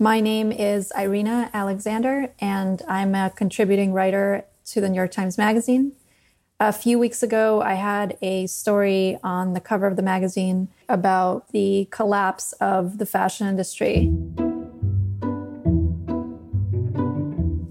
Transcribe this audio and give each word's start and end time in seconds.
My 0.00 0.20
name 0.20 0.52
is 0.52 0.92
Irina 0.96 1.50
Aleksander, 1.52 2.32
and 2.38 2.80
I'm 2.86 3.16
a 3.16 3.30
contributing 3.34 3.92
writer 3.92 4.44
to 4.66 4.80
the 4.80 4.88
New 4.88 4.94
York 4.94 5.10
Times 5.10 5.36
Magazine. 5.36 5.90
A 6.60 6.72
few 6.72 7.00
weeks 7.00 7.20
ago, 7.20 7.60
I 7.62 7.74
had 7.74 8.16
a 8.22 8.46
story 8.46 9.18
on 9.24 9.54
the 9.54 9.60
cover 9.60 9.88
of 9.88 9.96
the 9.96 10.02
magazine 10.02 10.68
about 10.88 11.48
the 11.50 11.88
collapse 11.90 12.52
of 12.60 12.98
the 12.98 13.06
fashion 13.06 13.48
industry. 13.48 14.02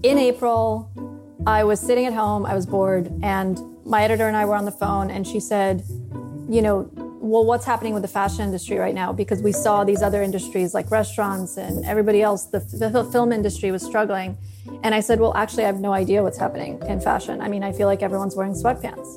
In 0.02 0.18
April, 0.18 0.90
I 1.46 1.64
was 1.64 1.80
sitting 1.80 2.04
at 2.04 2.12
home, 2.12 2.44
I 2.44 2.54
was 2.54 2.66
bored, 2.66 3.10
and 3.22 3.58
my 3.86 4.04
editor 4.04 4.28
and 4.28 4.36
I 4.36 4.44
were 4.44 4.54
on 4.54 4.66
the 4.66 4.70
phone, 4.70 5.10
and 5.10 5.26
she 5.26 5.40
said, 5.40 5.82
You 6.50 6.60
know, 6.60 7.07
well, 7.20 7.44
what's 7.44 7.64
happening 7.64 7.94
with 7.94 8.02
the 8.02 8.08
fashion 8.08 8.42
industry 8.42 8.78
right 8.78 8.94
now? 8.94 9.12
Because 9.12 9.42
we 9.42 9.52
saw 9.52 9.84
these 9.84 10.02
other 10.02 10.22
industries 10.22 10.74
like 10.74 10.90
restaurants 10.90 11.56
and 11.56 11.84
everybody 11.84 12.22
else, 12.22 12.44
the, 12.46 12.60
the 12.60 13.04
film 13.12 13.32
industry 13.32 13.70
was 13.70 13.82
struggling. 13.82 14.36
And 14.82 14.94
I 14.94 15.00
said, 15.00 15.20
well, 15.20 15.34
actually, 15.36 15.64
I 15.64 15.66
have 15.66 15.80
no 15.80 15.92
idea 15.92 16.22
what's 16.22 16.38
happening 16.38 16.80
in 16.86 17.00
fashion. 17.00 17.40
I 17.40 17.48
mean, 17.48 17.62
I 17.62 17.72
feel 17.72 17.86
like 17.86 18.02
everyone's 18.02 18.36
wearing 18.36 18.54
sweatpants. 18.54 19.08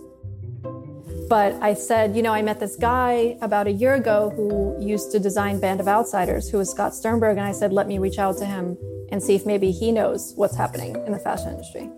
But 1.30 1.54
I 1.62 1.76
said, 1.76 2.16
you 2.16 2.22
know, 2.22 2.34
I 2.34 2.42
met 2.42 2.60
this 2.60 2.76
guy 2.76 3.38
about 3.42 3.68
a 3.68 3.72
year 3.72 3.94
ago 3.94 4.32
who 4.36 4.76
used 4.86 5.12
to 5.14 5.20
design 5.20 5.60
Band 5.60 5.80
of 5.80 5.88
Outsiders, 5.88 6.50
who 6.50 6.58
was 6.58 6.70
Scott 6.70 6.94
Sternberg. 6.94 7.38
And 7.38 7.46
I 7.46 7.54
said, 7.54 7.72
let 7.72 7.88
me 7.88 8.00
reach 8.00 8.20
out 8.20 8.38
to 8.40 8.46
him 8.46 8.78
and 9.12 9.24
see 9.24 9.36
if 9.36 9.46
maybe 9.46 9.72
he 9.72 9.92
knows 9.92 10.34
what's 10.36 10.58
happening 10.58 10.96
in 11.06 11.12
the 11.12 11.20
fashion 11.20 11.50
industry. 11.50 11.90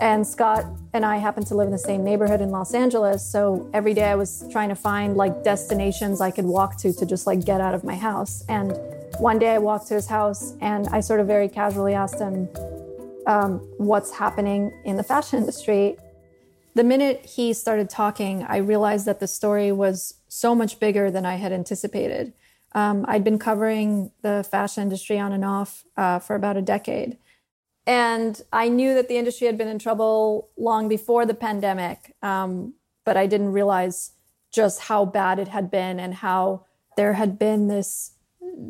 And 0.00 0.26
Scott 0.26 0.64
and 0.92 1.04
I 1.04 1.16
happen 1.16 1.44
to 1.46 1.54
live 1.54 1.66
in 1.66 1.72
the 1.72 1.78
same 1.78 2.04
neighborhood 2.04 2.40
in 2.40 2.50
Los 2.50 2.72
Angeles. 2.72 3.28
So 3.28 3.68
every 3.74 3.94
day 3.94 4.04
I 4.04 4.14
was 4.14 4.44
trying 4.50 4.68
to 4.68 4.76
find 4.76 5.16
like 5.16 5.42
destinations 5.42 6.20
I 6.20 6.30
could 6.30 6.44
walk 6.44 6.76
to 6.78 6.92
to 6.92 7.06
just 7.06 7.26
like 7.26 7.44
get 7.44 7.60
out 7.60 7.74
of 7.74 7.82
my 7.82 7.96
house. 7.96 8.44
And 8.48 8.78
one 9.18 9.40
day 9.40 9.50
I 9.50 9.58
walked 9.58 9.88
to 9.88 9.94
his 9.94 10.06
house 10.06 10.54
and 10.60 10.86
I 10.88 11.00
sort 11.00 11.18
of 11.18 11.26
very 11.26 11.48
casually 11.48 11.94
asked 11.94 12.20
him 12.20 12.48
um, 13.26 13.58
what's 13.78 14.12
happening 14.12 14.72
in 14.84 14.96
the 14.96 15.02
fashion 15.02 15.40
industry. 15.40 15.96
The 16.74 16.84
minute 16.84 17.26
he 17.26 17.52
started 17.52 17.90
talking, 17.90 18.44
I 18.44 18.58
realized 18.58 19.04
that 19.06 19.18
the 19.18 19.26
story 19.26 19.72
was 19.72 20.14
so 20.28 20.54
much 20.54 20.78
bigger 20.78 21.10
than 21.10 21.26
I 21.26 21.34
had 21.34 21.52
anticipated. 21.52 22.32
Um, 22.72 23.04
I'd 23.08 23.24
been 23.24 23.38
covering 23.38 24.12
the 24.22 24.46
fashion 24.48 24.84
industry 24.84 25.18
on 25.18 25.32
and 25.32 25.44
off 25.44 25.84
uh, 25.96 26.20
for 26.20 26.36
about 26.36 26.56
a 26.56 26.62
decade. 26.62 27.18
And 27.88 28.42
I 28.52 28.68
knew 28.68 28.92
that 28.92 29.08
the 29.08 29.16
industry 29.16 29.46
had 29.46 29.56
been 29.56 29.66
in 29.66 29.78
trouble 29.78 30.50
long 30.58 30.88
before 30.88 31.24
the 31.24 31.32
pandemic, 31.32 32.14
um, 32.20 32.74
but 33.06 33.16
I 33.16 33.26
didn't 33.26 33.52
realize 33.52 34.12
just 34.52 34.80
how 34.80 35.06
bad 35.06 35.38
it 35.38 35.48
had 35.48 35.70
been 35.70 35.98
and 35.98 36.12
how 36.12 36.66
there 36.98 37.14
had 37.14 37.38
been 37.38 37.68
this 37.68 38.12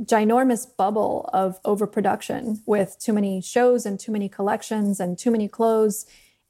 ginormous 0.04 0.68
bubble 0.76 1.28
of 1.32 1.58
overproduction 1.64 2.62
with 2.64 2.96
too 3.00 3.12
many 3.12 3.40
shows 3.40 3.84
and 3.84 3.98
too 3.98 4.12
many 4.12 4.28
collections 4.28 5.00
and 5.00 5.18
too 5.18 5.32
many 5.32 5.48
clothes 5.48 6.06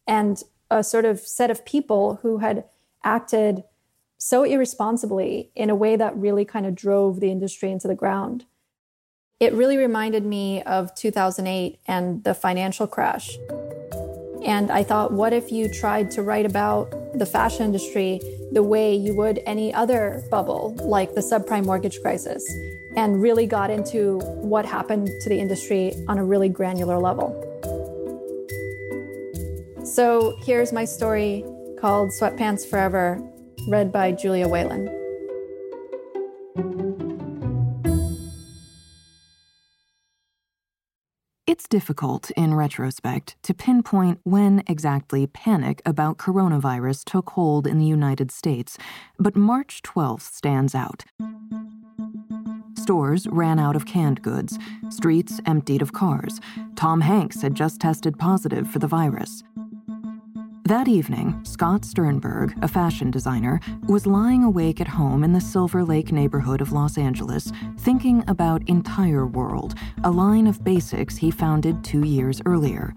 and 0.06 0.42
a 0.70 0.84
sort 0.84 1.06
of 1.06 1.20
set 1.20 1.50
of 1.50 1.64
people 1.64 2.16
who 2.20 2.38
had 2.38 2.64
acted 3.03 3.64
so 4.19 4.44
irresponsibly 4.44 5.50
in 5.55 5.70
a 5.70 5.75
way 5.75 5.97
that 5.97 6.14
really 6.16 6.44
kind 6.44 6.66
of 6.66 6.75
drove 6.75 7.20
the 7.20 7.30
industry 7.30 7.70
into 7.70 7.88
the 7.88 7.94
ground 7.94 8.44
it 9.41 9.53
really 9.53 9.77
reminded 9.77 10.25
me 10.25 10.62
of 10.64 10.94
2008 10.97 11.78
and 11.86 12.25
the 12.25 12.34
financial 12.34 12.86
crash. 12.86 13.36
And 14.44 14.70
I 14.70 14.83
thought, 14.83 15.12
what 15.12 15.33
if 15.33 15.53
you 15.53 15.72
tried 15.72 16.11
to 16.12 16.22
write 16.22 16.47
about 16.47 16.91
the 17.17 17.27
fashion 17.27 17.64
industry 17.64 18.20
the 18.53 18.62
way 18.62 18.94
you 18.94 19.14
would 19.14 19.41
any 19.47 19.72
other 19.72 20.25
bubble, 20.31 20.75
like 20.81 21.14
the 21.14 21.20
subprime 21.20 21.66
mortgage 21.66 22.00
crisis, 22.00 22.48
and 22.97 23.22
really 23.22 23.47
got 23.47 23.70
into 23.70 24.19
what 24.19 24.64
happened 24.64 25.09
to 25.20 25.28
the 25.28 25.39
industry 25.39 25.92
on 26.09 26.19
a 26.19 26.25
really 26.25 26.48
granular 26.48 26.98
level? 26.98 27.44
So 29.84 30.36
here's 30.42 30.72
my 30.72 30.84
story 30.84 31.44
called 31.81 32.11
Sweatpants 32.11 32.69
Forever, 32.69 33.22
read 33.69 33.93
by 33.93 34.12
Julia 34.12 34.49
Whelan. 34.49 34.97
It's 41.48 41.66
difficult, 41.66 42.31
in 42.32 42.53
retrospect, 42.53 43.36
to 43.44 43.54
pinpoint 43.54 44.20
when 44.25 44.62
exactly 44.66 45.26
panic 45.26 45.81
about 45.86 46.19
coronavirus 46.19 47.06
took 47.06 47.31
hold 47.31 47.66
in 47.66 47.78
the 47.78 47.86
United 47.86 48.31
States, 48.31 48.76
but 49.19 49.34
March 49.34 49.81
12th 49.81 50.31
stands 50.31 50.75
out. 50.75 51.06
Stores 52.75 53.26
ran 53.31 53.58
out 53.58 53.76
of 53.76 53.87
canned 53.87 54.20
goods, 54.20 54.58
streets 54.91 55.41
emptied 55.47 55.81
of 55.81 55.94
cars. 55.94 56.38
Tom 56.76 57.00
Hanks 57.00 57.41
had 57.41 57.54
just 57.54 57.81
tested 57.81 58.19
positive 58.19 58.69
for 58.70 58.78
the 58.78 58.87
virus. 58.87 59.42
That 60.69 60.87
evening, 60.87 61.41
Scott 61.45 61.87
Sternberg, 61.87 62.55
a 62.62 62.69
fashion 62.69 63.11
designer, 63.11 63.59
was 63.87 64.05
lying 64.05 64.45
awake 64.45 64.83
at 64.83 64.87
home 64.87 65.25
in 65.25 65.33
the 65.33 65.41
Silver 65.41 65.83
Lake 65.83 66.12
neighborhood 66.12 66.61
of 66.61 66.73
Los 66.73 66.99
Angeles, 66.99 67.51
thinking 67.79 68.23
about 68.29 68.69
Entire 68.69 69.27
World, 69.27 69.77
a 70.05 70.11
line 70.11 70.47
of 70.47 70.62
basics 70.62 71.17
he 71.17 71.31
founded 71.31 71.83
two 71.83 72.05
years 72.05 72.43
earlier. 72.45 72.95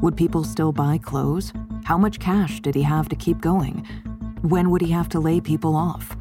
Would 0.00 0.16
people 0.16 0.44
still 0.44 0.72
buy 0.72 0.96
clothes? 0.96 1.52
How 1.84 1.98
much 1.98 2.20
cash 2.20 2.60
did 2.60 2.74
he 2.74 2.82
have 2.84 3.10
to 3.10 3.16
keep 3.16 3.42
going? 3.42 3.86
When 4.40 4.70
would 4.70 4.80
he 4.80 4.90
have 4.90 5.10
to 5.10 5.20
lay 5.20 5.42
people 5.42 5.76
off? 5.76 6.16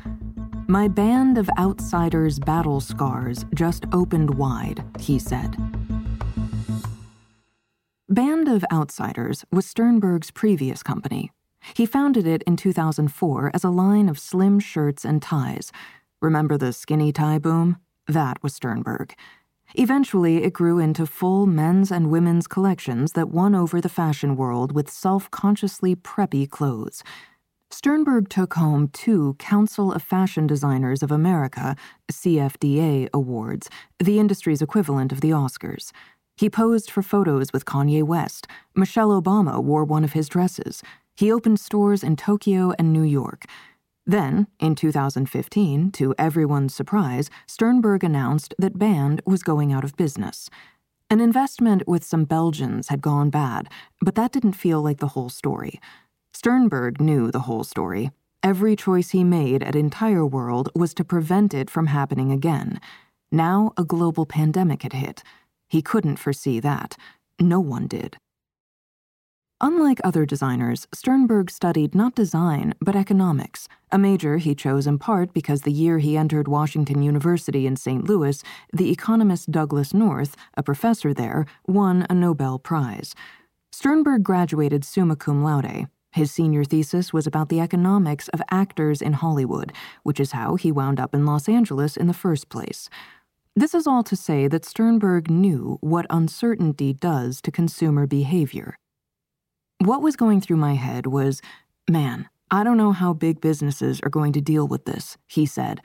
My 0.68 0.90
band 0.90 1.38
of 1.38 1.50
outsiders' 1.58 2.40
battle 2.40 2.81
scars 2.81 3.46
just 3.54 3.86
opened 3.94 4.31
wide, 4.36 4.84
he 5.00 5.18
said. 5.18 5.56
Band 8.12 8.47
of 8.47 8.66
Outsiders 8.74 9.46
was 9.52 9.68
Sternberg's 9.68 10.31
previous 10.31 10.81
company. 10.81 11.31
He 11.75 11.86
founded 11.86 12.25
it 12.25 12.42
in 12.47 12.58
2004 12.58 13.52
as 13.53 13.64
a 13.64 13.70
line 13.70 14.09
of 14.09 14.18
slim 14.18 14.59
shirts 14.59 15.06
and 15.06 15.22
ties. 15.22 15.72
Remember 16.19 16.58
the 16.58 16.74
skinny 16.74 17.12
tie 17.12 17.38
boom? 17.38 17.78
That 18.08 18.42
was 18.42 18.56
Sternberg. 18.56 19.14
Eventually, 19.75 20.44
it 20.44 20.53
grew 20.53 20.80
into 20.80 21.06
full 21.06 21.46
men's 21.46 21.92
and 21.92 22.09
women's 22.09 22.48
collections 22.48 23.12
that 23.12 23.30
won 23.30 23.53
over 23.53 23.80
the 23.80 23.90
fashion 23.90 24.36
world 24.36 24.72
with 24.72 24.90
self 24.90 25.30
consciously 25.30 25.96
preppy 25.96 26.50
clothes. 26.50 27.03
Sternberg 27.69 28.28
took 28.28 28.56
home 28.56 28.88
two 28.88 29.36
Council 29.38 29.94
of 29.94 30.02
Fashion 30.02 30.48
Designers 30.48 31.03
of 31.03 31.12
America, 31.12 31.75
CFDA, 32.12 33.08
awards, 33.14 33.69
the 34.00 34.18
industry's 34.18 34.64
equivalent 34.64 35.12
of 35.12 35.22
the 35.22 35.30
Oscars. 35.30 35.92
He 36.39 36.50
posed 36.50 36.89
for 36.89 37.01
photos 37.01 37.51
with 37.51 37.66
Kanye 37.66 38.01
West. 38.01 38.47
Michelle 38.73 39.09
Obama 39.09 39.61
wore 39.61 39.83
one 39.83 40.05
of 40.05 40.13
his 40.13 40.29
dresses. 40.29 40.81
He 41.17 41.29
opened 41.29 41.59
stores 41.59 42.01
in 42.01 42.16
Tokyo 42.16 42.72
and 42.79 42.94
New 42.94 43.03
York. 43.03 43.44
Then, 44.05 44.47
in 44.57 44.73
2015, 44.73 45.91
to 45.91 46.16
everyone's 46.17 46.73
surprise, 46.73 47.29
Sternberg 47.45 48.05
announced 48.05 48.53
that 48.57 48.79
Band 48.79 49.22
was 49.25 49.44
going 49.44 49.73
out 49.73 49.83
of 49.83 49.97
business. 49.97 50.50
An 51.09 51.19
investment 51.19 51.85
with 51.85 52.05
some 52.05 52.23
Belgians 52.23 52.88
had 52.88 53.01
gone 53.01 53.29
bad, 53.29 53.67
but 54.00 54.16
that 54.16 54.31
didn't 54.31 54.53
feel 54.53 54.81
like 54.81 55.00
the 55.00 55.07
whole 55.07 55.27
story. 55.27 55.81
Sternberg 56.33 57.01
knew 57.01 57.31
the 57.31 57.41
whole 57.41 57.66
story. 57.66 58.11
Every 58.41 58.77
choice 58.77 59.09
he 59.09 59.25
made 59.25 59.61
at 59.61 59.75
Entire 59.75 60.25
World 60.25 60.69
was 60.73 60.94
to 60.94 61.03
prevent 61.03 61.53
it 61.53 61.69
from 61.69 61.88
happening 61.88 62.31
again. 62.31 62.79
Now 63.29 63.73
a 63.75 63.83
global 63.83 64.25
pandemic 64.25 64.83
had 64.83 64.94
hit. 64.94 65.21
He 65.69 65.81
couldn't 65.81 66.18
foresee 66.18 66.59
that. 66.59 66.97
No 67.40 67.59
one 67.59 67.88
did. 67.88 68.18
Unlike 69.62 70.00
other 70.06 70.25
designers, 70.25 70.88
Sternberg 70.94 71.52
studied 71.52 71.94
not 71.94 72.16
design, 72.16 72.74
but 72.80 72.96
economics, 72.96 73.68
a 73.91 73.97
major 73.97 74.38
he 74.38 74.56
chose 74.56 74.88
in 74.88 74.97
part 74.97 75.34
because 75.34 75.63
the 75.63 75.72
year 75.72 76.00
he 76.00 76.16
entered 76.16 76.47
Washington 76.47 77.02
University 77.03 77.68
in 77.68 77.75
St. 77.75 78.06
Louis, 78.06 78.41
the 78.72 78.90
economist 78.90 79.52
Douglass 79.52 79.94
North, 79.94 80.38
a 80.56 80.63
professor 80.63 81.13
there, 81.13 81.45
won 81.68 82.07
a 82.10 82.13
Nobel 82.13 82.57
Prize. 82.57 83.13
Sternberg 83.74 84.24
graduated 84.24 84.86
summa 84.86 85.18
cum 85.18 85.44
laude. 85.44 85.88
His 86.13 86.31
senior 86.31 86.63
thesis 86.63 87.12
was 87.12 87.27
about 87.27 87.50
the 87.50 87.60
economics 87.60 88.30
of 88.30 88.42
actors 88.50 89.01
in 89.01 89.13
Hollywood, 89.13 89.74
which 90.04 90.21
is 90.21 90.31
how 90.31 90.56
he 90.56 90.71
wound 90.71 91.01
up 91.01 91.13
in 91.13 91.25
Los 91.25 91.50
Angeles 91.50 91.98
in 91.98 92.07
the 92.07 92.13
first 92.13 92.48
place. 92.48 92.89
This 93.59 93.75
is 93.75 93.88
all 93.88 94.03
to 94.03 94.15
say 94.15 94.47
that 94.47 94.63
Sternberg 94.63 95.29
knew 95.29 95.79
what 95.81 96.06
uncertainty 96.09 96.94
does 96.94 97.41
to 97.41 97.51
consumer 97.51 98.07
behavior. 98.07 98.77
What 99.79 100.01
was 100.01 100.15
going 100.15 100.39
through 100.39 100.56
my 100.56 100.75
head 100.75 101.07
was, 101.07 101.41
man, 101.89 102.29
I 102.50 102.63
don't 102.63 102.77
know 102.77 102.94
how 102.94 103.11
big 103.11 103.41
businesses 103.41 104.00
are 104.00 104.09
going 104.09 104.31
to 104.31 104.39
deal 104.39 104.65
with 104.65 104.85
this, 104.85 105.17
he 105.27 105.45
said. 105.45 105.81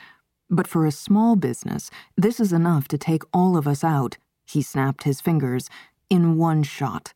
But 0.48 0.68
for 0.68 0.86
a 0.86 0.92
small 0.92 1.34
business, 1.34 1.90
this 2.16 2.38
is 2.38 2.52
enough 2.52 2.86
to 2.86 2.96
take 2.96 3.24
all 3.32 3.56
of 3.56 3.66
us 3.66 3.82
out, 3.82 4.18
he 4.44 4.62
snapped 4.62 5.02
his 5.02 5.20
fingers, 5.20 5.68
in 6.08 6.38
one 6.38 6.62
shot. 6.62 7.12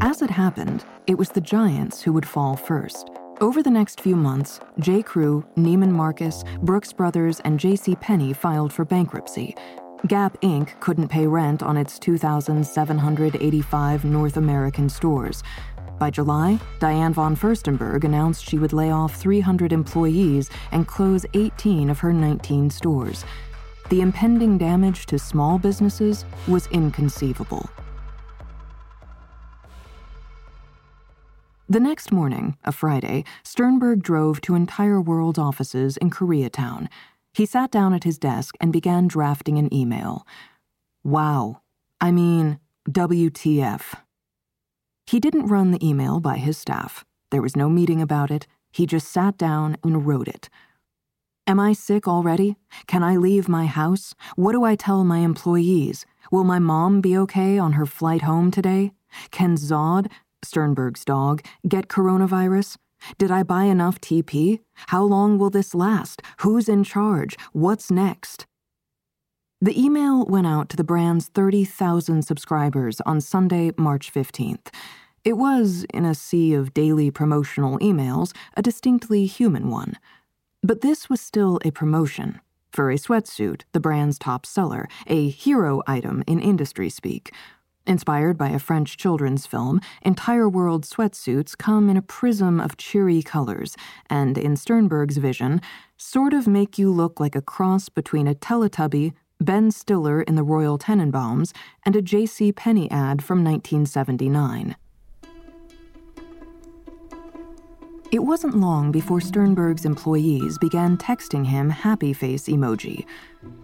As 0.00 0.22
it 0.22 0.30
happened, 0.30 0.84
it 1.06 1.18
was 1.18 1.28
the 1.28 1.40
giants 1.40 2.02
who 2.02 2.12
would 2.14 2.26
fall 2.26 2.56
first. 2.56 3.11
Over 3.42 3.60
the 3.60 3.70
next 3.72 4.00
few 4.00 4.14
months, 4.14 4.60
J. 4.78 5.02
Crew, 5.02 5.44
Neiman 5.56 5.90
Marcus, 5.90 6.44
Brooks 6.60 6.92
Brothers, 6.92 7.40
and 7.40 7.58
J.C. 7.58 7.96
Penney 7.96 8.32
filed 8.32 8.72
for 8.72 8.84
bankruptcy. 8.84 9.56
Gap 10.06 10.40
Inc. 10.42 10.78
couldn't 10.78 11.08
pay 11.08 11.26
rent 11.26 11.60
on 11.60 11.76
its 11.76 11.98
2,785 11.98 14.04
North 14.04 14.36
American 14.36 14.88
stores. 14.88 15.42
By 15.98 16.08
July, 16.08 16.60
Diane 16.78 17.12
von 17.12 17.34
Furstenberg 17.34 18.04
announced 18.04 18.48
she 18.48 18.58
would 18.58 18.72
lay 18.72 18.92
off 18.92 19.16
300 19.16 19.72
employees 19.72 20.48
and 20.70 20.86
close 20.86 21.26
18 21.34 21.90
of 21.90 21.98
her 21.98 22.12
19 22.12 22.70
stores. 22.70 23.24
The 23.88 24.02
impending 24.02 24.56
damage 24.56 25.06
to 25.06 25.18
small 25.18 25.58
businesses 25.58 26.24
was 26.46 26.68
inconceivable. 26.68 27.68
The 31.72 31.80
next 31.80 32.12
morning, 32.12 32.58
a 32.64 32.70
Friday, 32.70 33.24
Sternberg 33.44 34.02
drove 34.02 34.42
to 34.42 34.54
Entire 34.54 35.00
World's 35.00 35.38
offices 35.38 35.96
in 35.96 36.10
Koreatown. 36.10 36.88
He 37.32 37.46
sat 37.46 37.70
down 37.70 37.94
at 37.94 38.04
his 38.04 38.18
desk 38.18 38.54
and 38.60 38.74
began 38.74 39.08
drafting 39.08 39.56
an 39.56 39.72
email. 39.72 40.26
Wow. 41.02 41.62
I 41.98 42.10
mean, 42.10 42.60
WTF. 42.90 43.94
He 45.06 45.18
didn't 45.18 45.46
run 45.46 45.70
the 45.70 45.82
email 45.82 46.20
by 46.20 46.36
his 46.36 46.58
staff. 46.58 47.06
There 47.30 47.40
was 47.40 47.56
no 47.56 47.70
meeting 47.70 48.02
about 48.02 48.30
it. 48.30 48.46
He 48.70 48.84
just 48.84 49.08
sat 49.08 49.38
down 49.38 49.78
and 49.82 50.06
wrote 50.06 50.28
it. 50.28 50.50
Am 51.46 51.58
I 51.58 51.72
sick 51.72 52.06
already? 52.06 52.56
Can 52.86 53.02
I 53.02 53.16
leave 53.16 53.48
my 53.48 53.64
house? 53.64 54.14
What 54.36 54.52
do 54.52 54.62
I 54.62 54.76
tell 54.76 55.04
my 55.04 55.20
employees? 55.20 56.04
Will 56.30 56.44
my 56.44 56.58
mom 56.58 57.00
be 57.00 57.16
okay 57.16 57.56
on 57.56 57.72
her 57.72 57.86
flight 57.86 58.20
home 58.20 58.50
today? 58.50 58.92
Can 59.30 59.56
Zod, 59.56 60.10
Sternberg's 60.44 61.04
dog, 61.04 61.42
get 61.66 61.88
coronavirus? 61.88 62.76
Did 63.18 63.30
I 63.30 63.42
buy 63.42 63.64
enough 63.64 64.00
TP? 64.00 64.60
How 64.88 65.02
long 65.02 65.38
will 65.38 65.50
this 65.50 65.74
last? 65.74 66.22
Who's 66.38 66.68
in 66.68 66.84
charge? 66.84 67.36
What's 67.52 67.90
next? 67.90 68.46
The 69.60 69.80
email 69.80 70.24
went 70.24 70.46
out 70.46 70.68
to 70.70 70.76
the 70.76 70.84
brand's 70.84 71.28
30,000 71.28 72.22
subscribers 72.22 73.00
on 73.02 73.20
Sunday, 73.20 73.70
March 73.76 74.12
15th. 74.12 74.68
It 75.24 75.34
was, 75.34 75.84
in 75.94 76.04
a 76.04 76.16
sea 76.16 76.52
of 76.52 76.74
daily 76.74 77.12
promotional 77.12 77.78
emails, 77.78 78.34
a 78.56 78.62
distinctly 78.62 79.26
human 79.26 79.70
one. 79.70 79.94
But 80.64 80.80
this 80.80 81.08
was 81.08 81.20
still 81.20 81.60
a 81.64 81.70
promotion. 81.70 82.40
For 82.72 82.90
a 82.90 82.96
sweatsuit, 82.96 83.62
the 83.72 83.80
brand's 83.80 84.18
top 84.18 84.46
seller, 84.46 84.88
a 85.06 85.28
hero 85.28 85.82
item 85.86 86.24
in 86.26 86.40
industry 86.40 86.88
speak. 86.88 87.32
Inspired 87.86 88.38
by 88.38 88.50
a 88.50 88.60
French 88.60 88.96
children's 88.96 89.44
film, 89.44 89.80
entire 90.02 90.48
world 90.48 90.84
sweatsuits 90.84 91.58
come 91.58 91.90
in 91.90 91.96
a 91.96 92.02
prism 92.02 92.60
of 92.60 92.76
cheery 92.76 93.22
colors, 93.22 93.76
and 94.08 94.38
in 94.38 94.56
Sternberg's 94.56 95.16
vision, 95.16 95.60
sort 95.96 96.32
of 96.32 96.46
make 96.46 96.78
you 96.78 96.90
look 96.92 97.18
like 97.18 97.34
a 97.34 97.42
cross 97.42 97.88
between 97.88 98.28
a 98.28 98.34
Teletubby 98.34 99.14
Ben 99.40 99.72
Stiller 99.72 100.22
in 100.22 100.36
the 100.36 100.44
Royal 100.44 100.78
Tenenbaums, 100.78 101.52
and 101.84 101.96
a 101.96 102.02
J.C. 102.02 102.52
Penney 102.52 102.88
ad 102.90 103.22
from 103.22 103.42
1979. 103.42 104.76
It 108.12 108.22
wasn't 108.22 108.58
long 108.58 108.92
before 108.92 109.22
Sternberg's 109.22 109.86
employees 109.86 110.58
began 110.58 110.98
texting 110.98 111.46
him 111.46 111.70
happy 111.70 112.12
face 112.12 112.46
emoji. 112.46 113.06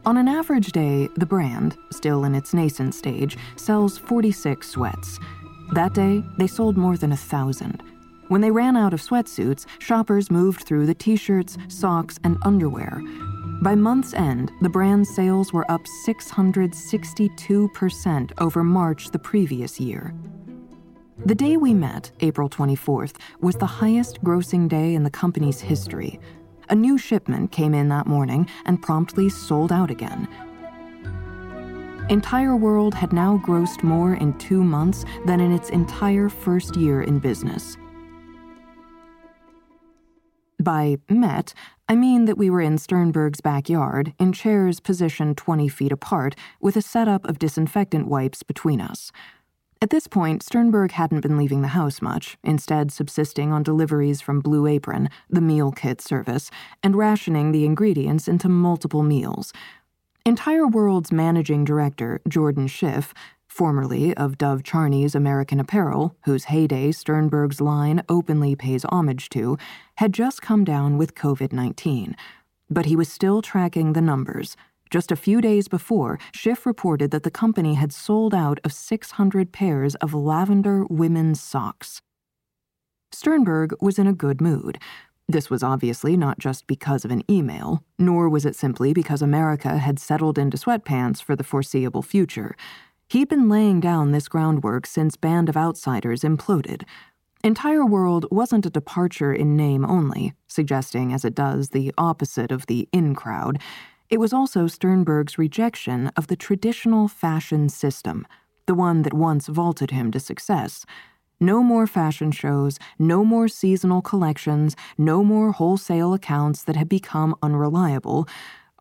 On 0.07 0.17
an 0.17 0.27
average 0.27 0.73
day, 0.73 1.07
the 1.17 1.27
brand, 1.27 1.77
still 1.93 2.25
in 2.25 2.35
its 2.35 2.55
nascent 2.55 2.95
stage, 2.95 3.37
sells 3.57 3.99
46 3.99 4.67
sweats. 4.67 5.19
That 5.75 5.93
day, 5.93 6.25
they 6.39 6.47
sold 6.47 6.79
more 6.79 6.97
than 6.97 7.13
a 7.13 7.17
thousand. 7.17 7.83
When 8.29 8.41
they 8.41 8.51
ran 8.51 8.75
out 8.75 8.95
of 8.95 9.03
sweatsuits, 9.03 9.67
shoppers 9.81 10.31
moved 10.31 10.65
through 10.65 10.87
the 10.87 10.95
t 10.95 11.17
shirts, 11.17 11.59
socks, 11.69 12.19
and 12.25 12.39
underwear. 12.41 13.03
By 13.61 13.75
month's 13.75 14.15
end, 14.15 14.51
the 14.63 14.71
brand's 14.71 15.15
sales 15.15 15.53
were 15.53 15.71
up 15.71 15.83
662% 16.07 18.33
over 18.39 18.65
March 18.65 19.11
the 19.11 19.19
previous 19.19 19.79
year. 19.79 20.15
The 21.27 21.35
day 21.35 21.57
we 21.57 21.75
met, 21.75 22.13
April 22.21 22.49
24th, 22.49 23.17
was 23.41 23.57
the 23.57 23.67
highest 23.67 24.23
grossing 24.23 24.69
day 24.69 24.95
in 24.95 25.03
the 25.03 25.11
company's 25.11 25.61
history. 25.61 26.21
A 26.69 26.75
new 26.75 26.97
shipment 26.97 27.51
came 27.51 27.75
in 27.75 27.89
that 27.89 28.07
morning 28.07 28.49
and 28.67 28.81
promptly 28.81 29.29
sold 29.29 29.73
out 29.73 29.91
again. 29.91 30.29
Entire 32.09 32.55
World 32.57 32.95
had 32.95 33.13
now 33.13 33.37
grossed 33.45 33.83
more 33.83 34.15
in 34.15 34.39
two 34.39 34.63
months 34.63 35.05
than 35.27 35.41
in 35.41 35.53
its 35.53 35.71
entire 35.71 36.29
first 36.29 36.77
year 36.77 37.03
in 37.03 37.19
business. 37.19 37.77
By 40.61 40.99
met, 41.09 41.53
I 41.89 41.97
mean 41.97 42.27
that 42.27 42.39
we 42.39 42.49
were 42.49 42.61
in 42.61 42.79
Sternberg's 42.79 43.41
backyard, 43.41 44.15
in 44.19 44.33
chairs 44.33 44.81
positioned 44.81 45.37
20 45.37 45.69
feet 45.69 45.93
apart, 45.93 46.37
with 46.61 46.77
a 46.77 46.83
setup 46.83 47.29
of 47.29 47.39
disinfectant 47.39 48.07
wipes 48.07 48.43
between 48.43 48.81
us. 48.81 49.11
At 49.81 49.91
this 49.91 50.09
point, 50.09 50.43
Sternberg 50.43 50.91
hadn't 50.91 51.21
been 51.21 51.37
leaving 51.37 51.63
the 51.63 51.69
house 51.69 52.03
much, 52.03 52.37
instead, 52.43 52.91
subsisting 52.91 53.53
on 53.53 53.63
deliveries 53.63 54.21
from 54.21 54.41
Blue 54.41 54.67
Apron, 54.67 55.09
the 55.31 55.41
meal 55.41 55.71
kit 55.71 56.01
service, 56.01 56.51
and 56.83 56.97
rationing 56.97 57.53
the 57.53 57.65
ingredients 57.65 58.27
into 58.27 58.49
multiple 58.49 59.05
meals. 59.05 59.53
Entire 60.27 60.67
World's 60.67 61.13
managing 61.13 61.65
director, 61.65 62.21
Jordan 62.29 62.67
Schiff, 62.67 63.15
formerly 63.47 64.17
of 64.17 64.37
Dov 64.37 64.65
Charney's 64.65 65.15
American 65.15 65.61
Apparel, 65.61 66.17
whose 66.25 66.45
heyday 66.45 66.91
Sternberg's 66.91 67.61
line 67.61 68.03
openly 68.09 68.57
pays 68.57 68.85
homage 68.91 69.29
to, 69.31 69.57
had 69.99 70.13
just 70.13 70.43
come 70.43 70.65
down 70.65 70.99
with 70.99 71.15
COVID 71.15 71.53
19. 71.53 72.17
But 72.69 72.87
he 72.87 72.97
was 72.97 73.09
still 73.09 73.43
tracking 73.43 73.93
the 73.93 74.03
numbers. 74.03 74.57
Just 74.91 75.13
a 75.13 75.17
few 75.17 75.41
days 75.41 75.69
before, 75.69 76.19
Schiff 76.33 76.65
reported 76.65 77.11
that 77.11 77.23
the 77.23 77.31
company 77.31 77.75
had 77.75 77.93
sold 77.93 78.35
out 78.35 78.59
of 78.65 78.73
600 78.73 79.53
pairs 79.53 79.95
of 79.97 80.15
lavender 80.15 80.85
women's 80.87 81.41
socks. 81.41 82.01
Sternberg 83.13 83.75
was 83.81 83.99
in 83.99 84.07
a 84.07 84.13
good 84.13 84.41
mood. 84.41 84.79
This 85.29 85.51
was 85.51 85.63
obviously 85.63 86.17
not 86.17 86.39
just 86.39 86.67
because 86.67 87.05
of 87.05 87.11
an 87.11 87.23
email, 87.31 87.85
nor 87.99 88.31
was 88.31 88.47
it 88.47 88.57
simply 88.57 88.95
because 88.95 89.21
America 89.21 89.77
had 89.77 89.99
settled 89.99 90.39
into 90.39 90.57
sweatpants 90.57 91.23
for 91.23 91.37
the 91.37 91.45
foreseeable 91.45 92.03
future. 92.03 92.57
He'd 93.11 93.29
been 93.29 93.49
laying 93.49 93.81
down 93.81 94.13
this 94.13 94.29
groundwork 94.29 94.87
since 94.87 95.17
Band 95.17 95.51
of 95.51 95.57
Outsiders 95.57 96.23
imploded. 96.23 96.85
Entire 97.45 97.85
World 97.85 98.27
wasn't 98.31 98.67
a 98.67 98.71
departure 98.71 99.33
in 99.33 99.57
name 99.57 99.85
only, 99.85 100.33
suggesting 100.47 101.13
as 101.13 101.25
it 101.25 101.35
does 101.35 101.71
the 101.71 101.93
opposite 101.99 102.51
of 102.51 102.67
the 102.67 102.89
in 102.93 103.15
crowd. 103.15 103.61
It 104.11 104.19
was 104.19 104.33
also 104.33 104.67
Sternberg's 104.67 105.37
rejection 105.37 106.11
of 106.17 106.29
the 106.29 106.37
traditional 106.37 107.09
fashion 107.09 107.69
system, 107.69 108.27
the 108.65 108.75
one 108.75 109.03
that 109.03 109.13
once 109.13 109.49
vaulted 109.49 109.91
him 109.91 110.11
to 110.13 110.21
success. 110.21 110.87
No 111.41 111.63
more 111.63 111.87
fashion 111.87 112.33
shows, 112.33 112.79
no 112.99 113.23
more 113.23 113.49
seasonal 113.49 114.01
collections, 114.01 114.75
no 114.97 115.23
more 115.23 115.53
wholesale 115.53 116.15
accounts 116.15 116.65
that 116.65 116.75
had 116.75 116.89
become 116.89 117.35
unreliable, 117.43 118.27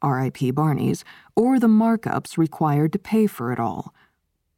RIP 0.02 0.56
Barneys, 0.56 1.04
or 1.36 1.60
the 1.60 1.68
markups 1.68 2.38
required 2.38 2.94
to 2.94 3.00
pay 3.00 3.28
for 3.28 3.52
it 3.52 3.60
all. 3.60 3.94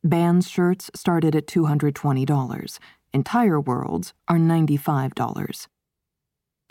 Band's 0.03 0.47
shirts 0.47 0.91
started 0.93 1.35
at 1.35 1.47
$220. 1.47 2.79
Entire 3.11 3.59
worlds 3.59 4.13
are 4.27 4.37
$95. 4.37 5.67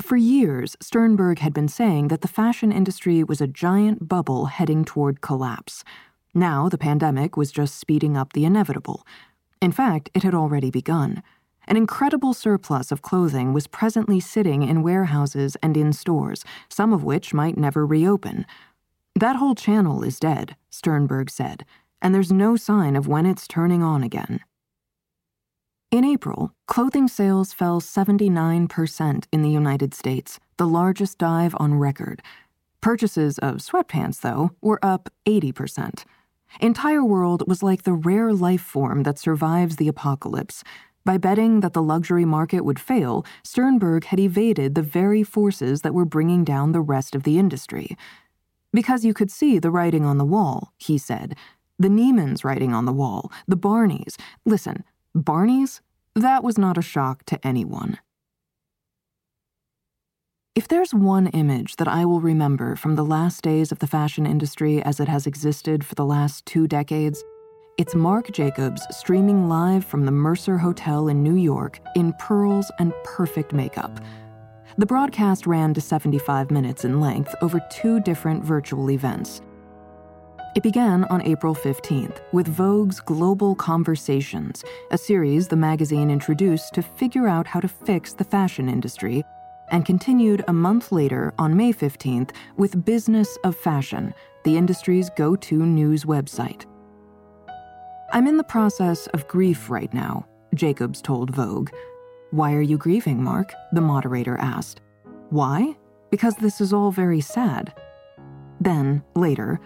For 0.00 0.16
years, 0.16 0.76
Sternberg 0.80 1.40
had 1.40 1.52
been 1.52 1.68
saying 1.68 2.08
that 2.08 2.20
the 2.20 2.28
fashion 2.28 2.72
industry 2.72 3.22
was 3.24 3.40
a 3.40 3.46
giant 3.46 4.08
bubble 4.08 4.46
heading 4.46 4.84
toward 4.84 5.20
collapse. 5.20 5.84
Now, 6.34 6.68
the 6.68 6.78
pandemic 6.78 7.36
was 7.36 7.52
just 7.52 7.76
speeding 7.76 8.16
up 8.16 8.32
the 8.32 8.44
inevitable. 8.44 9.06
In 9.60 9.72
fact, 9.72 10.10
it 10.14 10.22
had 10.22 10.34
already 10.34 10.70
begun. 10.70 11.22
An 11.66 11.76
incredible 11.76 12.32
surplus 12.32 12.90
of 12.90 13.02
clothing 13.02 13.52
was 13.52 13.66
presently 13.66 14.20
sitting 14.20 14.62
in 14.62 14.82
warehouses 14.82 15.56
and 15.62 15.76
in 15.76 15.92
stores, 15.92 16.44
some 16.68 16.92
of 16.92 17.04
which 17.04 17.34
might 17.34 17.58
never 17.58 17.84
reopen. 17.84 18.46
That 19.14 19.36
whole 19.36 19.54
channel 19.54 20.02
is 20.02 20.20
dead, 20.20 20.56
Sternberg 20.70 21.28
said 21.28 21.64
and 22.00 22.14
there's 22.14 22.32
no 22.32 22.56
sign 22.56 22.96
of 22.96 23.08
when 23.08 23.26
it's 23.26 23.48
turning 23.48 23.82
on 23.82 24.02
again. 24.02 24.40
In 25.90 26.04
April, 26.04 26.52
clothing 26.66 27.08
sales 27.08 27.54
fell 27.54 27.80
79% 27.80 29.24
in 29.32 29.40
the 29.40 29.48
United 29.48 29.94
States, 29.94 30.38
the 30.58 30.66
largest 30.66 31.16
dive 31.16 31.56
on 31.58 31.76
record. 31.76 32.20
Purchases 32.82 33.38
of 33.38 33.56
sweatpants, 33.56 34.20
though, 34.20 34.50
were 34.60 34.78
up 34.82 35.08
80%. 35.24 36.04
Entire 36.60 37.02
World 37.02 37.42
was 37.46 37.62
like 37.62 37.84
the 37.84 37.94
rare 37.94 38.34
life 38.34 38.60
form 38.60 39.04
that 39.04 39.18
survives 39.18 39.76
the 39.76 39.88
apocalypse. 39.88 40.62
By 41.06 41.16
betting 41.16 41.60
that 41.60 41.72
the 41.72 41.82
luxury 41.82 42.26
market 42.26 42.66
would 42.66 42.78
fail, 42.78 43.24
Sternberg 43.42 44.04
had 44.04 44.20
evaded 44.20 44.74
the 44.74 44.82
very 44.82 45.22
forces 45.22 45.80
that 45.80 45.94
were 45.94 46.04
bringing 46.04 46.44
down 46.44 46.72
the 46.72 46.82
rest 46.82 47.14
of 47.14 47.22
the 47.22 47.38
industry. 47.38 47.96
Because 48.74 49.06
you 49.06 49.14
could 49.14 49.30
see 49.30 49.58
the 49.58 49.70
writing 49.70 50.04
on 50.04 50.18
the 50.18 50.26
wall, 50.26 50.74
he 50.76 50.98
said, 50.98 51.34
the 51.78 51.88
Neimans 51.88 52.44
writing 52.44 52.74
on 52.74 52.84
the 52.84 52.92
wall, 52.92 53.32
the 53.46 53.56
Barneys. 53.56 54.16
Listen, 54.44 54.84
Barneys? 55.16 55.80
That 56.14 56.44
was 56.44 56.58
not 56.58 56.78
a 56.78 56.82
shock 56.82 57.24
to 57.26 57.46
anyone. 57.46 57.98
If 60.54 60.66
there's 60.66 60.92
one 60.92 61.28
image 61.28 61.76
that 61.76 61.86
I 61.86 62.04
will 62.04 62.20
remember 62.20 62.74
from 62.74 62.96
the 62.96 63.04
last 63.04 63.42
days 63.42 63.70
of 63.70 63.78
the 63.78 63.86
fashion 63.86 64.26
industry 64.26 64.82
as 64.82 64.98
it 64.98 65.08
has 65.08 65.26
existed 65.26 65.84
for 65.84 65.94
the 65.94 66.04
last 66.04 66.44
two 66.46 66.66
decades, 66.66 67.22
it's 67.78 67.94
Marc 67.94 68.32
Jacobs 68.32 68.84
streaming 68.90 69.48
live 69.48 69.84
from 69.84 70.04
the 70.04 70.10
Mercer 70.10 70.58
Hotel 70.58 71.08
in 71.08 71.22
New 71.22 71.36
York 71.36 71.78
in 71.94 72.12
pearls 72.14 72.72
and 72.80 72.92
perfect 73.04 73.52
makeup. 73.52 74.00
The 74.78 74.86
broadcast 74.86 75.46
ran 75.46 75.74
to 75.74 75.80
75 75.80 76.50
minutes 76.50 76.84
in 76.84 77.00
length 77.00 77.34
over 77.40 77.60
two 77.70 78.00
different 78.00 78.44
virtual 78.44 78.90
events. 78.90 79.40
It 80.58 80.64
began 80.64 81.04
on 81.04 81.22
April 81.22 81.54
15th 81.54 82.20
with 82.32 82.48
Vogue's 82.48 82.98
Global 82.98 83.54
Conversations, 83.54 84.64
a 84.90 84.98
series 84.98 85.46
the 85.46 85.54
magazine 85.54 86.10
introduced 86.10 86.74
to 86.74 86.82
figure 86.82 87.28
out 87.28 87.46
how 87.46 87.60
to 87.60 87.68
fix 87.68 88.12
the 88.12 88.24
fashion 88.24 88.68
industry 88.68 89.22
and 89.70 89.86
continued 89.86 90.42
a 90.48 90.52
month 90.52 90.90
later 90.90 91.32
on 91.38 91.56
May 91.56 91.72
15th 91.72 92.30
with 92.56 92.84
Business 92.84 93.38
of 93.44 93.54
Fashion, 93.54 94.12
the 94.42 94.56
industry's 94.56 95.10
go 95.10 95.36
to 95.36 95.64
news 95.64 96.04
website. 96.04 96.64
I'm 98.12 98.26
in 98.26 98.36
the 98.36 98.42
process 98.42 99.06
of 99.14 99.28
grief 99.28 99.70
right 99.70 99.94
now, 99.94 100.26
Jacobs 100.56 101.00
told 101.00 101.30
Vogue. 101.30 101.70
Why 102.32 102.54
are 102.54 102.62
you 102.62 102.78
grieving, 102.78 103.22
Marc? 103.22 103.54
the 103.70 103.80
moderator 103.80 104.36
asked. 104.38 104.80
Why? 105.30 105.76
Because 106.10 106.34
this 106.34 106.60
is 106.60 106.72
all 106.72 106.90
very 106.90 107.20
sad. 107.20 107.72
Then, 108.60 109.04
later, 109.14 109.60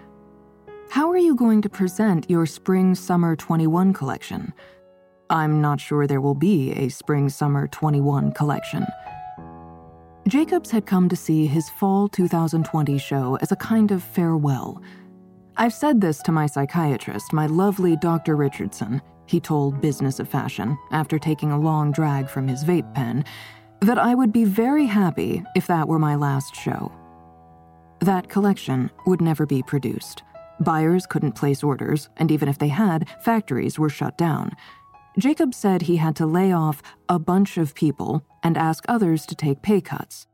how 0.93 1.11
are 1.11 1.17
you 1.17 1.35
going 1.35 1.63
to 1.63 1.71
present 1.71 2.29
your 2.29 2.45
Spring 2.45 2.95
Summer 2.95 3.35
21 3.35 3.95
collection? 3.95 4.53
I'm 5.31 5.63
not 5.63 5.81
sure 5.81 6.07
there 6.07 6.21
will 6.21 6.35
be 6.35 6.73
a 6.73 6.91
Spring 6.91 7.31
Summer 7.31 7.67
21 7.67 8.33
collection. 8.33 8.85
Jacobs 10.29 10.71
had 10.71 10.85
come 10.85 11.09
to 11.09 11.17
see 11.17 11.47
his 11.47 11.71
fall 11.71 12.09
2020 12.09 12.99
show 12.99 13.39
as 13.41 13.51
a 13.51 13.57
kind 13.57 13.91
of 13.91 14.03
farewell. 14.03 14.83
I've 15.57 15.73
said 15.73 16.03
this 16.03 16.21
to 16.25 16.31
my 16.31 16.45
psychiatrist, 16.45 17.33
my 17.33 17.47
lovely 17.47 17.97
Dr. 17.97 18.37
Richardson, 18.37 19.01
he 19.25 19.41
told 19.41 19.81
Business 19.81 20.21
of 20.21 20.29
Fashion 20.29 20.77
after 20.91 21.19
taking 21.19 21.53
a 21.53 21.59
long 21.59 21.91
drag 21.91 22.29
from 22.29 22.47
his 22.47 22.65
vape 22.65 22.93
pen, 22.93 23.25
that 23.81 23.97
I 23.97 24.15
would 24.15 24.31
be 24.31 24.45
very 24.45 24.85
happy 24.85 25.43
if 25.57 25.67
that 25.69 25.89
were 25.89 25.99
my 25.99 26.17
last 26.17 26.55
show. 26.55 26.93
That 28.01 28.29
collection 28.29 28.91
would 29.07 29.23
never 29.23 29.47
be 29.47 29.63
produced. 29.63 30.23
Buyers 30.63 31.07
couldn't 31.07 31.33
place 31.33 31.63
orders, 31.63 32.09
and 32.17 32.31
even 32.31 32.49
if 32.49 32.59
they 32.59 32.69
had, 32.69 33.09
factories 33.21 33.79
were 33.79 33.89
shut 33.89 34.17
down. 34.17 34.53
Jacob 35.19 35.53
said 35.55 35.83
he 35.83 35.97
had 35.97 36.17
to 36.17 36.27
lay 36.27 36.53
off 36.53 36.83
a 37.09 37.19
bunch 37.19 37.59
of 37.59 37.75
people 37.75 38.25
and 38.43 38.57
ask 38.57 38.85
others 38.89 39.27
to 39.27 39.35
take 39.35 39.63
pay 39.63 39.81
cuts. 39.81 40.27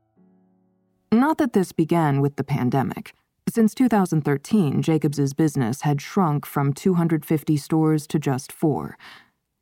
Not 1.10 1.38
that 1.38 1.52
this 1.52 1.72
began 1.72 2.20
with 2.20 2.36
the 2.36 2.44
pandemic. 2.44 3.14
Since 3.48 3.74
2013, 3.74 4.82
Jacobs's 4.82 5.32
business 5.32 5.80
had 5.80 6.02
shrunk 6.02 6.44
from 6.44 6.74
250 6.74 7.56
stores 7.56 8.06
to 8.08 8.18
just 8.18 8.52
four. 8.52 8.98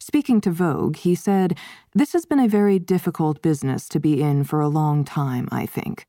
Speaking 0.00 0.40
to 0.42 0.50
Vogue, 0.50 0.96
he 0.96 1.14
said, 1.14 1.56
This 1.94 2.12
has 2.12 2.26
been 2.26 2.40
a 2.40 2.48
very 2.48 2.78
difficult 2.78 3.40
business 3.42 3.88
to 3.90 4.00
be 4.00 4.20
in 4.20 4.44
for 4.44 4.60
a 4.60 4.68
long 4.68 5.04
time, 5.04 5.48
I 5.52 5.66
think. 5.66 6.06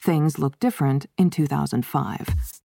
Things 0.00 0.38
looked 0.38 0.58
different 0.58 1.06
in 1.16 1.30
2005. 1.30 2.62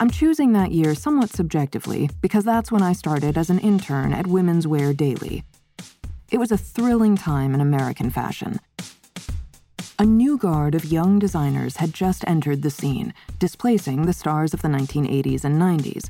I'm 0.00 0.08
choosing 0.10 0.54
that 0.54 0.72
year 0.72 0.94
somewhat 0.94 1.28
subjectively 1.28 2.08
because 2.22 2.42
that's 2.42 2.72
when 2.72 2.80
I 2.80 2.94
started 2.94 3.36
as 3.36 3.50
an 3.50 3.58
intern 3.58 4.14
at 4.14 4.26
Women's 4.26 4.66
Wear 4.66 4.94
Daily. 4.94 5.44
It 6.30 6.38
was 6.38 6.50
a 6.50 6.56
thrilling 6.56 7.16
time 7.16 7.52
in 7.52 7.60
American 7.60 8.08
fashion. 8.08 8.60
A 9.98 10.06
new 10.06 10.38
guard 10.38 10.74
of 10.74 10.86
young 10.86 11.18
designers 11.18 11.76
had 11.76 11.92
just 11.92 12.26
entered 12.26 12.62
the 12.62 12.70
scene, 12.70 13.12
displacing 13.38 14.06
the 14.06 14.14
stars 14.14 14.54
of 14.54 14.62
the 14.62 14.68
1980s 14.68 15.44
and 15.44 15.60
90s 15.60 16.08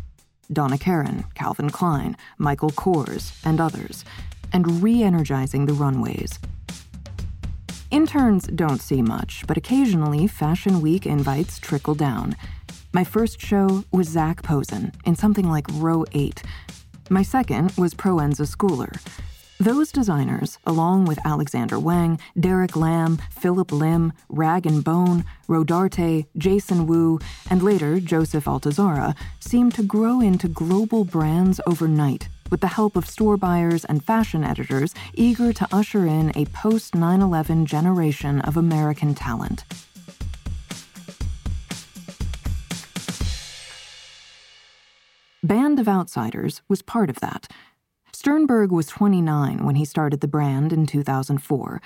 Donna 0.52 0.78
Karan, 0.78 1.24
Calvin 1.34 1.70
Klein, 1.70 2.16
Michael 2.38 2.70
Kors, 2.70 3.32
and 3.44 3.60
others, 3.60 4.04
and 4.52 4.84
re 4.84 5.02
energizing 5.02 5.66
the 5.66 5.72
runways. 5.72 6.38
Interns 7.90 8.46
don't 8.46 8.80
see 8.80 9.02
much, 9.02 9.44
but 9.48 9.56
occasionally 9.56 10.28
Fashion 10.28 10.80
Week 10.80 11.06
invites 11.06 11.58
trickle 11.58 11.96
down. 11.96 12.36
My 12.92 13.04
first 13.04 13.40
show 13.40 13.84
was 13.92 14.08
Zac 14.08 14.42
Posen 14.42 14.90
in 15.04 15.14
something 15.14 15.48
like 15.48 15.66
row 15.74 16.04
8. 16.10 16.42
My 17.08 17.22
second 17.22 17.70
was 17.78 17.94
Proenza 17.94 18.44
Schouler. 18.44 19.00
Those 19.60 19.92
designers, 19.92 20.58
along 20.66 21.04
with 21.04 21.24
Alexander 21.24 21.78
Wang, 21.78 22.18
Derek 22.40 22.74
Lam, 22.74 23.18
Phillip 23.30 23.70
Lim, 23.70 24.12
Rag 24.28 24.66
and 24.66 24.82
Bone, 24.82 25.24
Rodarte, 25.48 26.26
Jason 26.36 26.88
Wu, 26.88 27.20
and 27.48 27.62
later 27.62 28.00
Joseph 28.00 28.46
Altuzarra, 28.46 29.14
seemed 29.38 29.74
to 29.74 29.84
grow 29.84 30.20
into 30.20 30.48
global 30.48 31.04
brands 31.04 31.60
overnight 31.68 32.28
with 32.50 32.60
the 32.60 32.66
help 32.66 32.96
of 32.96 33.06
store 33.06 33.36
buyers 33.36 33.84
and 33.84 34.04
fashion 34.04 34.42
editors 34.42 34.94
eager 35.14 35.52
to 35.52 35.68
usher 35.70 36.06
in 36.06 36.32
a 36.34 36.44
post 36.46 36.96
9 36.96 37.22
11 37.22 37.66
generation 37.66 38.40
of 38.40 38.56
American 38.56 39.14
talent. 39.14 39.64
Band 45.42 45.80
of 45.80 45.88
Outsiders 45.88 46.60
was 46.68 46.82
part 46.82 47.08
of 47.08 47.20
that. 47.20 47.50
Sternberg 48.12 48.70
was 48.70 48.88
29 48.88 49.64
when 49.64 49.74
he 49.74 49.86
started 49.86 50.20
the 50.20 50.28
brand 50.28 50.70
in 50.70 50.84
2004. 50.84 51.80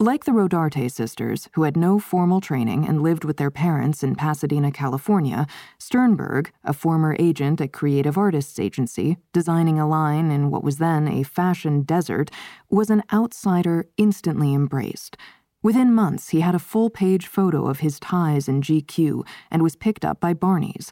Like 0.00 0.24
the 0.24 0.32
Rodarte 0.32 0.90
sisters, 0.90 1.50
who 1.52 1.64
had 1.64 1.76
no 1.76 1.98
formal 1.98 2.40
training 2.40 2.88
and 2.88 3.02
lived 3.02 3.24
with 3.24 3.36
their 3.36 3.50
parents 3.50 4.02
in 4.02 4.14
Pasadena, 4.14 4.72
California, 4.72 5.46
Sternberg, 5.78 6.50
a 6.64 6.72
former 6.72 7.14
agent 7.18 7.60
at 7.60 7.74
Creative 7.74 8.16
Artists 8.16 8.58
Agency, 8.58 9.18
designing 9.34 9.78
a 9.78 9.86
line 9.86 10.30
in 10.30 10.50
what 10.50 10.64
was 10.64 10.78
then 10.78 11.06
a 11.06 11.24
fashion 11.24 11.82
desert, 11.82 12.30
was 12.70 12.88
an 12.88 13.02
outsider 13.12 13.84
instantly 13.98 14.54
embraced. 14.54 15.18
Within 15.62 15.92
months, 15.92 16.30
he 16.30 16.40
had 16.40 16.54
a 16.54 16.58
full 16.58 16.88
page 16.88 17.26
photo 17.26 17.66
of 17.66 17.80
his 17.80 18.00
ties 18.00 18.48
in 18.48 18.62
GQ 18.62 19.26
and 19.50 19.62
was 19.62 19.76
picked 19.76 20.06
up 20.06 20.20
by 20.20 20.32
Barneys. 20.32 20.90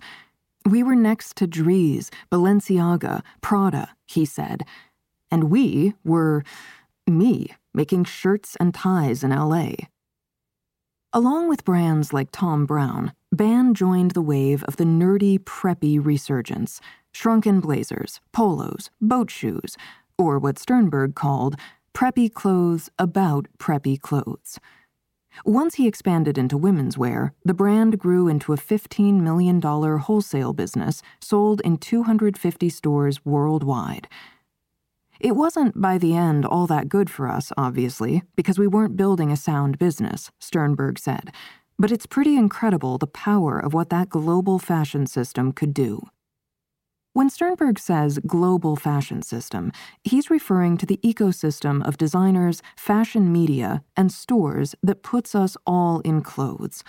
We 0.65 0.83
were 0.83 0.95
next 0.95 1.37
to 1.37 1.47
Dries, 1.47 2.11
Balenciaga, 2.31 3.23
Prada, 3.41 3.91
he 4.07 4.25
said. 4.25 4.65
And 5.31 5.51
we 5.51 5.95
were 6.05 6.45
me, 7.07 7.55
making 7.75 8.05
shirts 8.05 8.57
and 8.57 8.73
ties 8.73 9.25
in 9.25 9.31
LA. 9.31 9.73
Along 11.13 11.49
with 11.49 11.65
brands 11.65 12.13
like 12.13 12.31
Thom 12.31 12.65
Browne, 12.65 13.13
Ban 13.33 13.75
joined 13.75 14.13
the 14.13 14.23
wave 14.23 14.63
of 14.65 14.77
the 14.77 14.85
nerdy, 14.85 15.39
preppy 15.39 16.03
resurgence 16.03 16.81
shrunken 17.13 17.61
blazers, 17.61 18.21
polos, 18.33 18.91
boat 19.01 19.31
shoes, 19.31 19.77
or 20.19 20.39
what 20.39 20.59
Sternberg 20.59 21.15
called 21.15 21.57
preppy 21.95 22.33
clothes 22.33 22.91
about 22.99 23.47
preppy 23.59 24.01
clothes. 24.01 24.59
Once 25.45 25.77
he 25.77 25.89
expanded 25.89 26.37
into 26.39 26.57
women's 26.57 26.99
wear, 26.99 27.33
the 27.45 27.55
brand 27.55 27.99
grew 27.99 28.29
into 28.29 28.53
a 28.53 28.57
$15 28.57 29.21
million 29.21 29.61
wholesale 29.61 30.53
business 30.53 31.03
sold 31.21 31.61
in 31.63 31.79
250 31.79 32.69
stores 32.69 33.25
worldwide. 33.25 34.09
It 35.21 35.37
wasn't, 35.37 35.81
by 35.81 35.99
the 35.99 36.17
end, 36.17 36.45
all 36.45 36.67
that 36.67 36.89
good 36.89 37.09
for 37.09 37.29
us, 37.29 37.53
obviously, 37.57 38.23
because 38.35 38.59
we 38.59 38.67
weren't 38.67 38.97
building 38.97 39.31
a 39.31 39.37
sound 39.37 39.79
business, 39.79 40.31
Sternberg 40.41 40.99
said. 40.99 41.31
But 41.79 41.93
it's 41.93 42.07
pretty 42.07 42.37
incredible 42.37 42.99
the 42.99 43.07
power 43.07 43.59
of 43.59 43.73
what 43.73 43.89
that 43.91 44.09
global 44.09 44.59
fashion 44.59 45.07
system 45.07 45.53
could 45.53 45.73
do. 45.73 46.09
When 47.15 47.29
Sternberg 47.29 47.79
says 47.79 48.19
global 48.27 48.75
fashion 48.75 49.21
system, 49.21 49.71
he's 50.03 50.31
referring 50.31 50.79
to 50.79 50.87
the 50.87 50.99
ecosystem 51.05 51.87
of 51.87 51.99
designers, 51.99 52.63
fashion 52.75 53.31
media, 53.31 53.85
and 53.95 54.11
stores 54.11 54.75
that 54.83 55.03
puts 55.03 55.35
us 55.35 55.55
all 55.67 56.01
in 56.01 56.23
clothes. 56.23 56.83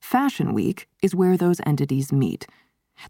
Fashion 0.00 0.54
Week 0.54 0.88
is 1.02 1.16
where 1.16 1.36
those 1.36 1.60
entities 1.66 2.12
meet. 2.12 2.46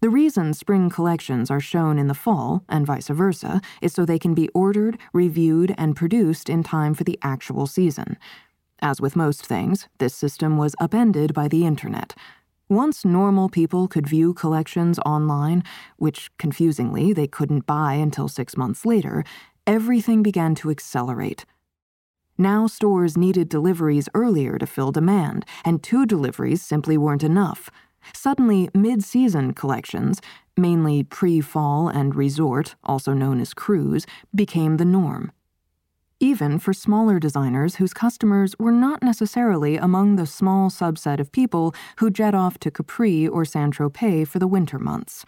The 0.00 0.08
reason 0.08 0.54
spring 0.54 0.88
collections 0.88 1.50
are 1.50 1.60
shown 1.60 1.98
in 1.98 2.08
the 2.08 2.14
fall, 2.14 2.64
and 2.70 2.86
vice 2.86 3.08
versa, 3.08 3.60
is 3.82 3.92
so 3.92 4.06
they 4.06 4.18
can 4.18 4.32
be 4.32 4.48
ordered, 4.54 4.98
reviewed, 5.12 5.74
and 5.76 5.94
produced 5.94 6.48
in 6.48 6.62
time 6.62 6.94
for 6.94 7.04
the 7.04 7.18
actual 7.22 7.66
season. 7.66 8.16
As 8.80 8.98
with 8.98 9.14
most 9.14 9.44
things, 9.44 9.88
this 9.98 10.14
system 10.14 10.56
was 10.56 10.74
upended 10.80 11.34
by 11.34 11.48
the 11.48 11.66
internet. 11.66 12.14
Once 12.68 13.04
normal 13.04 13.48
people 13.48 13.86
could 13.86 14.08
view 14.08 14.34
collections 14.34 14.98
online, 15.06 15.62
which 15.98 16.32
confusingly 16.36 17.12
they 17.12 17.28
couldn't 17.28 17.64
buy 17.64 17.94
until 17.94 18.26
six 18.26 18.56
months 18.56 18.84
later, 18.84 19.22
everything 19.68 20.20
began 20.20 20.52
to 20.52 20.68
accelerate. 20.68 21.44
Now 22.36 22.66
stores 22.66 23.16
needed 23.16 23.48
deliveries 23.48 24.08
earlier 24.14 24.58
to 24.58 24.66
fill 24.66 24.90
demand, 24.90 25.44
and 25.64 25.80
two 25.80 26.06
deliveries 26.06 26.60
simply 26.60 26.98
weren't 26.98 27.22
enough. 27.22 27.70
Suddenly, 28.12 28.68
mid 28.74 29.04
season 29.04 29.54
collections, 29.54 30.20
mainly 30.56 31.04
pre 31.04 31.40
fall 31.40 31.88
and 31.88 32.16
resort, 32.16 32.74
also 32.82 33.12
known 33.12 33.40
as 33.40 33.54
cruise, 33.54 34.06
became 34.34 34.76
the 34.76 34.84
norm. 34.84 35.30
Even 36.20 36.58
for 36.58 36.72
smaller 36.72 37.18
designers 37.18 37.76
whose 37.76 37.92
customers 37.92 38.54
were 38.58 38.72
not 38.72 39.02
necessarily 39.02 39.76
among 39.76 40.16
the 40.16 40.26
small 40.26 40.70
subset 40.70 41.20
of 41.20 41.32
people 41.32 41.74
who 41.98 42.10
jet 42.10 42.34
off 42.34 42.58
to 42.58 42.70
Capri 42.70 43.28
or 43.28 43.44
Saint 43.44 43.74
Tropez 43.74 44.26
for 44.26 44.38
the 44.38 44.46
winter 44.46 44.78
months. 44.78 45.24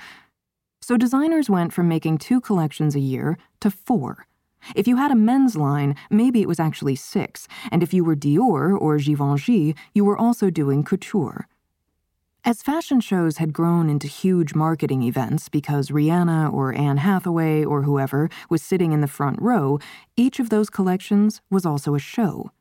So 0.80 0.96
designers 0.96 1.50
went 1.50 1.72
from 1.72 1.88
making 1.88 2.18
two 2.18 2.40
collections 2.40 2.94
a 2.94 3.00
year 3.00 3.36
to 3.60 3.70
four. 3.70 4.26
If 4.74 4.88
you 4.88 4.96
had 4.96 5.10
a 5.10 5.16
men's 5.16 5.56
line, 5.56 5.94
maybe 6.10 6.40
it 6.42 6.48
was 6.48 6.60
actually 6.60 6.96
six, 6.96 7.46
and 7.70 7.82
if 7.82 7.92
you 7.92 8.02
were 8.04 8.16
Dior 8.16 8.78
or 8.78 8.98
Givenchy, 8.98 9.74
you 9.94 10.04
were 10.04 10.16
also 10.16 10.50
doing 10.50 10.82
couture. 10.82 11.46
As 12.44 12.62
fashion 12.62 13.00
shows 13.00 13.38
had 13.38 13.52
grown 13.52 13.90
into 13.90 14.06
huge 14.06 14.54
marketing 14.54 15.02
events 15.02 15.48
because 15.48 15.90
Rihanna 15.90 16.52
or 16.52 16.72
Anne 16.72 16.98
Hathaway 16.98 17.64
or 17.64 17.82
whoever 17.82 18.30
was 18.48 18.62
sitting 18.62 18.92
in 18.92 19.00
the 19.00 19.08
front 19.08 19.42
row, 19.42 19.80
each 20.16 20.38
of 20.38 20.48
those 20.48 20.70
collections 20.70 21.40
was 21.50 21.66
also 21.66 21.94
a 21.94 21.98
show. 21.98 22.52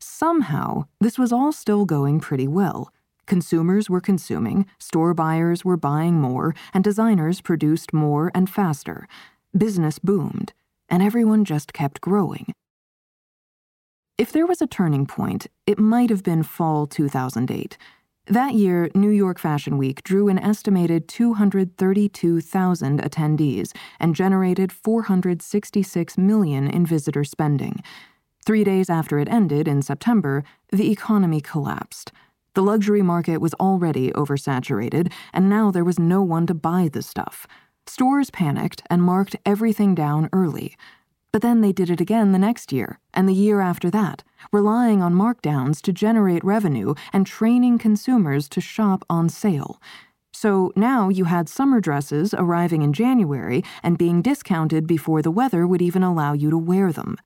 Somehow, 0.00 0.86
this 1.00 1.16
was 1.16 1.32
all 1.32 1.52
still 1.52 1.84
going 1.84 2.18
pretty 2.18 2.48
well. 2.48 2.92
Consumers 3.24 3.88
were 3.88 4.00
consuming, 4.00 4.66
store 4.78 5.14
buyers 5.14 5.64
were 5.64 5.78
buying 5.78 6.20
more, 6.20 6.54
and 6.74 6.82
designers 6.82 7.40
produced 7.40 7.94
more 7.94 8.30
and 8.34 8.50
faster. 8.50 9.06
Business 9.56 9.98
boomed, 9.98 10.52
and 10.90 11.02
everyone 11.02 11.44
just 11.44 11.72
kept 11.72 12.00
growing. 12.00 12.52
If 14.18 14.32
there 14.32 14.46
was 14.46 14.60
a 14.60 14.66
turning 14.66 15.06
point, 15.06 15.46
it 15.66 15.78
might 15.78 16.10
have 16.10 16.22
been 16.22 16.42
fall 16.42 16.86
2008 16.86 17.78
that 18.26 18.54
year, 18.54 18.88
New 18.94 19.10
York 19.10 19.38
Fashion 19.38 19.76
Week 19.76 20.02
drew 20.02 20.28
an 20.28 20.38
estimated 20.38 21.08
232,000 21.08 23.02
attendees 23.02 23.72
and 24.00 24.14
generated 24.14 24.72
466 24.72 26.16
million 26.16 26.66
in 26.66 26.86
visitor 26.86 27.24
spending. 27.24 27.82
3 28.46 28.64
days 28.64 28.88
after 28.88 29.18
it 29.18 29.28
ended 29.28 29.68
in 29.68 29.82
September, 29.82 30.42
the 30.70 30.90
economy 30.90 31.40
collapsed. 31.40 32.12
The 32.54 32.62
luxury 32.62 33.02
market 33.02 33.38
was 33.38 33.54
already 33.54 34.10
oversaturated, 34.12 35.12
and 35.32 35.48
now 35.48 35.70
there 35.70 35.84
was 35.84 35.98
no 35.98 36.22
one 36.22 36.46
to 36.46 36.54
buy 36.54 36.88
the 36.92 37.02
stuff. 37.02 37.46
Stores 37.86 38.30
panicked 38.30 38.82
and 38.88 39.02
marked 39.02 39.36
everything 39.44 39.94
down 39.94 40.30
early. 40.32 40.76
But 41.34 41.42
then 41.42 41.62
they 41.62 41.72
did 41.72 41.90
it 41.90 42.00
again 42.00 42.30
the 42.30 42.38
next 42.38 42.72
year, 42.72 43.00
and 43.12 43.28
the 43.28 43.34
year 43.34 43.60
after 43.60 43.90
that, 43.90 44.22
relying 44.52 45.02
on 45.02 45.16
markdowns 45.16 45.82
to 45.82 45.92
generate 45.92 46.44
revenue 46.44 46.94
and 47.12 47.26
training 47.26 47.78
consumers 47.78 48.48
to 48.50 48.60
shop 48.60 49.04
on 49.10 49.28
sale. 49.28 49.82
So 50.32 50.72
now 50.76 51.08
you 51.08 51.24
had 51.24 51.48
summer 51.48 51.80
dresses 51.80 52.34
arriving 52.34 52.82
in 52.82 52.92
January 52.92 53.64
and 53.82 53.98
being 53.98 54.22
discounted 54.22 54.86
before 54.86 55.22
the 55.22 55.32
weather 55.32 55.66
would 55.66 55.82
even 55.82 56.04
allow 56.04 56.34
you 56.34 56.50
to 56.50 56.56
wear 56.56 56.92
them. 56.92 57.16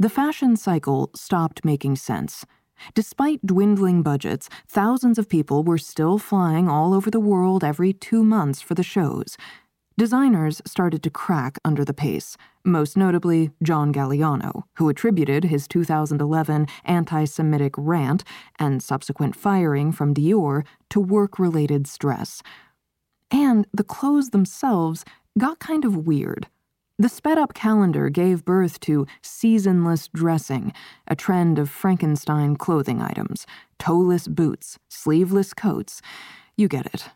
The 0.00 0.10
fashion 0.10 0.56
cycle 0.56 1.12
stopped 1.14 1.64
making 1.64 1.94
sense. 1.94 2.44
Despite 2.92 3.46
dwindling 3.46 4.02
budgets, 4.02 4.48
thousands 4.66 5.16
of 5.16 5.28
people 5.28 5.62
were 5.62 5.78
still 5.78 6.18
flying 6.18 6.68
all 6.68 6.92
over 6.92 7.12
the 7.12 7.20
world 7.20 7.62
every 7.62 7.92
two 7.92 8.24
months 8.24 8.60
for 8.60 8.74
the 8.74 8.82
shows. 8.82 9.36
Designers 9.98 10.60
started 10.66 11.02
to 11.04 11.10
crack 11.10 11.58
under 11.64 11.82
the 11.82 11.94
pace, 11.94 12.36
most 12.62 12.98
notably 12.98 13.50
John 13.62 13.94
Galliano, 13.94 14.64
who 14.74 14.90
attributed 14.90 15.44
his 15.44 15.66
2011 15.66 16.66
anti 16.84 17.24
Semitic 17.24 17.72
rant 17.78 18.22
and 18.58 18.82
subsequent 18.82 19.34
firing 19.34 19.92
from 19.92 20.12
Dior 20.12 20.66
to 20.90 21.00
work 21.00 21.38
related 21.38 21.86
stress. 21.86 22.42
And 23.30 23.66
the 23.72 23.84
clothes 23.84 24.30
themselves 24.30 25.02
got 25.38 25.60
kind 25.60 25.86
of 25.86 26.06
weird. 26.06 26.48
The 26.98 27.08
sped 27.08 27.38
up 27.38 27.54
calendar 27.54 28.10
gave 28.10 28.44
birth 28.44 28.80
to 28.80 29.06
seasonless 29.22 30.08
dressing, 30.08 30.74
a 31.08 31.16
trend 31.16 31.58
of 31.58 31.70
Frankenstein 31.70 32.56
clothing 32.56 33.00
items, 33.00 33.46
toeless 33.78 34.28
boots, 34.28 34.78
sleeveless 34.90 35.54
coats. 35.54 36.02
You 36.54 36.68
get 36.68 36.84
it. 36.84 37.08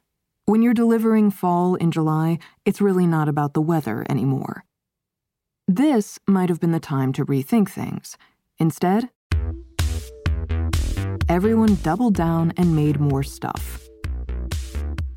When 0.50 0.62
you're 0.62 0.74
delivering 0.74 1.30
fall 1.30 1.76
in 1.76 1.92
July, 1.92 2.40
it's 2.64 2.80
really 2.80 3.06
not 3.06 3.28
about 3.28 3.54
the 3.54 3.60
weather 3.60 4.04
anymore. 4.10 4.64
This 5.68 6.18
might 6.26 6.48
have 6.48 6.58
been 6.58 6.72
the 6.72 6.80
time 6.80 7.12
to 7.12 7.24
rethink 7.24 7.68
things. 7.68 8.18
Instead, 8.58 9.10
everyone 11.28 11.76
doubled 11.84 12.14
down 12.14 12.52
and 12.56 12.74
made 12.74 12.98
more 12.98 13.22
stuff. 13.22 13.86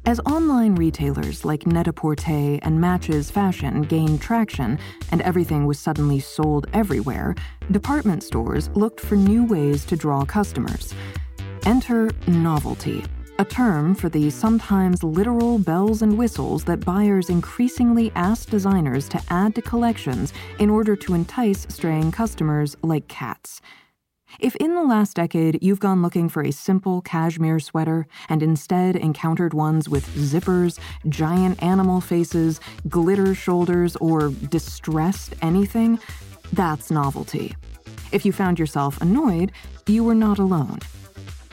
As 0.05 0.19
online 0.19 0.75
retailers 0.75 1.43
like 1.43 1.65
Net-a-Porter 1.65 2.59
and 2.61 2.79
Matches 2.79 3.31
Fashion 3.31 3.81
gained 3.81 4.21
traction 4.21 4.77
and 5.09 5.19
everything 5.23 5.65
was 5.65 5.79
suddenly 5.79 6.19
sold 6.19 6.67
everywhere, 6.73 7.33
department 7.71 8.21
stores 8.21 8.69
looked 8.75 8.99
for 8.99 9.15
new 9.15 9.45
ways 9.45 9.83
to 9.85 9.95
draw 9.95 10.25
customers. 10.25 10.93
Enter 11.65 12.11
novelty 12.27 13.03
a 13.43 13.45
term 13.45 13.93
for 13.93 14.07
the 14.07 14.29
sometimes 14.29 15.03
literal 15.03 15.59
bells 15.59 16.01
and 16.01 16.17
whistles 16.17 16.63
that 16.63 16.85
buyers 16.85 17.29
increasingly 17.29 18.09
ask 18.15 18.49
designers 18.49 19.09
to 19.09 19.21
add 19.29 19.53
to 19.53 19.61
collections 19.61 20.31
in 20.59 20.69
order 20.69 20.95
to 20.95 21.13
entice 21.13 21.67
straying 21.67 22.09
customers 22.09 22.77
like 22.83 23.05
cats. 23.09 23.59
If 24.39 24.55
in 24.55 24.75
the 24.75 24.83
last 24.83 25.17
decade 25.17 25.61
you've 25.61 25.81
gone 25.81 26.01
looking 26.01 26.29
for 26.29 26.41
a 26.41 26.51
simple 26.51 27.01
cashmere 27.01 27.59
sweater 27.59 28.07
and 28.29 28.41
instead 28.41 28.95
encountered 28.95 29.53
ones 29.53 29.89
with 29.89 30.07
zippers, 30.15 30.79
giant 31.09 31.61
animal 31.61 31.99
faces, 31.99 32.61
glitter 32.87 33.35
shoulders, 33.35 33.97
or 33.97 34.29
distressed 34.29 35.33
anything, 35.41 35.99
that's 36.53 36.89
novelty. 36.89 37.53
If 38.13 38.25
you 38.25 38.31
found 38.31 38.57
yourself 38.57 39.01
annoyed, 39.01 39.51
you 39.85 40.05
were 40.05 40.15
not 40.15 40.39
alone. 40.39 40.79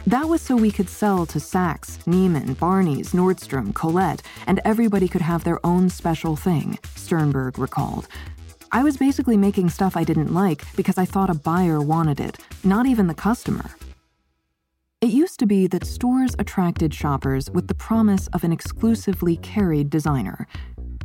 That 0.06 0.28
was 0.28 0.40
so 0.40 0.56
we 0.56 0.70
could 0.70 0.88
sell 0.88 1.26
to 1.26 1.38
Saks, 1.38 2.02
Neiman, 2.04 2.56
Barneys, 2.56 3.10
Nordstrom, 3.10 3.74
Colette, 3.74 4.22
and 4.46 4.60
everybody 4.64 5.06
could 5.08 5.20
have 5.20 5.44
their 5.44 5.64
own 5.64 5.90
special 5.90 6.36
thing, 6.36 6.78
Sternberg 6.96 7.58
recalled. 7.58 8.08
I 8.72 8.82
was 8.82 8.96
basically 8.96 9.36
making 9.36 9.68
stuff 9.68 9.96
I 9.96 10.04
didn't 10.04 10.32
like 10.32 10.64
because 10.74 10.96
I 10.96 11.04
thought 11.04 11.28
a 11.28 11.34
buyer 11.34 11.82
wanted 11.82 12.18
it, 12.18 12.38
not 12.64 12.86
even 12.86 13.08
the 13.08 13.14
customer. 13.14 13.70
It 15.00 15.10
used 15.10 15.38
to 15.40 15.46
be 15.46 15.66
that 15.66 15.84
stores 15.84 16.34
attracted 16.38 16.94
shoppers 16.94 17.50
with 17.50 17.68
the 17.68 17.74
promise 17.74 18.26
of 18.28 18.42
an 18.42 18.52
exclusively 18.52 19.36
carried 19.38 19.90
designer. 19.90 20.46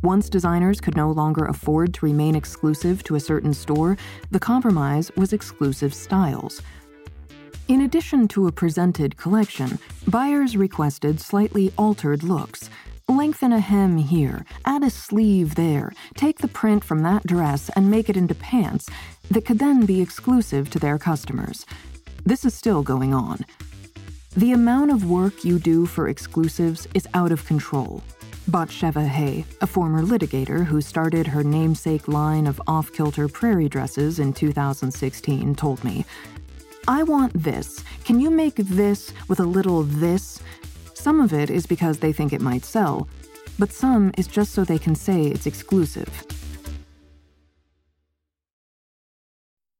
Once 0.02 0.28
designers 0.28 0.80
could 0.80 0.96
no 0.96 1.10
longer 1.10 1.44
afford 1.46 1.92
to 1.94 2.06
remain 2.06 2.34
exclusive 2.34 3.02
to 3.04 3.14
a 3.14 3.20
certain 3.20 3.52
store, 3.52 3.96
the 4.30 4.40
compromise 4.40 5.10
was 5.16 5.32
exclusive 5.32 5.92
styles. 5.92 6.62
In 7.68 7.80
addition 7.80 8.28
to 8.28 8.46
a 8.46 8.52
presented 8.52 9.16
collection, 9.16 9.80
buyers 10.06 10.56
requested 10.56 11.20
slightly 11.20 11.72
altered 11.76 12.22
looks. 12.22 12.70
Lengthen 13.08 13.52
a 13.52 13.58
hem 13.58 13.96
here, 13.96 14.44
add 14.64 14.84
a 14.84 14.90
sleeve 14.90 15.56
there, 15.56 15.92
take 16.14 16.38
the 16.38 16.46
print 16.46 16.84
from 16.84 17.02
that 17.02 17.26
dress 17.26 17.68
and 17.74 17.90
make 17.90 18.08
it 18.08 18.16
into 18.16 18.36
pants 18.36 18.88
that 19.32 19.44
could 19.44 19.58
then 19.58 19.84
be 19.84 20.00
exclusive 20.00 20.70
to 20.70 20.78
their 20.78 20.96
customers. 20.96 21.66
This 22.24 22.44
is 22.44 22.54
still 22.54 22.84
going 22.84 23.12
on. 23.12 23.44
The 24.36 24.52
amount 24.52 24.92
of 24.92 25.10
work 25.10 25.44
you 25.44 25.58
do 25.58 25.86
for 25.86 26.08
exclusives 26.08 26.86
is 26.94 27.08
out 27.14 27.32
of 27.32 27.44
control. 27.46 28.00
Batsheva 28.48 29.04
Hay, 29.08 29.44
a 29.60 29.66
former 29.66 30.02
litigator 30.02 30.64
who 30.64 30.80
started 30.80 31.26
her 31.26 31.42
namesake 31.42 32.06
line 32.06 32.46
of 32.46 32.62
off 32.68 32.92
kilter 32.92 33.26
prairie 33.26 33.68
dresses 33.68 34.20
in 34.20 34.32
2016, 34.32 35.56
told 35.56 35.82
me. 35.82 36.04
I 36.88 37.02
want 37.02 37.32
this. 37.34 37.82
Can 38.04 38.20
you 38.20 38.30
make 38.30 38.54
this 38.54 39.12
with 39.28 39.40
a 39.40 39.44
little 39.44 39.82
this? 39.82 40.40
Some 40.94 41.20
of 41.20 41.32
it 41.32 41.50
is 41.50 41.66
because 41.66 41.98
they 41.98 42.12
think 42.12 42.32
it 42.32 42.40
might 42.40 42.64
sell, 42.64 43.08
but 43.58 43.72
some 43.72 44.12
is 44.16 44.28
just 44.28 44.52
so 44.52 44.64
they 44.64 44.78
can 44.78 44.94
say 44.94 45.22
it's 45.22 45.46
exclusive. 45.46 46.08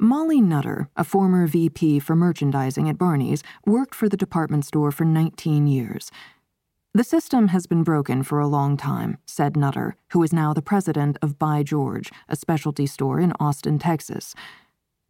Molly 0.00 0.40
Nutter, 0.40 0.88
a 0.96 1.04
former 1.04 1.46
VP 1.46 2.00
for 2.00 2.16
merchandising 2.16 2.88
at 2.88 2.98
Barneys, 2.98 3.44
worked 3.64 3.94
for 3.94 4.08
the 4.08 4.16
department 4.16 4.64
store 4.64 4.90
for 4.90 5.04
19 5.04 5.68
years. 5.68 6.10
The 6.94 7.04
system 7.04 7.48
has 7.48 7.66
been 7.66 7.82
broken 7.82 8.22
for 8.22 8.40
a 8.40 8.46
long 8.46 8.78
time, 8.78 9.18
said 9.26 9.58
Nutter, 9.58 9.94
who 10.12 10.22
is 10.22 10.32
now 10.32 10.54
the 10.54 10.62
president 10.62 11.18
of 11.20 11.38
By 11.38 11.62
George, 11.62 12.10
a 12.30 12.34
specialty 12.34 12.86
store 12.86 13.20
in 13.20 13.34
Austin, 13.38 13.78
Texas. 13.78 14.34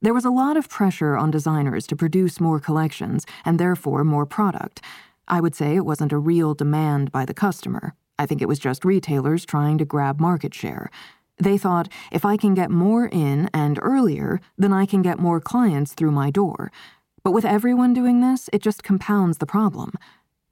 There 0.03 0.13
was 0.13 0.25
a 0.25 0.31
lot 0.31 0.57
of 0.57 0.69
pressure 0.69 1.17
on 1.17 1.31
designers 1.31 1.87
to 1.87 1.97
produce 1.97 2.41
more 2.41 2.59
collections 2.59 3.27
and 3.45 3.61
therefore 3.61 4.03
more 4.03 4.27
product. 4.27 4.83
I 5.29 5.41
would 5.41 5.55
say 5.55 5.77
it 5.77 5.87
wasn't 5.87 6.13
a 6.13 6.19
real 6.19 6.53
demand 6.53 7.13
by 7.13 7.25
the 7.25 7.33
customer. 7.33 7.95
I 8.19 8.27
think 8.27 8.43
it 8.43 8.49
was 8.49 8.59
just 8.59 8.85
retailers 8.85 9.47
trying 9.47 9.79
to 9.79 9.85
grab 9.85 10.19
market 10.19 10.55
share. 10.55 10.91
They 11.41 11.57
thought, 11.57 11.89
if 12.11 12.25
I 12.25 12.37
can 12.37 12.55
get 12.55 12.73
more 12.73 13.07
in 13.07 13.49
and 13.55 13.79
earlier, 13.81 14.41
then 14.57 14.73
I 14.73 14.85
can 14.85 15.01
get 15.01 15.21
more 15.21 15.41
clients 15.41 15.95
through 15.95 16.11
my 16.11 16.33
door. 16.33 16.73
But 17.23 17.31
with 17.31 17.45
everyone 17.45 17.95
doing 17.95 18.21
this, 18.21 18.51
it 18.53 18.63
just 18.63 18.83
compounds 18.83 19.39
the 19.39 19.47
problem. 19.47 19.93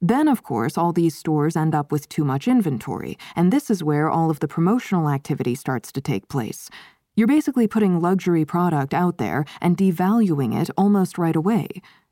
Then, 0.00 0.28
of 0.28 0.42
course, 0.42 0.76
all 0.76 0.92
these 0.92 1.16
stores 1.16 1.56
end 1.56 1.74
up 1.74 1.90
with 1.90 2.08
too 2.08 2.24
much 2.24 2.46
inventory, 2.46 3.16
and 3.34 3.52
this 3.52 3.70
is 3.70 3.82
where 3.82 4.10
all 4.10 4.30
of 4.30 4.40
the 4.40 4.48
promotional 4.48 5.08
activity 5.08 5.54
starts 5.54 5.90
to 5.92 6.00
take 6.00 6.28
place. 6.28 6.68
You're 7.14 7.26
basically 7.26 7.66
putting 7.66 8.00
luxury 8.00 8.44
product 8.44 8.92
out 8.92 9.16
there 9.16 9.46
and 9.62 9.76
devaluing 9.76 10.54
it 10.60 10.68
almost 10.76 11.16
right 11.16 11.34
away. 11.34 11.68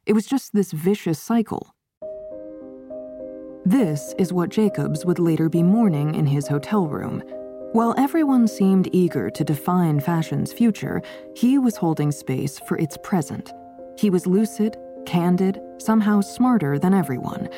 It 0.06 0.14
was 0.14 0.26
just 0.26 0.54
this 0.54 0.72
vicious 0.72 1.18
cycle. 1.18 1.74
This 3.66 4.14
is 4.18 4.32
what 4.32 4.50
Jacobs 4.50 5.04
would 5.04 5.18
later 5.18 5.48
be 5.48 5.62
mourning 5.62 6.14
in 6.14 6.26
his 6.26 6.48
hotel 6.48 6.86
room. 6.86 7.22
While 7.72 7.94
everyone 7.98 8.46
seemed 8.46 8.88
eager 8.92 9.30
to 9.30 9.44
define 9.44 10.00
fashion's 10.00 10.52
future, 10.52 11.02
he 11.34 11.58
was 11.58 11.76
holding 11.76 12.12
space 12.12 12.58
for 12.60 12.78
its 12.78 12.96
present. 13.02 13.52
He 13.98 14.10
was 14.10 14.26
lucid, 14.26 14.76
candid, 15.06 15.60
somehow 15.78 16.20
smarter 16.20 16.78
than 16.78 16.94
everyone. 16.94 17.48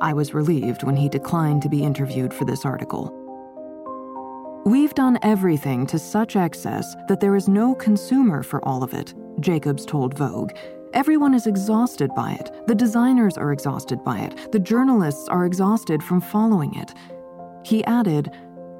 I 0.00 0.12
was 0.12 0.34
relieved 0.34 0.84
when 0.84 0.96
he 0.96 1.08
declined 1.08 1.62
to 1.62 1.68
be 1.68 1.82
interviewed 1.82 2.32
for 2.32 2.44
this 2.44 2.64
article. 2.64 3.14
We've 4.64 4.94
done 4.94 5.18
everything 5.22 5.86
to 5.86 5.98
such 5.98 6.36
excess 6.36 6.94
that 7.08 7.20
there 7.20 7.36
is 7.36 7.48
no 7.48 7.74
consumer 7.74 8.42
for 8.42 8.62
all 8.64 8.82
of 8.82 8.92
it, 8.92 9.14
Jacobs 9.40 9.86
told 9.86 10.16
Vogue. 10.16 10.52
Everyone 10.94 11.34
is 11.34 11.46
exhausted 11.46 12.14
by 12.14 12.32
it. 12.32 12.50
The 12.66 12.74
designers 12.74 13.36
are 13.36 13.52
exhausted 13.52 14.02
by 14.04 14.20
it. 14.20 14.52
The 14.52 14.58
journalists 14.58 15.28
are 15.28 15.46
exhausted 15.46 16.02
from 16.02 16.20
following 16.20 16.74
it. 16.74 16.92
He 17.64 17.84
added, 17.84 18.30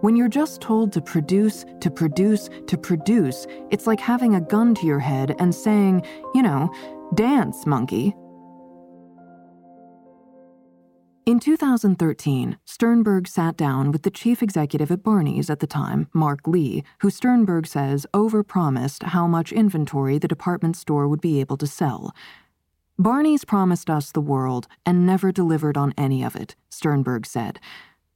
When 0.00 0.16
you're 0.16 0.28
just 0.28 0.60
told 0.60 0.92
to 0.92 1.00
produce, 1.00 1.64
to 1.80 1.90
produce, 1.90 2.48
to 2.66 2.78
produce, 2.78 3.46
it's 3.70 3.86
like 3.86 4.00
having 4.00 4.34
a 4.34 4.40
gun 4.40 4.74
to 4.76 4.86
your 4.86 5.00
head 5.00 5.36
and 5.38 5.54
saying, 5.54 6.04
you 6.34 6.42
know, 6.42 6.70
dance, 7.14 7.66
monkey. 7.66 8.14
In 11.26 11.40
2013, 11.40 12.56
Sternberg 12.64 13.28
sat 13.28 13.56
down 13.56 13.92
with 13.92 14.02
the 14.02 14.10
chief 14.10 14.42
executive 14.42 14.90
at 14.90 15.02
Barneys 15.02 15.50
at 15.50 15.60
the 15.60 15.66
time, 15.66 16.08
Mark 16.14 16.46
Lee, 16.46 16.84
who 17.00 17.10
Sternberg 17.10 17.66
says 17.66 18.06
overpromised 18.14 19.02
how 19.02 19.26
much 19.26 19.52
inventory 19.52 20.18
the 20.18 20.26
department 20.26 20.74
store 20.74 21.06
would 21.06 21.20
be 21.20 21.38
able 21.38 21.58
to 21.58 21.66
sell. 21.66 22.14
Barneys 22.98 23.46
promised 23.46 23.90
us 23.90 24.10
the 24.10 24.22
world 24.22 24.66
and 24.86 25.04
never 25.04 25.30
delivered 25.30 25.76
on 25.76 25.92
any 25.98 26.24
of 26.24 26.34
it, 26.34 26.56
Sternberg 26.70 27.26
said. 27.26 27.60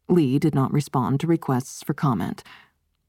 Lee 0.09 0.39
did 0.39 0.55
not 0.55 0.73
respond 0.73 1.21
to 1.21 1.27
requests 1.27 1.83
for 1.83 1.93
comment. 1.95 2.43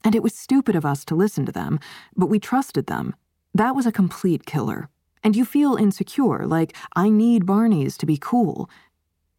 And 0.04 0.16
it 0.16 0.22
was 0.22 0.36
stupid 0.36 0.76
of 0.76 0.86
us 0.86 1.06
to 1.06 1.16
listen 1.16 1.46
to 1.46 1.52
them, 1.52 1.80
but 2.16 2.28
we 2.28 2.40
trusted 2.40 2.88
them. 2.88 3.16
That 3.56 3.74
was 3.74 3.86
a 3.86 3.92
complete 3.92 4.46
killer. 4.46 4.90
And 5.24 5.36
you 5.36 5.46
feel 5.46 5.76
insecure, 5.76 6.46
like, 6.46 6.76
I 6.96 7.10
need 7.10 7.46
Barneys 7.46 7.98
to 7.98 8.06
be 8.06 8.18
cool. 8.18 8.70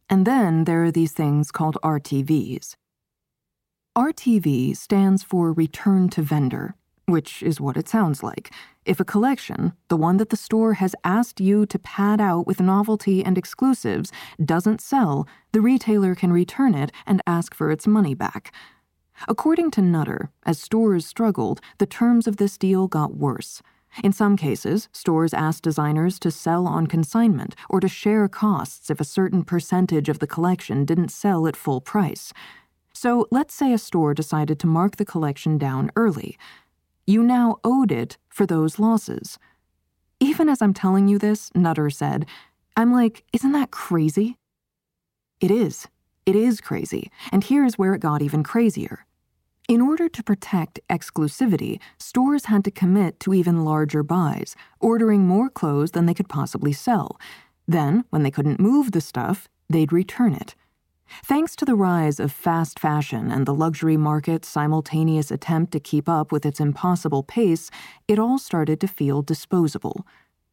And 0.09 0.25
then 0.25 0.63
there 0.63 0.83
are 0.83 0.91
these 0.91 1.13
things 1.13 1.51
called 1.51 1.77
RTVs. 1.83 2.75
RTV 3.95 4.75
stands 4.75 5.23
for 5.23 5.53
Return 5.53 6.09
to 6.09 6.21
Vendor, 6.21 6.75
which 7.05 7.41
is 7.41 7.61
what 7.61 7.77
it 7.77 7.87
sounds 7.87 8.23
like. 8.23 8.51
If 8.83 8.99
a 8.99 9.05
collection, 9.05 9.73
the 9.87 9.97
one 9.97 10.17
that 10.17 10.31
the 10.31 10.37
store 10.37 10.73
has 10.73 10.95
asked 11.03 11.39
you 11.39 11.65
to 11.67 11.79
pad 11.79 12.19
out 12.19 12.45
with 12.45 12.59
novelty 12.59 13.23
and 13.23 13.37
exclusives, 13.37 14.11
doesn't 14.43 14.81
sell, 14.81 15.27
the 15.53 15.61
retailer 15.61 16.13
can 16.13 16.33
return 16.33 16.75
it 16.75 16.91
and 17.05 17.21
ask 17.25 17.55
for 17.55 17.71
its 17.71 17.87
money 17.87 18.13
back. 18.13 18.53
According 19.27 19.71
to 19.71 19.81
Nutter, 19.81 20.29
as 20.45 20.59
stores 20.59 21.05
struggled, 21.05 21.61
the 21.77 21.85
terms 21.85 22.27
of 22.27 22.37
this 22.37 22.57
deal 22.57 22.87
got 22.87 23.15
worse. 23.15 23.61
In 24.03 24.11
some 24.11 24.35
cases, 24.35 24.89
stores 24.91 25.33
asked 25.33 25.63
designers 25.63 26.19
to 26.19 26.31
sell 26.31 26.67
on 26.67 26.87
consignment 26.87 27.55
or 27.69 27.79
to 27.79 27.87
share 27.87 28.27
costs 28.27 28.89
if 28.89 28.99
a 28.99 29.05
certain 29.05 29.43
percentage 29.43 30.09
of 30.09 30.19
the 30.19 30.27
collection 30.27 30.85
didn't 30.85 31.09
sell 31.09 31.47
at 31.47 31.55
full 31.55 31.81
price. 31.81 32.33
So 32.93 33.27
let's 33.31 33.53
say 33.53 33.73
a 33.73 33.77
store 33.77 34.13
decided 34.13 34.59
to 34.59 34.67
mark 34.67 34.97
the 34.97 35.05
collection 35.05 35.57
down 35.57 35.91
early. 35.95 36.37
You 37.07 37.23
now 37.23 37.57
owed 37.63 37.91
it 37.91 38.17
for 38.29 38.45
those 38.45 38.79
losses. 38.79 39.37
Even 40.19 40.49
as 40.49 40.61
I'm 40.61 40.73
telling 40.73 41.07
you 41.07 41.19
this, 41.19 41.51
Nutter 41.53 41.89
said, 41.89 42.25
I'm 42.75 42.91
like, 42.91 43.23
isn't 43.31 43.51
that 43.51 43.71
crazy? 43.71 44.37
It 45.39 45.51
is. 45.51 45.87
It 46.25 46.35
is 46.35 46.61
crazy. 46.61 47.11
And 47.31 47.43
here's 47.43 47.77
where 47.77 47.93
it 47.93 47.99
got 47.99 48.21
even 48.21 48.43
crazier. 48.43 49.05
In 49.67 49.81
order 49.81 50.07
to 50.07 50.21
protect 50.21 50.79
exclusivity, 50.91 51.79
stores 51.97 52.45
had 52.45 52.63
to 52.65 52.71
commit 52.71 53.19
to 53.21 53.33
even 53.33 53.65
larger 53.65 54.03
buys, 54.03 54.55
ordering 54.79 55.25
more 55.25 55.49
clothes 55.49 55.91
than 55.91 56.05
they 56.05 56.13
could 56.13 56.29
possibly 56.29 56.71
sell. 56.71 57.19
Then, 57.67 58.05
when 58.11 58.21
they 58.21 58.29
couldn't 58.29 58.59
move 58.59 58.91
the 58.91 59.01
stuff, 59.01 59.49
they'd 59.67 59.91
return 59.91 60.35
it. 60.35 60.53
Thanks 61.23 61.55
to 61.55 61.65
the 61.65 61.73
rise 61.73 62.19
of 62.19 62.31
fast 62.31 62.77
fashion 62.79 63.31
and 63.31 63.47
the 63.47 63.55
luxury 63.55 63.97
market's 63.97 64.47
simultaneous 64.47 65.31
attempt 65.31 65.71
to 65.71 65.79
keep 65.79 66.07
up 66.07 66.31
with 66.31 66.45
its 66.45 66.59
impossible 66.59 67.23
pace, 67.23 67.71
it 68.07 68.19
all 68.19 68.37
started 68.37 68.79
to 68.81 68.87
feel 68.87 69.23
disposable. 69.23 70.05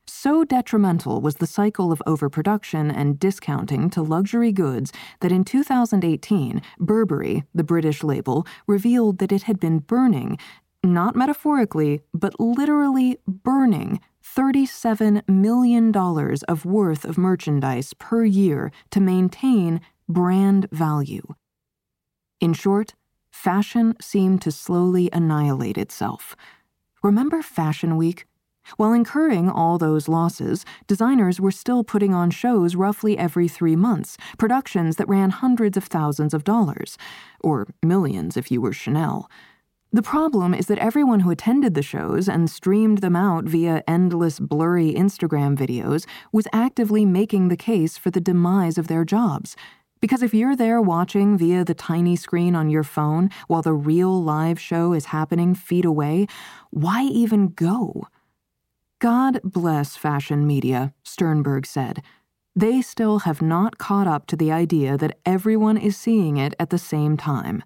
So 0.07 0.45
detrimental 0.45 1.21
was 1.21 1.37
the 1.37 1.47
cycle 1.47 1.93
of 1.93 2.03
overproduction 2.07 2.91
and 2.91 3.19
discounting 3.19 3.89
to 3.91 4.03
luxury 4.03 4.53
goods 4.53 4.93
that 5.21 5.33
in 5.33 5.45
2018, 5.45 6.61
Burberry, 6.79 7.45
the 7.55 7.65
British 7.65 8.03
label, 8.03 8.47
revealed 8.67 9.19
that 9.19 9.33
it 9.33 9.45
had 9.45 9.61
been 9.61 9.79
burning, 9.79 10.39
not 10.83 11.15
metaphorically, 11.15 12.01
but 12.13 12.39
literally 12.41 13.19
burning, 13.27 14.01
$37 14.25 15.29
million 15.29 15.97
of 15.97 16.65
worth 16.65 17.05
of 17.05 17.19
merchandise 17.19 17.95
per 17.95 18.25
year 18.25 18.73
to 18.91 19.01
maintain 19.01 19.81
brand 20.09 20.69
value. 20.73 21.35
In 22.41 22.53
short, 22.55 22.95
fashion 23.31 23.95
seemed 24.01 24.43
to 24.43 24.51
slowly 24.51 25.09
annihilate 25.13 25.79
itself. 25.79 26.35
Remember 27.03 27.43
Fashion 27.43 27.97
Week? 27.97 28.27
While 28.77 28.93
incurring 28.93 29.51
all 29.51 29.79
those 29.79 30.09
losses, 30.09 30.65
designers 30.87 31.41
were 31.41 31.51
still 31.51 31.85
putting 31.85 32.15
on 32.15 32.31
shows 32.31 32.75
roughly 32.75 33.19
every 33.19 33.49
three 33.49 33.77
months, 33.77 34.17
productions 34.39 34.97
that 34.97 35.09
ran 35.09 35.31
hundreds 35.31 35.77
of 35.77 35.85
thousands 35.85 36.35
of 36.35 36.45
dollars, 36.45 36.97
or 37.41 37.69
millions 37.83 38.37
if 38.37 38.51
you 38.51 38.61
were 38.61 38.73
Chanel. 38.73 39.31
The 39.95 40.01
problem 40.01 40.55
is 40.55 40.69
that 40.69 40.79
everyone 40.79 41.21
who 41.21 41.31
attended 41.31 41.75
the 41.75 41.83
shows 41.83 42.27
and 42.27 42.51
streamed 42.51 42.99
them 42.99 43.15
out 43.15 43.45
via 43.45 43.85
endless 43.87 44.41
blurry 44.41 44.95
Instagram 44.95 45.55
videos 45.55 46.07
was 46.33 46.49
actively 46.51 47.05
making 47.05 47.49
the 47.49 47.59
case 47.59 47.99
for 47.99 48.11
the 48.11 48.21
demise 48.21 48.79
of 48.79 48.89
their 48.89 49.05
jobs. 49.05 49.55
Because 50.01 50.23
if 50.23 50.33
you're 50.33 50.57
there 50.57 50.81
watching 50.81 51.37
via 51.37 51.63
the 51.63 51.75
tiny 51.75 52.17
screen 52.17 52.57
on 52.57 52.71
your 52.71 52.83
phone 52.83 53.29
while 53.49 53.61
the 53.61 53.75
real 53.75 54.23
live 54.23 54.59
show 54.59 54.95
is 54.95 55.07
happening 55.07 55.55
feet 55.55 55.85
away, 55.85 56.27
why 56.71 57.03
even 57.03 57.49
go? 57.49 58.09
God 59.03 59.41
bless 59.43 59.97
fashion 59.97 60.47
media, 60.47 60.95
Sternberg 61.03 61.67
said. 61.67 62.05
They 62.55 62.81
still 62.81 63.19
have 63.27 63.43
not 63.43 63.77
caught 63.77 64.07
up 64.07 64.29
to 64.29 64.37
the 64.37 64.53
idea 64.53 64.97
that 64.97 65.19
everyone 65.27 65.77
is 65.77 65.97
seeing 65.97 66.37
it 66.37 66.55
at 66.61 66.71
the 66.71 66.79
same 66.79 67.17
time. 67.17 67.65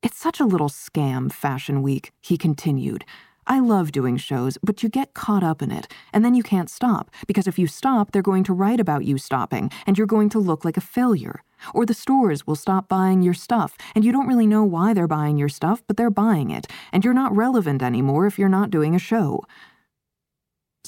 It's 0.00 0.16
such 0.16 0.38
a 0.38 0.44
little 0.44 0.68
scam, 0.68 1.32
Fashion 1.32 1.82
Week, 1.82 2.12
he 2.20 2.38
continued. 2.38 3.04
I 3.48 3.58
love 3.58 3.90
doing 3.90 4.16
shows, 4.16 4.58
but 4.62 4.80
you 4.80 4.88
get 4.88 5.12
caught 5.12 5.42
up 5.42 5.60
in 5.60 5.72
it, 5.72 5.92
and 6.12 6.24
then 6.24 6.36
you 6.36 6.44
can't 6.44 6.70
stop, 6.70 7.10
because 7.26 7.48
if 7.48 7.58
you 7.58 7.66
stop, 7.66 8.12
they're 8.12 8.22
going 8.22 8.44
to 8.44 8.52
write 8.52 8.78
about 8.78 9.04
you 9.04 9.18
stopping, 9.18 9.72
and 9.88 9.98
you're 9.98 10.06
going 10.06 10.28
to 10.28 10.38
look 10.38 10.64
like 10.64 10.76
a 10.76 10.80
failure. 10.80 11.42
Or 11.74 11.84
the 11.84 11.94
stores 11.94 12.46
will 12.46 12.54
stop 12.54 12.86
buying 12.86 13.22
your 13.22 13.34
stuff, 13.34 13.76
and 13.92 14.04
you 14.04 14.12
don't 14.12 14.28
really 14.28 14.46
know 14.46 14.62
why 14.62 14.94
they're 14.94 15.08
buying 15.08 15.36
your 15.36 15.48
stuff, 15.48 15.82
but 15.88 15.96
they're 15.96 16.10
buying 16.10 16.52
it, 16.52 16.68
and 16.92 17.04
you're 17.04 17.12
not 17.12 17.34
relevant 17.34 17.82
anymore 17.82 18.26
if 18.26 18.38
you're 18.38 18.48
not 18.48 18.70
doing 18.70 18.94
a 18.94 19.00
show. 19.00 19.42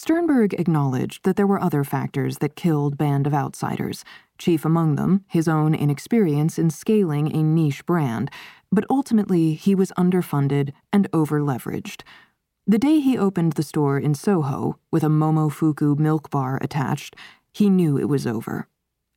Sternberg 0.03 0.55
acknowledged 0.55 1.25
that 1.25 1.37
there 1.37 1.47
were 1.47 1.61
other 1.61 1.85
factors 1.85 2.39
that 2.39 2.57
killed 2.57 2.97
Band 2.97 3.27
of 3.27 3.35
Outsiders, 3.35 4.03
chief 4.39 4.65
among 4.65 4.95
them 4.95 5.27
his 5.29 5.47
own 5.47 5.75
inexperience 5.75 6.59
in 6.59 6.71
scaling 6.71 7.31
a 7.37 7.43
niche 7.43 7.85
brand, 7.85 8.31
but 8.73 8.87
ultimately 8.89 9.53
he 9.53 9.75
was 9.75 9.93
underfunded 9.99 10.73
and 10.91 11.07
overleveraged. 11.13 12.01
The 12.67 12.79
day 12.79 13.01
he 13.01 13.19
opened 13.19 13.53
the 13.53 13.63
store 13.63 13.99
in 13.99 14.15
Soho, 14.15 14.79
with 14.91 15.05
a 15.05 15.09
Momofuku 15.09 15.99
milk 15.99 16.31
bar 16.31 16.59
attached, 16.63 17.15
he 17.53 17.69
knew 17.69 17.99
it 17.99 18.09
was 18.09 18.27
over. 18.27 18.69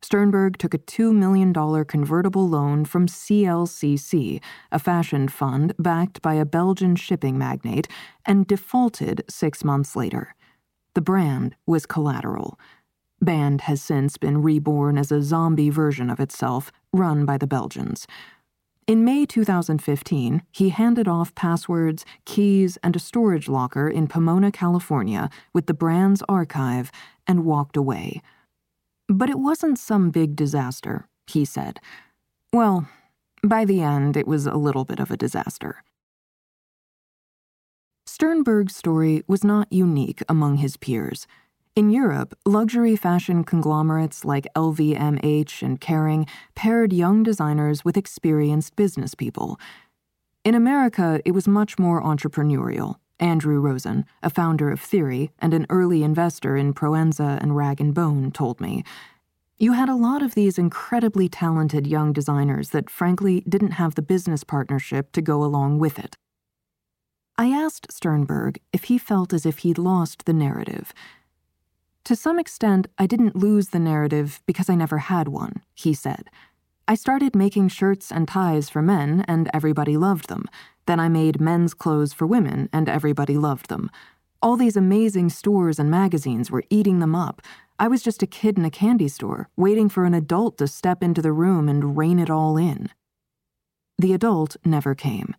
Sternberg 0.02 0.58
took 0.58 0.74
a 0.74 0.80
$2 0.80 1.16
million 1.16 1.54
convertible 1.86 2.50
loan 2.50 2.84
from 2.84 3.08
CLCC, 3.08 4.42
a 4.70 4.80
fashion 4.80 5.30
fund 5.30 5.74
backed 5.80 6.22
by 6.22 6.34
a 6.34 6.44
Belgian 6.44 6.98
shipping 6.98 7.38
magnate, 7.38 7.88
and 8.26 8.46
defaulted 8.46 9.24
six 9.30 9.64
months 9.64 9.96
later. 9.96 10.36
The 10.96 11.02
brand 11.02 11.56
was 11.66 11.86
collateral. 11.86 12.60
Band 13.22 13.62
has 13.62 13.82
since 13.82 14.18
been 14.18 14.42
reborn 14.42 14.98
as 14.98 15.12
a 15.12 15.22
zombie 15.22 15.70
version 15.70 16.10
of 16.10 16.20
itself, 16.20 16.72
run 16.92 17.26
by 17.26 17.38
the 17.38 17.48
Belgians. 17.48 18.06
In 18.86 19.06
May 19.06 19.26
2015, 19.26 20.44
he 20.52 20.70
handed 20.70 21.08
off 21.08 21.34
passwords, 21.36 22.04
keys, 22.26 22.78
and 22.84 22.96
a 22.96 23.00
storage 23.00 23.48
locker 23.48 23.90
in 23.90 24.08
Pomona, 24.08 24.52
California, 24.52 25.30
with 25.54 25.68
the 25.68 25.74
brand's 25.74 26.22
archive 26.28 26.92
and 27.26 27.46
walked 27.46 27.78
away. 27.78 28.22
But 29.08 29.30
it 29.30 29.40
wasn't 29.40 29.80
some 29.80 30.12
big 30.12 30.36
disaster, 30.36 31.08
he 31.28 31.46
said. 31.46 31.80
Well, 32.52 32.90
by 33.42 33.64
the 33.64 33.82
end, 33.82 34.18
it 34.18 34.28
was 34.28 34.46
a 34.46 34.56
little 34.56 34.84
bit 34.84 35.00
of 35.00 35.12
a 35.12 35.18
disaster. 35.18 35.84
Sternberg's 38.06 38.76
story 38.76 39.24
was 39.28 39.44
not 39.44 39.72
unique 39.72 40.24
among 40.28 40.58
his 40.58 40.78
peers. 40.78 41.26
In 41.76 41.90
Europe, 41.90 42.38
luxury 42.46 42.96
fashion 42.96 43.44
conglomerates 43.44 44.24
like 44.24 44.48
LVMH 44.56 45.64
and 45.64 45.82
Kering 45.82 46.28
paired 46.54 46.94
young 46.94 47.24
designers 47.24 47.84
with 47.84 47.98
experienced 47.98 48.76
business 48.76 49.16
people. 49.16 49.60
In 50.44 50.54
America, 50.54 51.20
it 51.26 51.32
was 51.32 51.48
much 51.48 51.80
more 51.80 52.04
entrepreneurial. 52.04 52.98
Andrew 53.20 53.60
Rosen, 53.60 54.06
a 54.22 54.30
founder 54.30 54.70
of 54.70 54.82
Theory 54.82 55.32
and 55.40 55.54
an 55.54 55.66
early 55.70 56.04
investor 56.04 56.58
in 56.58 56.74
Proenza 56.74 57.40
and 57.42 57.56
Rag 57.56 57.94
& 57.94 57.96
Bone, 57.96 58.32
told 58.32 58.60
me. 58.60 58.84
You 59.58 59.74
had 59.74 59.88
a 59.88 59.96
lot 59.96 60.22
of 60.22 60.36
these 60.36 60.58
incredibly 60.58 61.30
talented 61.30 61.88
young 61.88 62.12
designers 62.12 62.70
that 62.72 62.90
frankly 62.90 63.42
didn't 63.48 63.72
have 63.72 63.96
the 63.96 64.02
business 64.02 64.44
partnership 64.44 65.12
to 65.14 65.22
go 65.22 65.44
along 65.44 65.80
with 65.80 65.98
it. 65.98 66.18
I 67.36 67.48
asked 67.48 67.92
Sternberg 67.92 68.60
if 68.72 68.86
he 68.86 69.00
felt 69.00 69.34
as 69.34 69.46
if 69.46 69.60
he'd 69.60 69.80
lost 69.80 70.26
the 70.26 70.34
narrative. 70.34 70.94
To 72.06 72.16
some 72.16 72.38
extent, 72.38 72.88
I 73.00 73.08
didn't 73.08 73.36
lose 73.36 73.70
the 73.70 73.80
narrative 73.80 74.42
because 74.46 74.70
I 74.70 74.76
never 74.76 75.00
had 75.00 75.30
one, 75.30 75.64
he 75.74 75.96
said. 75.96 76.30
I 76.88 76.96
started 76.96 77.36
making 77.36 77.70
shirts 77.70 78.12
and 78.12 78.28
ties 78.28 78.70
for 78.70 78.82
men, 78.82 79.26
and 79.28 79.50
everybody 79.54 79.98
loved 79.98 80.30
them. 80.30 80.46
Then 80.86 81.00
I 81.00 81.08
made 81.08 81.42
men's 81.42 81.74
clothes 81.74 82.14
for 82.14 82.28
women, 82.28 82.70
and 82.72 82.88
everybody 82.88 83.38
loved 83.38 83.70
them. 83.70 83.90
All 84.42 84.58
these 84.58 84.78
amazing 84.78 85.30
stores 85.30 85.80
and 85.80 85.90
magazines 85.90 86.52
were 86.52 86.66
eating 86.70 87.00
them 87.00 87.16
up. 87.16 87.42
I 87.80 87.88
was 87.88 88.04
just 88.04 88.22
a 88.22 88.28
kid 88.28 88.58
in 88.58 88.66
a 88.66 88.70
candy 88.70 89.08
store, 89.08 89.48
waiting 89.56 89.90
for 89.90 90.06
an 90.06 90.14
adult 90.14 90.58
to 90.60 90.68
step 90.68 91.02
into 91.02 91.22
the 91.22 91.32
room 91.32 91.68
and 91.68 91.98
rein 91.98 92.20
it 92.20 92.30
all 92.30 92.58
in. 92.58 92.90
The 93.98 94.14
adult 94.14 94.58
never 94.66 94.94
came. 94.94 95.36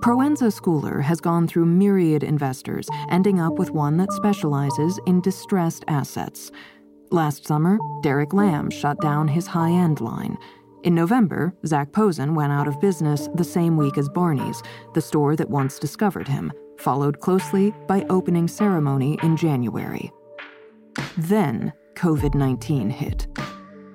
Proenza 0.00 0.50
Schouler 0.50 1.00
has 1.02 1.20
gone 1.20 1.46
through 1.46 1.66
myriad 1.66 2.22
investors, 2.22 2.88
ending 3.10 3.40
up 3.40 3.58
with 3.58 3.70
one 3.70 3.96
that 3.98 4.12
specializes 4.12 4.98
in 5.06 5.20
distressed 5.20 5.84
assets. 5.88 6.50
Last 7.10 7.46
summer, 7.46 7.78
Derek 8.02 8.32
Lam 8.32 8.70
shut 8.70 8.98
down 9.00 9.28
his 9.28 9.46
high 9.46 9.70
end 9.70 10.00
line. 10.00 10.38
In 10.82 10.94
November, 10.94 11.54
Zac 11.66 11.92
Posen 11.92 12.34
went 12.34 12.52
out 12.52 12.66
of 12.66 12.80
business 12.80 13.28
the 13.34 13.44
same 13.44 13.76
week 13.76 13.98
as 13.98 14.08
Barneys, 14.08 14.64
the 14.94 15.00
store 15.00 15.36
that 15.36 15.50
once 15.50 15.78
discovered 15.78 16.26
him, 16.26 16.52
followed 16.78 17.20
closely 17.20 17.72
by 17.86 18.04
opening 18.08 18.48
ceremony 18.48 19.18
in 19.22 19.36
January. 19.36 20.10
Then, 21.18 21.72
COVID 21.94 22.34
19 22.34 22.90
hit. 22.90 23.26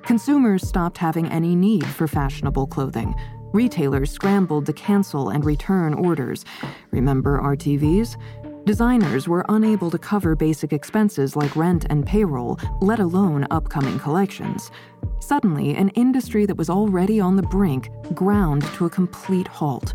Consumers 0.04 0.66
stopped 0.66 0.98
having 0.98 1.28
any 1.28 1.56
need 1.56 1.86
for 1.86 2.08
fashionable 2.08 2.68
clothing. 2.68 3.14
Retailers 3.54 4.12
scrambled 4.12 4.66
to 4.66 4.74
cancel 4.74 5.30
and 5.30 5.46
return 5.46 5.94
orders. 5.94 6.46
Remember 6.92 7.40
RTVs? 7.40 8.18
Designers 8.66 9.30
were 9.30 9.46
unable 9.48 9.90
to 9.90 9.98
cover 9.98 10.36
basic 10.36 10.74
expenses 10.74 11.36
like 11.38 11.56
rent 11.56 11.86
and 11.90 12.06
payroll, 12.06 12.60
let 12.82 13.00
alone 13.00 13.48
upcoming 13.50 13.98
collections. 14.00 14.72
Suddenly, 15.20 15.76
an 15.76 15.90
industry 15.90 16.46
that 16.46 16.58
was 16.58 16.70
already 16.70 17.20
on 17.22 17.38
the 17.38 17.44
brink 17.44 17.90
ground 18.14 18.64
to 18.76 18.86
a 18.86 18.90
complete 18.90 19.48
halt. 19.48 19.94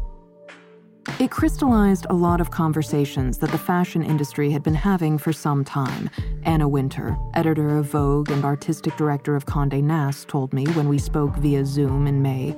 It 1.18 1.30
crystallized 1.30 2.06
a 2.08 2.14
lot 2.14 2.40
of 2.40 2.50
conversations 2.50 3.36
that 3.38 3.50
the 3.50 3.58
fashion 3.58 4.02
industry 4.02 4.50
had 4.50 4.62
been 4.62 4.74
having 4.74 5.18
for 5.18 5.32
some 5.32 5.64
time. 5.64 6.08
Anna 6.44 6.66
Wintour, 6.66 7.18
editor 7.34 7.76
of 7.76 7.86
Vogue 7.86 8.30
and 8.30 8.44
artistic 8.44 8.96
director 8.96 9.36
of 9.36 9.44
Conde 9.44 9.82
Nast, 9.84 10.28
told 10.28 10.52
me 10.52 10.64
when 10.68 10.88
we 10.88 10.98
spoke 10.98 11.36
via 11.36 11.64
Zoom 11.66 12.06
in 12.06 12.22
May. 12.22 12.56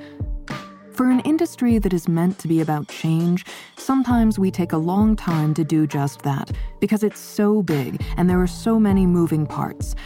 For 0.95 1.11
an 1.11 1.19
industry 1.21 1.79
that 1.79 1.93
is 1.93 2.07
meant 2.07 2.39
to 2.39 2.47
be 2.47 2.61
about 2.61 2.87
change, 2.87 3.45
sometimes 3.77 4.39
we 4.39 4.53
take 4.53 4.73
a 4.73 4.77
long 4.77 5.17
time 5.17 5.53
to 5.55 5.65
do 5.65 5.89
just 5.89 6.23
that 6.23 6.53
because 6.79 7.03
it's 7.03 7.19
so 7.19 7.63
big 7.63 8.01
and 8.17 8.31
there 8.31 8.41
are 8.41 8.47
so 8.47 8.79
many 8.79 9.05
moving 9.05 9.45
parts. 9.45 9.97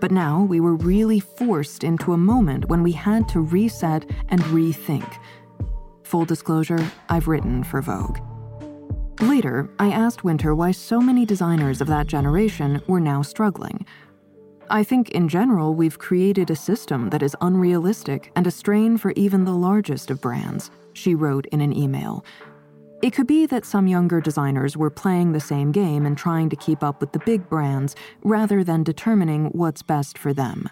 But 0.00 0.12
now 0.12 0.42
we 0.42 0.60
were 0.60 0.74
really 0.74 1.18
forced 1.18 1.82
into 1.82 2.12
a 2.12 2.18
moment 2.18 2.68
when 2.68 2.82
we 2.82 2.92
had 2.92 3.26
to 3.30 3.40
reset 3.40 4.04
and 4.28 4.42
rethink. 4.42 5.10
Full 6.02 6.26
disclosure, 6.26 6.90
I've 7.08 7.26
written 7.26 7.64
for 7.64 7.80
Vogue. 7.80 8.18
Later, 9.22 9.70
I 9.78 9.92
asked 9.92 10.24
Wintour 10.24 10.54
why 10.54 10.72
so 10.72 11.00
many 11.00 11.24
designers 11.24 11.80
of 11.80 11.86
that 11.86 12.06
generation 12.06 12.82
were 12.86 13.00
now 13.00 13.22
struggling. 13.22 13.86
I 14.70 14.82
think 14.82 15.10
in 15.10 15.28
general, 15.28 15.74
we've 15.74 15.98
created 15.98 16.50
a 16.50 16.56
system 16.56 17.10
that 17.10 17.22
is 17.22 17.36
unrealistic 17.40 18.32
and 18.34 18.46
a 18.46 18.50
strain 18.50 18.96
for 18.96 19.12
even 19.12 19.44
the 19.44 19.52
largest 19.52 20.10
of 20.10 20.20
brands, 20.20 20.70
she 20.94 21.14
wrote 21.14 21.46
in 21.46 21.60
an 21.60 21.76
email. 21.76 22.24
It 23.02 23.12
could 23.12 23.26
be 23.26 23.44
that 23.46 23.66
some 23.66 23.86
younger 23.86 24.22
designers 24.22 24.76
were 24.76 24.88
playing 24.88 25.32
the 25.32 25.40
same 25.40 25.72
game 25.72 26.06
and 26.06 26.16
trying 26.16 26.48
to 26.48 26.56
keep 26.56 26.82
up 26.82 27.00
with 27.00 27.12
the 27.12 27.18
big 27.20 27.48
brands 27.50 27.94
rather 28.22 28.64
than 28.64 28.82
determining 28.82 29.46
what's 29.46 29.82
best 29.82 30.16
for 30.16 30.32
them. 30.32 30.70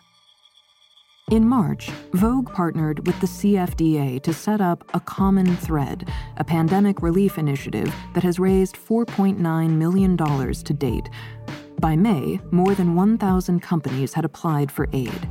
In 1.30 1.46
March, 1.46 1.90
Vogue 2.14 2.52
partnered 2.52 3.06
with 3.06 3.20
the 3.20 3.26
CFDA 3.26 4.22
to 4.22 4.32
set 4.32 4.60
up 4.60 4.84
a 4.94 5.00
Common 5.00 5.56
Thread, 5.56 6.08
a 6.38 6.44
pandemic 6.44 7.02
relief 7.02 7.38
initiative 7.38 7.94
that 8.14 8.22
has 8.22 8.38
raised 8.38 8.76
$4.9 8.76 9.70
million 9.70 10.16
to 10.16 10.74
date, 10.74 11.08
by 11.82 11.96
May, 11.96 12.40
more 12.50 12.74
than 12.74 12.94
1,000 12.94 13.60
companies 13.60 14.14
had 14.14 14.24
applied 14.24 14.72
for 14.72 14.88
aid. 14.94 15.28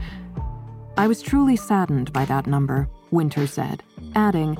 I 0.97 1.07
was 1.07 1.23
truly 1.23 1.55
saddened 1.55 2.13
by 2.13 2.25
that 2.25 2.45
number, 2.45 2.89
Wintour 3.09 3.47
said, 3.47 3.81
adding, 4.13 4.57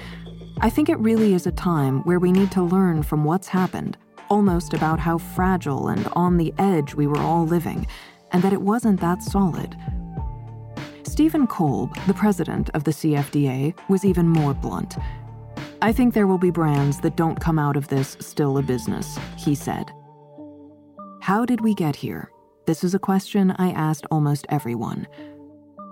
I 0.62 0.70
think 0.70 0.90
it 0.90 0.98
really 1.00 1.34
is 1.34 1.46
a 1.46 1.52
time 1.52 2.00
where 2.04 2.18
we 2.18 2.32
need 2.32 2.50
to 2.54 2.64
learn 2.64 3.04
from 3.04 3.26
what's 3.26 3.48
happened, 3.48 3.98
almost 4.30 4.74
about 4.74 5.00
how 5.00 5.18
fragile 5.18 5.90
and 5.90 6.08
on 6.14 6.38
the 6.38 6.54
edge 6.58 6.96
we 6.96 7.08
were 7.08 7.20
all 7.20 7.46
living, 7.46 7.86
and 8.32 8.42
that 8.42 8.54
it 8.54 8.62
wasn't 8.62 9.02
that 9.02 9.22
solid. 9.22 9.76
Steven 11.04 11.46
Kolb, 11.46 11.94
the 12.08 12.14
president 12.14 12.70
of 12.74 12.86
the 12.86 12.92
CFDA, 12.92 13.78
was 13.90 14.06
even 14.06 14.28
more 14.28 14.54
blunt. 14.54 14.98
I 15.82 15.92
think 15.92 16.14
there 16.14 16.28
will 16.28 16.38
be 16.38 16.52
brands 16.52 17.02
that 17.02 17.18
don't 17.18 17.40
come 17.40 17.60
out 17.60 17.76
of 17.76 17.90
this 17.90 18.16
still 18.22 18.58
a 18.58 18.62
business, 18.62 19.20
he 19.38 19.56
said. 19.56 19.92
How 21.22 21.46
did 21.46 21.62
we 21.62 21.76
get 21.76 21.96
here? 21.96 22.32
This 22.66 22.84
is 22.84 22.96
a 22.96 23.00
question 23.00 23.52
I 23.60 23.70
asked 23.74 24.08
almost 24.10 24.48
everyone. 24.50 25.08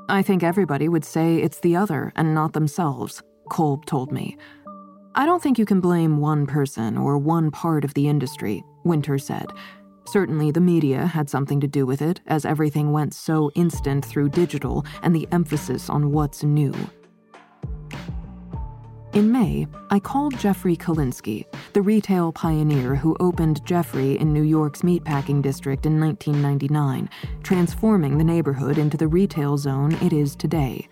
I 0.10 0.24
think 0.24 0.42
everybody 0.42 0.90
would 0.90 1.06
say 1.06 1.38
it's 1.38 1.60
the 1.60 1.76
other 1.76 2.12
and 2.16 2.34
not 2.34 2.54
themselves, 2.54 3.22
Kolb 3.48 3.86
told 3.86 4.12
me. 4.12 4.38
I 5.14 5.28
don't 5.28 5.42
think 5.42 5.60
you 5.60 5.68
can 5.68 5.82
blame 5.82 6.18
one 6.18 6.48
person 6.48 6.98
or 6.98 7.20
one 7.20 7.52
part 7.52 7.86
of 7.86 7.94
the 7.94 8.08
industry, 8.08 8.64
Wintour 8.86 9.20
said. 9.20 9.54
Certainly, 10.08 10.50
the 10.50 10.62
media 10.62 11.06
had 11.06 11.30
something 11.30 11.60
to 11.60 11.68
do 11.68 11.86
with 11.86 12.02
it, 12.02 12.22
as 12.26 12.44
everything 12.44 12.92
went 12.92 13.14
so 13.14 13.52
instant 13.54 14.04
through 14.04 14.30
digital 14.30 14.84
and 15.04 15.16
the 15.16 15.28
emphasis 15.32 15.92
on 15.92 16.12
what's 16.12 16.44
new. 16.44 16.74
In 19.14 19.32
May, 19.32 19.66
I 19.90 20.00
called 20.00 20.38
Jeffrey 20.38 20.78
Kalinsky, 20.78 21.46
the 21.74 21.82
retail 21.82 22.32
pioneer 22.32 22.94
who 22.94 23.18
opened 23.20 23.66
Jeffrey 23.66 24.20
in 24.20 24.32
New 24.32 24.44
York's 24.44 24.84
meatpacking 24.84 25.42
district 25.42 25.88
in 25.88 26.00
1999, 26.00 27.10
transforming 27.42 28.20
the 28.20 28.24
neighborhood 28.24 28.78
into 28.78 28.98
the 28.98 29.08
retail 29.08 29.58
zone 29.58 29.94
it 30.04 30.14
is 30.14 30.36
today. 30.36 30.88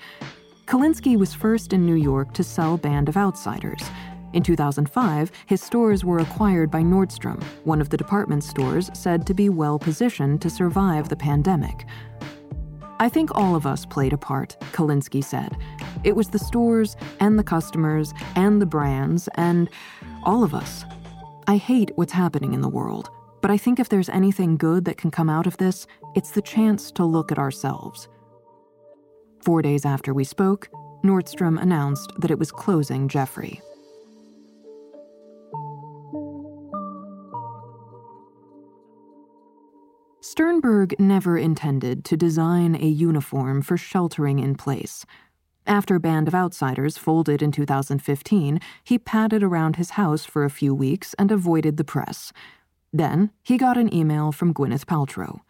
Kalinsky 0.66 1.16
was 1.16 1.36
first 1.36 1.74
in 1.74 1.86
New 1.86 1.94
York 1.94 2.34
to 2.34 2.44
sell 2.44 2.76
Band 2.76 3.08
of 3.08 3.18
Outsiders. 3.18 3.84
In 4.34 4.42
2005, 4.42 5.32
his 5.46 5.62
stores 5.62 6.04
were 6.04 6.18
acquired 6.18 6.72
by 6.72 6.82
Nordstrom, 6.82 7.42
one 7.66 7.80
of 7.80 7.90
the 7.90 7.98
department 7.98 8.44
stores 8.44 8.90
said 8.96 9.28
to 9.28 9.36
be 9.36 9.50
well 9.50 9.78
positioned 9.78 10.42
to 10.42 10.50
survive 10.50 11.08
the 11.08 11.16
pandemic. 11.16 11.86
I 13.00 13.10
think 13.10 13.36
all 13.36 13.56
of 13.56 13.68
us 13.68 13.86
played 13.86 14.14
a 14.14 14.18
part, 14.18 14.58
Kalinsky 14.72 15.24
said. 15.24 15.56
It 16.04 16.16
was 16.16 16.30
the 16.30 16.40
stores 16.40 16.96
and 17.20 17.38
the 17.38 17.44
customers 17.44 18.14
and 18.36 18.62
the 18.62 18.66
brands 18.66 19.30
and 19.36 19.70
all 20.24 20.44
of 20.44 20.56
us. 20.56 20.84
I 21.48 21.58
hate 21.58 21.92
what's 21.96 22.14
happening 22.14 22.54
in 22.54 22.62
the 22.62 22.70
world. 22.70 23.10
But 23.42 23.52
I 23.52 23.58
think 23.58 23.80
if 23.80 23.88
there's 23.88 24.10
anything 24.10 24.58
good 24.58 24.86
that 24.86 24.98
can 24.98 25.12
come 25.12 25.30
out 25.30 25.48
of 25.48 25.58
this, 25.58 25.86
it's 26.16 26.32
the 26.32 26.42
chance 26.42 26.92
to 26.94 27.06
look 27.06 27.32
at 27.32 27.38
ourselves. 27.38 28.08
Four 29.44 29.62
days 29.62 29.86
after 29.86 30.14
we 30.14 30.24
spoke, 30.24 30.68
Nordstrom 31.04 31.62
announced 31.62 32.12
that 32.18 32.32
it 32.32 32.40
was 32.40 32.52
closing 32.52 33.08
Jeffrey. 33.08 33.62
Sternberg 40.20 41.00
never 41.00 41.38
intended 41.38 42.04
to 42.06 42.18
design 42.18 42.76
a 42.76 42.88
uniform 42.88 43.62
for 43.62 43.78
sheltering 43.78 44.40
in 44.40 44.56
place. 44.56 45.06
After 45.68 46.00
Band 46.00 46.28
of 46.28 46.34
Outsiders 46.34 46.98
folded 46.98 47.42
in 47.42 47.52
2015, 47.52 48.60
he 48.84 48.98
padded 48.98 49.44
around 49.44 49.76
his 49.76 49.92
house 49.92 50.26
for 50.26 50.44
a 50.44 50.50
few 50.50 50.74
weeks 50.74 51.14
and 51.20 51.32
avoided 51.32 51.78
the 51.78 51.84
press. 51.84 52.34
Then 52.92 53.32
he 53.44 53.58
got 53.58 53.78
an 53.78 53.94
email 53.94 54.32
from 54.32 54.54
Gwyneth 54.54 54.86
Paltrow. 54.86 55.42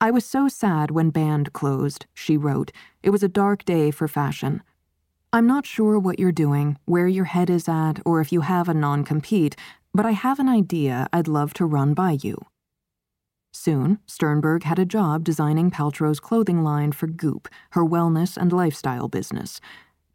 I 0.00 0.10
was 0.10 0.24
so 0.24 0.48
sad 0.48 0.90
when 0.90 1.10
Band 1.10 1.52
closed, 1.52 2.06
she 2.12 2.36
wrote. 2.36 2.70
It 3.02 3.10
was 3.10 3.22
a 3.22 3.28
dark 3.28 3.64
day 3.64 3.90
for 3.90 4.06
fashion. 4.06 4.62
I'm 5.32 5.46
not 5.46 5.66
sure 5.66 5.98
what 5.98 6.18
you're 6.18 6.32
doing, 6.32 6.78
where 6.84 7.08
your 7.08 7.24
head 7.24 7.48
is 7.48 7.68
at, 7.68 8.00
or 8.04 8.20
if 8.20 8.32
you 8.32 8.42
have 8.42 8.68
a 8.68 8.74
non 8.74 9.02
compete, 9.04 9.56
but 9.94 10.04
I 10.04 10.12
have 10.12 10.38
an 10.38 10.48
idea 10.48 11.08
I'd 11.12 11.26
love 11.26 11.54
to 11.54 11.66
run 11.66 11.94
by 11.94 12.18
you. 12.22 12.38
Soon, 13.52 13.98
Sternberg 14.06 14.62
had 14.62 14.78
a 14.78 14.84
job 14.84 15.24
designing 15.24 15.70
Paltrow's 15.70 16.20
clothing 16.20 16.62
line 16.62 16.92
for 16.92 17.06
Goop, 17.06 17.48
her 17.70 17.84
wellness 17.84 18.36
and 18.36 18.52
lifestyle 18.52 19.08
business. 19.08 19.60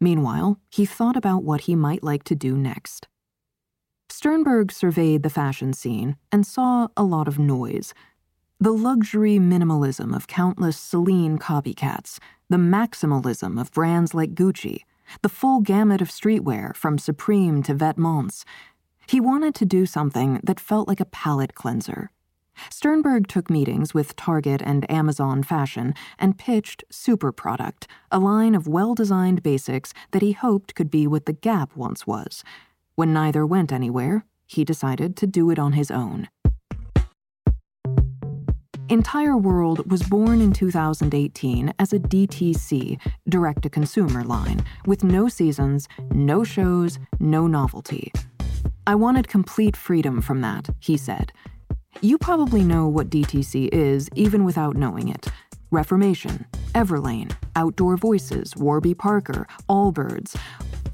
Meanwhile, 0.00 0.58
he 0.70 0.86
thought 0.86 1.16
about 1.16 1.44
what 1.44 1.62
he 1.62 1.74
might 1.74 2.02
like 2.02 2.24
to 2.24 2.34
do 2.34 2.56
next. 2.56 3.08
Sternberg 4.08 4.70
surveyed 4.70 5.22
the 5.22 5.30
fashion 5.30 5.72
scene 5.72 6.16
and 6.30 6.46
saw 6.46 6.88
a 6.96 7.02
lot 7.02 7.26
of 7.26 7.38
noise. 7.38 7.94
The 8.60 8.72
luxury 8.72 9.38
minimalism 9.38 10.14
of 10.14 10.26
countless 10.26 10.76
Celine 10.78 11.38
copycats, 11.38 12.18
the 12.48 12.56
maximalism 12.56 13.60
of 13.60 13.72
brands 13.72 14.14
like 14.14 14.34
Gucci, 14.34 14.84
the 15.22 15.28
full 15.28 15.60
gamut 15.60 16.00
of 16.00 16.08
streetwear 16.08 16.74
from 16.74 16.98
Supreme 16.98 17.62
to 17.64 17.74
Vetements. 17.74 18.44
He 19.06 19.20
wanted 19.20 19.54
to 19.56 19.66
do 19.66 19.86
something 19.86 20.40
that 20.44 20.60
felt 20.60 20.88
like 20.88 21.00
a 21.00 21.06
palate 21.06 21.54
cleanser. 21.54 22.10
Sternberg 22.70 23.26
took 23.28 23.50
meetings 23.50 23.94
with 23.94 24.16
Target 24.16 24.62
and 24.62 24.90
Amazon 24.90 25.42
Fashion 25.42 25.94
and 26.18 26.38
pitched 26.38 26.84
Super 26.90 27.32
Product, 27.32 27.86
a 28.10 28.18
line 28.18 28.54
of 28.54 28.68
well 28.68 28.94
designed 28.94 29.42
basics 29.42 29.92
that 30.12 30.22
he 30.22 30.32
hoped 30.32 30.74
could 30.74 30.90
be 30.90 31.06
what 31.06 31.26
the 31.26 31.32
Gap 31.32 31.76
once 31.76 32.06
was. 32.06 32.44
When 32.94 33.12
neither 33.12 33.44
went 33.44 33.72
anywhere, 33.72 34.24
he 34.46 34.64
decided 34.64 35.16
to 35.16 35.26
do 35.26 35.50
it 35.50 35.58
on 35.58 35.72
his 35.72 35.90
own. 35.90 36.28
Entire 38.90 39.36
World 39.36 39.90
was 39.90 40.02
born 40.02 40.42
in 40.42 40.52
2018 40.52 41.72
as 41.78 41.94
a 41.94 41.98
DTC, 41.98 43.00
direct 43.28 43.62
to 43.62 43.70
consumer 43.70 44.22
line, 44.22 44.62
with 44.84 45.02
no 45.02 45.26
seasons, 45.26 45.88
no 46.10 46.44
shows, 46.44 46.98
no 47.18 47.46
novelty. 47.46 48.12
I 48.86 48.94
wanted 48.94 49.26
complete 49.26 49.74
freedom 49.74 50.20
from 50.20 50.42
that, 50.42 50.68
he 50.78 50.98
said. 50.98 51.32
You 52.00 52.18
probably 52.18 52.62
know 52.62 52.88
what 52.88 53.10
DTC 53.10 53.68
is, 53.72 54.08
even 54.14 54.44
without 54.44 54.76
knowing 54.76 55.08
it. 55.08 55.28
Reformation, 55.70 56.44
Everlane, 56.74 57.34
Outdoor 57.56 57.96
Voices, 57.96 58.54
Warby 58.56 58.94
Parker, 58.94 59.46
Allbirds, 59.68 60.36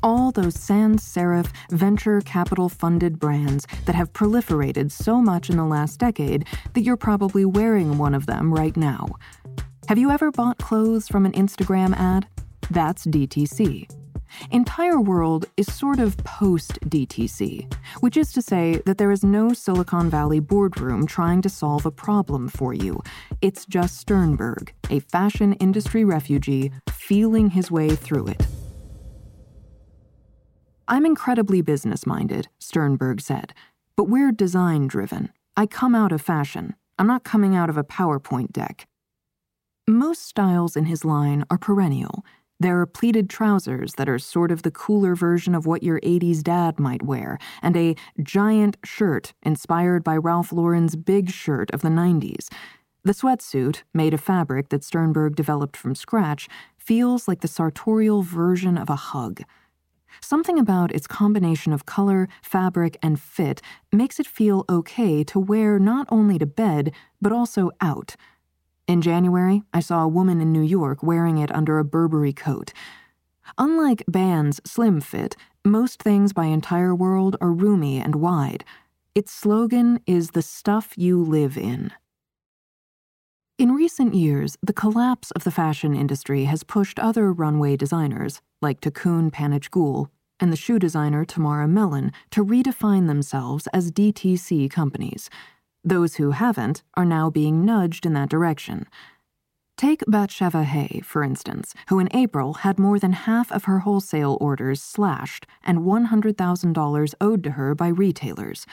all 0.02 0.30
those 0.30 0.54
sans 0.54 1.02
serif 1.02 1.50
venture 1.70 2.20
capital 2.22 2.68
funded 2.68 3.18
brands 3.18 3.66
that 3.84 3.94
have 3.94 4.12
proliferated 4.12 4.90
so 4.90 5.20
much 5.20 5.50
in 5.50 5.56
the 5.56 5.64
last 5.64 5.98
decade 5.98 6.46
that 6.74 6.82
you're 6.82 6.96
probably 6.96 7.44
wearing 7.44 7.98
one 7.98 8.14
of 8.14 8.26
them 8.26 8.52
right 8.52 8.76
now. 8.76 9.06
Have 9.88 9.98
you 9.98 10.10
ever 10.10 10.30
bought 10.30 10.58
clothes 10.58 11.08
from 11.08 11.26
an 11.26 11.32
Instagram 11.32 11.94
ad? 11.96 12.26
That's 12.70 13.04
DTC. 13.06 13.99
Entire 14.50 15.00
World 15.00 15.46
is 15.56 15.72
sort 15.72 15.98
of 15.98 16.16
post 16.18 16.80
DTC, 16.82 17.72
which 18.00 18.16
is 18.16 18.32
to 18.32 18.42
say 18.42 18.80
that 18.86 18.98
there 18.98 19.10
is 19.10 19.24
no 19.24 19.52
Silicon 19.52 20.10
Valley 20.10 20.40
boardroom 20.40 21.06
trying 21.06 21.42
to 21.42 21.48
solve 21.48 21.86
a 21.86 21.90
problem 21.90 22.48
for 22.48 22.72
you. 22.74 23.00
It's 23.40 23.66
just 23.66 23.98
Sternberg, 23.98 24.72
a 24.88 25.00
fashion 25.00 25.54
industry 25.54 26.04
refugee, 26.04 26.72
feeling 26.88 27.50
his 27.50 27.70
way 27.70 27.94
through 27.94 28.28
it. 28.28 28.46
I'm 30.88 31.06
incredibly 31.06 31.62
business 31.62 32.06
minded, 32.06 32.48
Sternberg 32.58 33.20
said, 33.20 33.54
but 33.96 34.04
we're 34.04 34.32
design 34.32 34.88
driven. 34.88 35.30
I 35.56 35.66
come 35.66 35.94
out 35.94 36.12
of 36.12 36.20
fashion. 36.20 36.74
I'm 36.98 37.06
not 37.06 37.24
coming 37.24 37.54
out 37.54 37.70
of 37.70 37.76
a 37.76 37.84
PowerPoint 37.84 38.52
deck. 38.52 38.86
Most 39.86 40.22
styles 40.26 40.76
in 40.76 40.86
his 40.86 41.04
line 41.04 41.44
are 41.50 41.58
perennial 41.58 42.24
there 42.60 42.78
are 42.78 42.86
pleated 42.86 43.30
trousers 43.30 43.94
that 43.94 44.08
are 44.08 44.18
sort 44.18 44.52
of 44.52 44.62
the 44.62 44.70
cooler 44.70 45.14
version 45.14 45.54
of 45.54 45.66
what 45.66 45.82
your 45.82 45.98
80s 46.00 46.42
dad 46.42 46.78
might 46.78 47.02
wear, 47.02 47.38
and 47.62 47.74
a 47.74 47.96
giant 48.22 48.76
shirt 48.84 49.32
inspired 49.42 50.04
by 50.04 50.16
Ralph 50.16 50.52
Lauren's 50.52 50.94
big 50.94 51.30
shirt 51.30 51.70
of 51.72 51.80
the 51.80 51.88
90s. 51.88 52.48
The 53.02 53.12
sweatsuit, 53.12 53.82
made 53.94 54.12
of 54.12 54.20
fabric 54.20 54.68
that 54.68 54.84
Sternberg 54.84 55.34
developed 55.34 55.74
from 55.74 55.94
scratch, 55.94 56.48
feels 56.76 57.26
like 57.26 57.40
the 57.40 57.48
sartorial 57.48 58.22
version 58.22 58.76
of 58.76 58.90
a 58.90 58.96
hug. 58.96 59.40
Something 60.20 60.58
about 60.58 60.92
its 60.92 61.06
combination 61.06 61.72
of 61.72 61.86
color, 61.86 62.28
fabric, 62.42 62.98
and 63.02 63.18
fit 63.18 63.62
makes 63.90 64.20
it 64.20 64.26
feel 64.26 64.66
okay 64.68 65.24
to 65.24 65.38
wear 65.38 65.78
not 65.78 66.06
only 66.10 66.38
to 66.38 66.46
bed, 66.46 66.92
but 67.22 67.32
also 67.32 67.70
out 67.80 68.16
in 68.90 69.00
January, 69.00 69.62
I 69.72 69.78
saw 69.78 70.02
a 70.02 70.08
woman 70.08 70.40
in 70.40 70.52
New 70.52 70.62
York 70.62 71.00
wearing 71.00 71.38
it 71.38 71.54
under 71.54 71.78
a 71.78 71.84
Burberry 71.84 72.32
coat. 72.32 72.72
Unlike 73.56 74.02
Band's 74.08 74.60
slim 74.64 75.00
fit, 75.00 75.36
most 75.64 76.02
things 76.02 76.32
by 76.32 76.46
Entire 76.46 76.94
World 76.94 77.36
are 77.40 77.52
roomy 77.52 78.00
and 78.00 78.16
wide. 78.16 78.64
Its 79.14 79.30
slogan 79.30 80.00
is 80.06 80.30
the 80.30 80.42
stuff 80.42 80.94
you 80.96 81.22
live 81.22 81.56
in. 81.56 81.92
In 83.58 83.76
recent 83.76 84.14
years, 84.14 84.56
the 84.60 84.72
collapse 84.72 85.30
of 85.32 85.44
the 85.44 85.50
fashion 85.52 85.94
industry 85.94 86.44
has 86.46 86.64
pushed 86.64 86.98
other 86.98 87.32
runway 87.32 87.76
designers, 87.76 88.40
like 88.60 88.80
Thakoon 88.80 89.30
Panichgul 89.30 90.08
and 90.40 90.52
the 90.52 90.56
shoe 90.56 90.78
designer 90.78 91.24
Tamara 91.24 91.68
Mellon, 91.68 92.10
to 92.30 92.44
redefine 92.44 93.06
themselves 93.06 93.68
as 93.68 93.92
DTC 93.92 94.68
companies. 94.70 95.30
Those 95.82 96.16
who 96.16 96.32
haven't 96.32 96.82
are 96.94 97.04
now 97.04 97.30
being 97.30 97.64
nudged 97.64 98.04
in 98.04 98.12
that 98.12 98.28
direction. 98.28 98.86
Take 99.76 100.00
Batsheva 100.02 100.64
Hay, 100.64 101.00
for 101.02 101.24
instance, 101.24 101.74
who 101.88 101.98
in 101.98 102.14
April 102.14 102.52
had 102.52 102.78
more 102.78 102.98
than 102.98 103.12
half 103.14 103.50
of 103.50 103.64
her 103.64 103.78
wholesale 103.78 104.36
orders 104.38 104.82
slashed 104.82 105.46
and 105.64 105.78
$100,000 105.78 107.14
owed 107.18 107.42
to 107.44 107.50
her 107.52 107.74
by 107.74 107.88
retailers. 107.88 108.66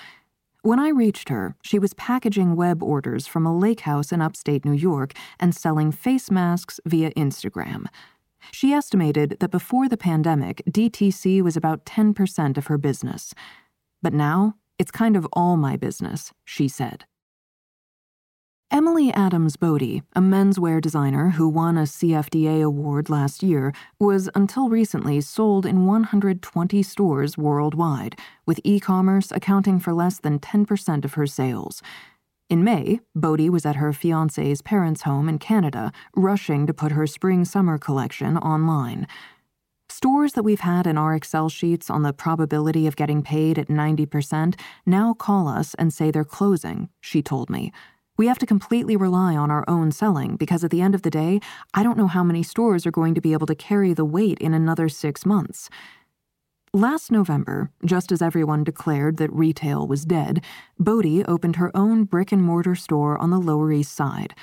When 0.64 0.80
I 0.80 0.90
reached 0.90 1.30
her, 1.30 1.56
she 1.62 1.80
was 1.80 1.94
packaging 1.94 2.58
web 2.58 2.84
orders 2.84 3.26
from 3.26 3.46
a 3.46 3.58
lake 3.58 3.82
house 3.82 4.12
in 4.12 4.22
upstate 4.22 4.66
New 4.66 4.74
York 4.74 5.14
and 5.40 5.56
selling 5.56 5.94
face 5.94 6.30
masks 6.30 6.82
via 6.86 7.12
Instagram. 7.12 7.86
She 8.52 8.74
estimated 8.74 9.38
that 9.40 9.52
before 9.52 9.88
the 9.88 9.96
pandemic, 9.96 10.62
DTC 10.70 11.42
was 11.42 11.56
about 11.56 11.86
10% 11.86 12.58
of 12.58 12.68
her 12.68 12.78
business. 12.78 13.34
But 14.02 14.14
now, 14.14 14.56
it's 14.80 14.92
kind 14.92 15.16
of 15.16 15.28
all 15.34 15.58
my 15.58 15.76
business, 15.76 16.32
she 16.46 16.68
said. 16.68 17.06
Emily 18.70 19.14
Adams 19.14 19.56
Bodie, 19.56 20.04
a 20.14 20.20
menswear 20.20 20.82
designer 20.82 21.30
who 21.30 21.48
won 21.48 21.78
a 21.78 21.84
CFDA 21.84 22.62
award 22.62 23.10
last 23.10 23.42
year, 23.42 23.72
was 23.98 24.30
until 24.36 24.68
recently 24.68 25.22
sold 25.22 25.66
in 25.66 25.86
120 25.86 26.84
stores 26.84 27.38
worldwide, 27.38 28.20
with 28.46 28.60
e 28.66 28.82
commerce 28.82 29.32
accounting 29.32 29.80
for 29.80 29.94
less 29.94 30.20
than 30.20 30.38
10% 30.38 31.06
of 31.06 31.14
her 31.14 31.26
sales. 31.26 31.82
In 32.50 32.62
May, 32.62 33.00
Bodie 33.16 33.50
was 33.50 33.66
at 33.66 33.78
her 33.78 33.94
fiance's 33.94 34.62
parents' 34.62 35.04
home 35.04 35.30
in 35.30 35.40
Canada, 35.40 35.94
rushing 36.16 36.68
to 36.68 36.74
put 36.74 36.92
her 36.92 37.08
spring 37.08 37.46
summer 37.46 37.78
collection 37.78 38.38
online. 38.38 39.08
Stores 39.98 40.34
that 40.34 40.44
we've 40.44 40.60
had 40.60 40.86
in 40.86 40.96
our 40.96 41.16
Excel 41.16 41.50
sheets 41.50 41.90
on 41.90 42.04
the 42.04 42.14
probability 42.14 42.86
of 42.86 42.96
getting 42.96 43.24
paid 43.24 43.58
at 43.58 43.68
90% 43.68 44.54
now 44.86 45.16
call 45.16 45.48
us 45.48 45.74
and 45.80 45.92
say 45.92 46.12
they're 46.12 46.24
closing, 46.24 46.90
she 47.02 47.24
told 47.24 47.50
me. 47.50 47.72
We 48.16 48.28
have 48.28 48.38
to 48.38 48.46
completely 48.46 48.96
rely 48.96 49.36
on 49.36 49.50
our 49.50 49.66
own 49.68 49.92
selling 49.92 50.36
because 50.36 50.64
at 50.64 50.70
the 50.70 50.82
end 50.82 50.94
of 50.94 51.02
the 51.02 51.10
day, 51.10 51.40
I 51.74 51.82
don't 51.82 51.98
know 51.98 52.06
how 52.06 52.24
many 52.24 52.44
stores 52.44 52.86
are 52.86 52.92
going 52.92 53.16
to 53.16 53.22
be 53.22 53.34
able 53.34 53.48
to 53.48 53.56
carry 53.56 53.92
the 53.92 54.06
weight 54.06 54.38
in 54.38 54.54
another 54.54 54.88
six 54.88 55.26
months. 55.26 55.68
Last 56.76 57.12
November, 57.12 57.72
just 57.84 58.12
as 58.12 58.22
everyone 58.22 58.64
declared 58.64 59.18
that 59.18 59.34
retail 59.34 59.88
was 59.88 60.06
dead, 60.06 60.44
Bodie 60.78 61.26
opened 61.26 61.56
her 61.56 61.76
own 61.76 62.04
brick 62.04 62.32
and 62.32 62.44
mortar 62.44 62.76
store 62.76 63.18
on 63.18 63.32
the 63.32 63.40
Lower 63.40 63.72
East 63.72 63.96
Side. 63.96 64.36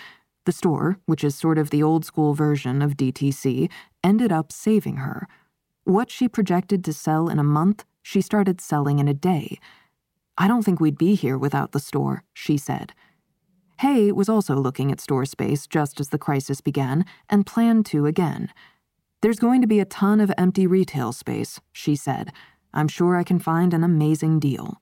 The 0.47 0.53
store, 0.53 0.99
which 1.07 1.23
is 1.23 1.37
sort 1.37 1.59
of 1.59 1.71
the 1.71 1.85
old 1.85 2.05
school 2.05 2.35
version 2.35 2.83
of 2.83 2.97
DTC, 2.97 3.71
ended 4.03 4.33
up 4.33 4.51
saving 4.51 4.97
her. 4.97 5.29
What 5.85 6.11
she 6.11 6.29
projected 6.29 6.83
to 6.85 6.95
sell 6.95 7.29
in 7.29 7.39
a 7.39 7.45
month, 7.45 7.85
she 8.03 8.23
started 8.23 8.61
selling 8.61 8.99
in 8.99 9.07
a 9.07 9.15
day. 9.15 9.59
I 10.39 10.49
don't 10.49 10.63
think 10.63 10.81
we'd 10.81 10.99
be 10.99 11.15
here 11.15 11.37
without 11.37 11.73
the 11.73 11.81
store, 11.81 12.25
she 12.33 12.57
said. 12.57 12.95
Hay 13.81 14.11
was 14.11 14.29
also 14.29 14.55
looking 14.55 14.91
at 14.91 15.01
store 15.01 15.27
space 15.27 15.67
just 15.67 16.01
as 16.01 16.09
the 16.09 16.19
crisis 16.19 16.63
began 16.63 17.05
and 17.29 17.45
planned 17.45 17.85
to 17.87 18.07
again. 18.07 18.51
There's 19.21 19.39
going 19.39 19.61
to 19.61 19.67
be 19.67 19.79
a 19.79 19.85
ton 19.85 20.21
of 20.21 20.33
empty 20.39 20.67
retail 20.67 21.13
space, 21.13 21.61
she 21.73 21.97
said. 21.97 22.33
I'm 22.73 22.89
sure 22.89 23.17
I 23.17 23.23
can 23.23 23.39
find 23.39 23.75
an 23.75 23.85
amazing 23.85 24.41
deal. 24.41 24.81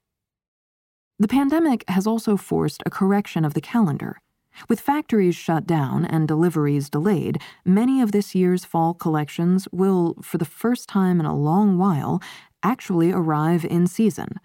The 1.19 1.27
pandemic 1.27 1.83
has 1.89 2.07
also 2.07 2.37
forced 2.37 2.81
a 2.85 2.89
correction 2.89 3.43
of 3.43 3.53
the 3.53 3.61
calendar. 3.61 4.21
With 4.69 4.79
factories 4.79 5.35
shut 5.35 5.65
down 5.65 6.05
and 6.05 6.27
deliveries 6.27 6.89
delayed, 6.89 7.41
many 7.65 8.01
of 8.01 8.11
this 8.11 8.35
year's 8.35 8.65
fall 8.65 8.93
collections 8.93 9.67
will, 9.71 10.15
for 10.21 10.37
the 10.37 10.45
first 10.45 10.87
time 10.87 11.19
in 11.19 11.25
a 11.25 11.35
long 11.35 11.77
while, 11.77 12.21
actually 12.63 13.11
arrive 13.11 13.65
in 13.65 13.87
season. 13.87 14.39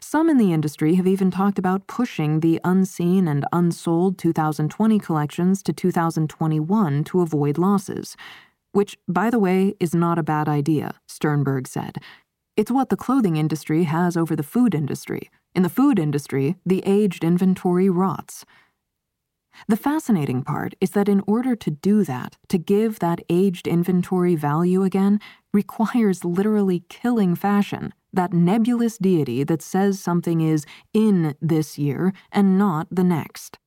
Some 0.00 0.28
in 0.28 0.38
the 0.38 0.52
industry 0.52 0.94
have 0.94 1.06
even 1.06 1.30
talked 1.30 1.58
about 1.58 1.86
pushing 1.86 2.40
the 2.40 2.60
unseen 2.64 3.28
and 3.28 3.44
unsold 3.52 4.18
2020 4.18 4.98
collections 4.98 5.62
to 5.62 5.72
2021 5.72 7.04
to 7.04 7.20
avoid 7.20 7.58
losses. 7.58 8.16
Which, 8.72 8.96
by 9.06 9.28
the 9.28 9.38
way, 9.38 9.74
is 9.78 9.94
not 9.94 10.18
a 10.18 10.22
bad 10.22 10.48
idea, 10.48 10.94
Sternberg 11.06 11.68
said. 11.68 11.98
It's 12.56 12.70
what 12.70 12.88
the 12.88 12.96
clothing 12.96 13.36
industry 13.36 13.84
has 13.84 14.16
over 14.16 14.34
the 14.34 14.42
food 14.42 14.74
industry. 14.74 15.30
In 15.54 15.62
the 15.62 15.68
food 15.68 15.98
industry, 15.98 16.56
the 16.64 16.82
aged 16.86 17.22
inventory 17.22 17.90
rots. 17.90 18.44
The 19.68 19.76
fascinating 19.76 20.42
part 20.42 20.74
is 20.80 20.90
that 20.90 21.08
in 21.08 21.22
order 21.26 21.54
to 21.56 21.70
do 21.70 22.04
that, 22.04 22.36
to 22.48 22.58
give 22.58 22.98
that 22.98 23.20
aged 23.28 23.66
inventory 23.66 24.34
value 24.34 24.82
again, 24.82 25.20
requires 25.52 26.24
literally 26.24 26.84
killing 26.88 27.34
fashion, 27.34 27.92
that 28.12 28.32
nebulous 28.32 28.98
deity 28.98 29.44
that 29.44 29.62
says 29.62 30.00
something 30.00 30.40
is 30.40 30.64
in 30.92 31.34
this 31.40 31.78
year 31.78 32.12
and 32.30 32.58
not 32.58 32.88
the 32.90 33.04
next. 33.04 33.58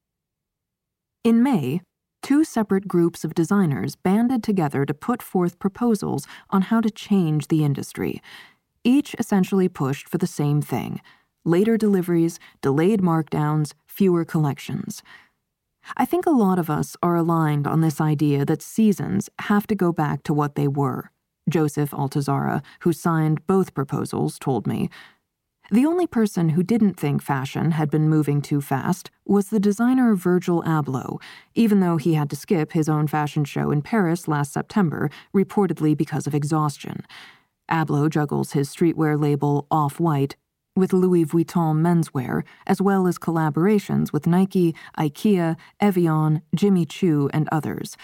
In 1.24 1.42
May, 1.42 1.82
two 2.22 2.44
separate 2.44 2.88
groups 2.88 3.24
of 3.24 3.36
designers 3.36 3.96
banded 3.96 4.44
together 4.44 4.86
to 4.86 4.94
put 4.94 5.22
forth 5.22 5.60
proposals 5.60 6.28
on 6.50 6.64
how 6.64 6.82
to 6.82 6.90
change 6.90 7.48
the 7.48 7.64
industry. 7.64 8.22
Each 8.84 9.16
essentially 9.18 9.70
pushed 9.70 10.08
for 10.08 10.18
the 10.18 10.28
same 10.28 10.62
thing 10.62 11.02
later 11.48 11.78
deliveries, 11.78 12.40
delayed 12.62 13.02
markdowns, 13.02 13.74
fewer 13.86 14.26
collections. 14.26 15.04
I 15.98 16.06
think 16.06 16.26
a 16.26 16.32
lot 16.32 16.60
of 16.60 16.70
us 16.70 16.96
are 17.02 17.16
aligned 17.16 17.68
on 17.68 17.82
this 17.82 18.02
idea 18.02 18.46
that 18.46 18.62
seasons 18.62 19.30
have 19.40 19.68
to 19.68 19.76
go 19.76 19.92
back 19.92 20.24
to 20.24 20.34
what 20.34 20.56
they 20.56 20.68
were. 20.68 21.12
Joseph 21.50 21.92
Altuzarra, 21.92 22.64
who 22.82 22.92
signed 22.94 23.46
both 23.48 23.74
proposals, 23.74 24.40
told 24.40 24.66
me. 24.66 24.90
The 25.72 25.86
only 25.86 26.06
person 26.06 26.50
who 26.50 26.62
didn't 26.62 26.94
think 26.94 27.24
fashion 27.24 27.72
had 27.72 27.90
been 27.90 28.08
moving 28.08 28.42
too 28.42 28.62
fast 28.62 29.10
was 29.26 29.50
the 29.50 29.60
designer 29.60 30.16
Virgil 30.16 30.62
Abloh, 30.64 31.20
even 31.56 31.80
though 31.80 31.98
he 31.98 32.14
had 32.14 32.30
to 32.30 32.36
skip 32.36 32.74
his 32.74 32.88
own 32.88 33.08
fashion 33.08 33.46
show 33.46 33.72
in 33.72 33.82
Paris 33.82 34.28
last 34.28 34.54
September, 34.54 35.10
reportedly 35.36 35.98
because 35.98 36.28
of 36.28 36.36
exhaustion. 36.36 37.04
Abloh 37.70 38.10
juggles 38.12 38.52
his 38.52 38.70
streetwear 38.70 39.20
label 39.20 39.66
Off 39.72 40.00
White 40.00 40.36
with 40.76 40.94
Louis 40.94 41.26
Vuitton 41.26 41.78
menswear, 41.82 42.44
as 42.68 42.82
well 42.82 43.08
as 43.08 43.18
collaborations 43.18 44.12
with 44.12 44.28
Nike, 44.28 44.76
IKEA, 44.98 45.56
Evian, 45.80 46.42
Jimmy 46.54 46.86
Choo, 46.86 47.30
and 47.34 47.48
others. 47.52 47.96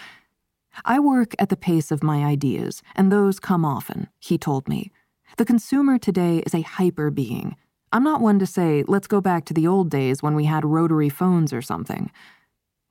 I 0.84 0.98
work 0.98 1.34
at 1.38 1.50
the 1.50 1.56
pace 1.56 1.90
of 1.90 2.02
my 2.02 2.24
ideas, 2.24 2.82
and 2.96 3.12
those 3.12 3.38
come 3.38 3.64
often, 3.64 4.08
he 4.18 4.38
told 4.38 4.68
me. 4.68 4.90
The 5.36 5.44
consumer 5.44 5.98
today 5.98 6.38
is 6.46 6.54
a 6.54 6.62
hyper 6.62 7.10
being. 7.10 7.56
I'm 7.92 8.04
not 8.04 8.22
one 8.22 8.38
to 8.38 8.46
say, 8.46 8.84
let's 8.88 9.06
go 9.06 9.20
back 9.20 9.44
to 9.46 9.54
the 9.54 9.66
old 9.66 9.90
days 9.90 10.22
when 10.22 10.34
we 10.34 10.46
had 10.46 10.64
rotary 10.64 11.10
phones 11.10 11.52
or 11.52 11.60
something. 11.60 12.10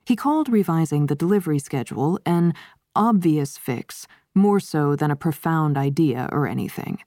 He 0.06 0.14
called 0.14 0.48
revising 0.48 1.06
the 1.06 1.16
delivery 1.16 1.58
schedule 1.58 2.20
an 2.24 2.54
obvious 2.94 3.58
fix, 3.58 4.06
more 4.34 4.60
so 4.60 4.94
than 4.94 5.10
a 5.10 5.16
profound 5.16 5.76
idea 5.76 6.28
or 6.30 6.46
anything. 6.46 6.98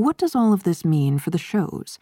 What 0.00 0.16
does 0.16 0.34
all 0.34 0.54
of 0.54 0.62
this 0.62 0.82
mean 0.82 1.18
for 1.18 1.28
the 1.28 1.36
shows? 1.36 1.98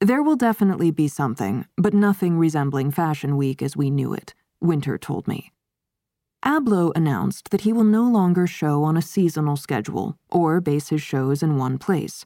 There 0.00 0.22
will 0.22 0.36
definitely 0.36 0.90
be 0.90 1.06
something, 1.06 1.66
but 1.76 1.92
nothing 1.92 2.38
resembling 2.38 2.92
Fashion 2.92 3.36
Week 3.36 3.60
as 3.60 3.76
we 3.76 3.90
knew 3.90 4.14
it, 4.14 4.32
Wintour 4.62 4.96
told 4.96 5.28
me. 5.28 5.52
Abloh 6.42 6.92
announced 6.96 7.50
that 7.50 7.60
he 7.60 7.74
will 7.74 7.84
no 7.84 8.04
longer 8.04 8.46
show 8.46 8.84
on 8.84 8.96
a 8.96 9.02
seasonal 9.02 9.56
schedule 9.56 10.16
or 10.30 10.62
base 10.62 10.88
his 10.88 11.02
shows 11.02 11.42
in 11.42 11.58
one 11.58 11.76
place. 11.76 12.24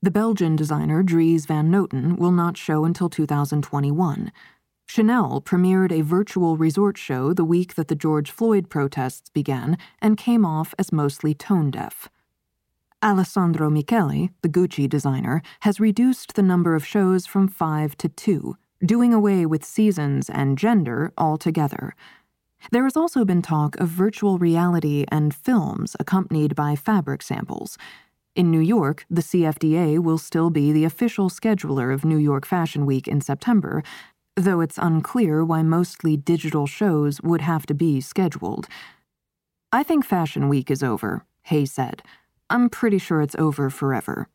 The 0.00 0.10
Belgian 0.10 0.56
designer 0.56 1.02
Dries 1.02 1.44
Van 1.44 1.70
Noten 1.70 2.16
will 2.16 2.32
not 2.32 2.56
show 2.56 2.86
until 2.86 3.10
2021. 3.10 4.32
Chanel 4.88 5.42
premiered 5.42 5.92
a 5.92 6.00
virtual 6.00 6.56
resort 6.56 6.96
show 6.96 7.34
the 7.34 7.44
week 7.44 7.74
that 7.74 7.88
the 7.88 7.94
George 7.94 8.30
Floyd 8.30 8.70
protests 8.70 9.28
began 9.28 9.76
and 10.00 10.16
came 10.16 10.46
off 10.46 10.74
as 10.78 10.90
mostly 10.90 11.34
tone 11.34 11.70
deaf. 11.70 12.08
Alessandro 13.02 13.68
Michele, 13.68 14.28
the 14.42 14.48
Gucci 14.48 14.88
designer, 14.88 15.42
has 15.60 15.80
reduced 15.80 16.34
the 16.34 16.42
number 16.42 16.76
of 16.76 16.86
shows 16.86 17.26
from 17.26 17.48
five 17.48 17.96
to 17.98 18.08
two, 18.08 18.56
doing 18.84 19.12
away 19.12 19.44
with 19.44 19.64
seasons 19.64 20.30
and 20.30 20.56
gender 20.56 21.12
altogether. 21.18 21.94
There 22.70 22.84
has 22.84 22.96
also 22.96 23.24
been 23.24 23.42
talk 23.42 23.76
of 23.80 23.88
virtual 23.88 24.38
reality 24.38 25.04
and 25.08 25.34
films 25.34 25.96
accompanied 25.98 26.54
by 26.54 26.76
fabric 26.76 27.22
samples. 27.22 27.76
In 28.36 28.52
New 28.52 28.60
York, 28.60 29.04
the 29.10 29.20
CFDA 29.20 29.98
will 29.98 30.18
still 30.18 30.50
be 30.50 30.70
the 30.70 30.84
official 30.84 31.28
scheduler 31.28 31.92
of 31.92 32.04
New 32.04 32.18
York 32.18 32.46
Fashion 32.46 32.86
Week 32.86 33.08
in 33.08 33.20
September, 33.20 33.82
though 34.36 34.60
it's 34.60 34.78
unclear 34.78 35.44
why 35.44 35.62
mostly 35.62 36.16
digital 36.16 36.68
shows 36.68 37.20
would 37.20 37.40
have 37.40 37.66
to 37.66 37.74
be 37.74 38.00
scheduled. 38.00 38.68
I 39.72 39.82
think 39.82 40.04
Fashion 40.04 40.48
Week 40.48 40.70
is 40.70 40.84
over, 40.84 41.26
Hay 41.44 41.66
said. 41.66 42.02
I'm 42.52 42.68
pretty 42.68 42.98
sure 42.98 43.22
it's 43.22 43.34
over 43.38 43.70
forever. 43.70 44.28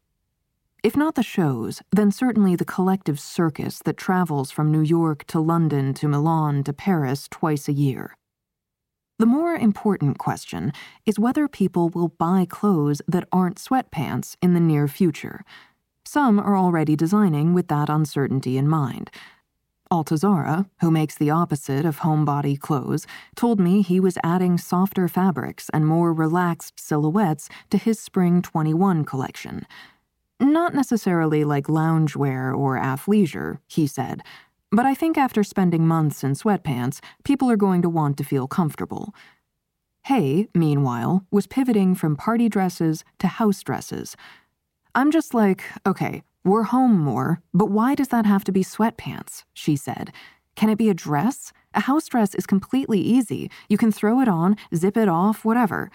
If 0.83 0.97
not 0.97 1.13
the 1.13 1.21
shows, 1.21 1.83
then 1.91 2.09
certainly 2.11 2.55
the 2.55 2.65
collective 2.65 3.19
circus 3.19 3.77
that 3.85 3.95
travels 3.95 4.49
from 4.49 4.71
New 4.71 4.81
York 4.81 5.23
to 5.25 5.39
London 5.39 5.93
to 5.93 6.07
Milan 6.07 6.63
to 6.63 6.73
Paris 6.73 7.27
twice 7.29 7.67
a 7.67 7.73
year. 7.73 8.17
The 9.19 9.27
more 9.27 9.53
important 9.53 10.17
question 10.17 10.73
is 11.05 11.19
whether 11.19 11.47
people 11.47 11.89
will 11.89 12.07
buy 12.07 12.47
clothes 12.49 13.03
that 13.07 13.27
aren't 13.31 13.57
sweatpants 13.57 14.35
in 14.41 14.55
the 14.55 14.59
near 14.59 14.87
future. 14.87 15.45
Some 16.03 16.39
are 16.39 16.57
already 16.57 16.95
designing 16.95 17.53
with 17.53 17.67
that 17.67 17.87
uncertainty 17.87 18.57
in 18.57 18.67
mind. 18.67 19.11
Altuzarra, 19.91 20.69
who 20.81 20.91
makes 20.91 21.15
the 21.15 21.29
opposite 21.29 21.85
of 21.85 21.99
homebody 21.99 22.59
clothes, 22.59 23.07
told 23.35 23.59
me 23.59 23.81
he 23.81 23.99
was 23.99 24.17
adding 24.23 24.57
softer 24.57 25.07
fabrics 25.07 25.69
and 25.73 25.87
more 25.87 26.13
relaxed 26.13 26.79
silhouettes 26.79 27.49
to 27.69 27.77
his 27.77 27.99
Spring 27.99 28.41
21 28.41 29.05
collection. 29.05 29.65
Not 30.39 30.73
necessarily 30.73 31.43
like 31.43 31.67
loungewear 31.67 32.55
or 32.55 32.77
athleisure, 32.77 33.59
he 33.67 33.87
said, 33.87 34.21
but 34.71 34.85
I 34.85 34.93
think 34.93 35.17
after 35.17 35.43
spending 35.43 35.87
months 35.87 36.23
in 36.23 36.33
sweatpants, 36.33 36.99
people 37.23 37.49
are 37.49 37.57
going 37.57 37.81
to 37.81 37.89
want 37.89 38.17
to 38.17 38.23
feel 38.23 38.47
comfortable. 38.47 39.15
Hay, 40.05 40.47
meanwhile, 40.53 41.25
was 41.31 41.47
pivoting 41.47 41.95
from 41.95 42.15
party 42.15 42.49
dresses 42.49 43.03
to 43.19 43.27
house 43.27 43.63
dresses. 43.63 44.15
I'm 44.93 45.11
just 45.11 45.33
like, 45.33 45.63
okay, 45.85 46.23
we're 46.47 46.63
home 46.63 46.97
more, 46.97 47.41
but 47.53 47.69
why 47.69 47.95
does 47.95 48.07
that 48.09 48.25
have 48.25 48.43
to 48.45 48.51
be 48.51 48.63
sweatpants? 48.63 49.43
She 49.53 49.75
said. 49.75 50.11
Can 50.55 50.69
it 50.69 50.77
be 50.77 50.89
a 50.89 50.93
dress? 50.93 51.51
A 51.73 51.81
house 51.81 52.07
dress 52.07 52.33
is 52.33 52.47
completely 52.47 52.99
easy. 52.99 53.51
You 53.69 53.77
can 53.77 53.91
throw 53.91 54.21
it 54.21 54.27
on, 54.27 54.57
zip 54.75 54.97
it 54.97 55.07
off, 55.07 55.45
whatever. 55.45 55.91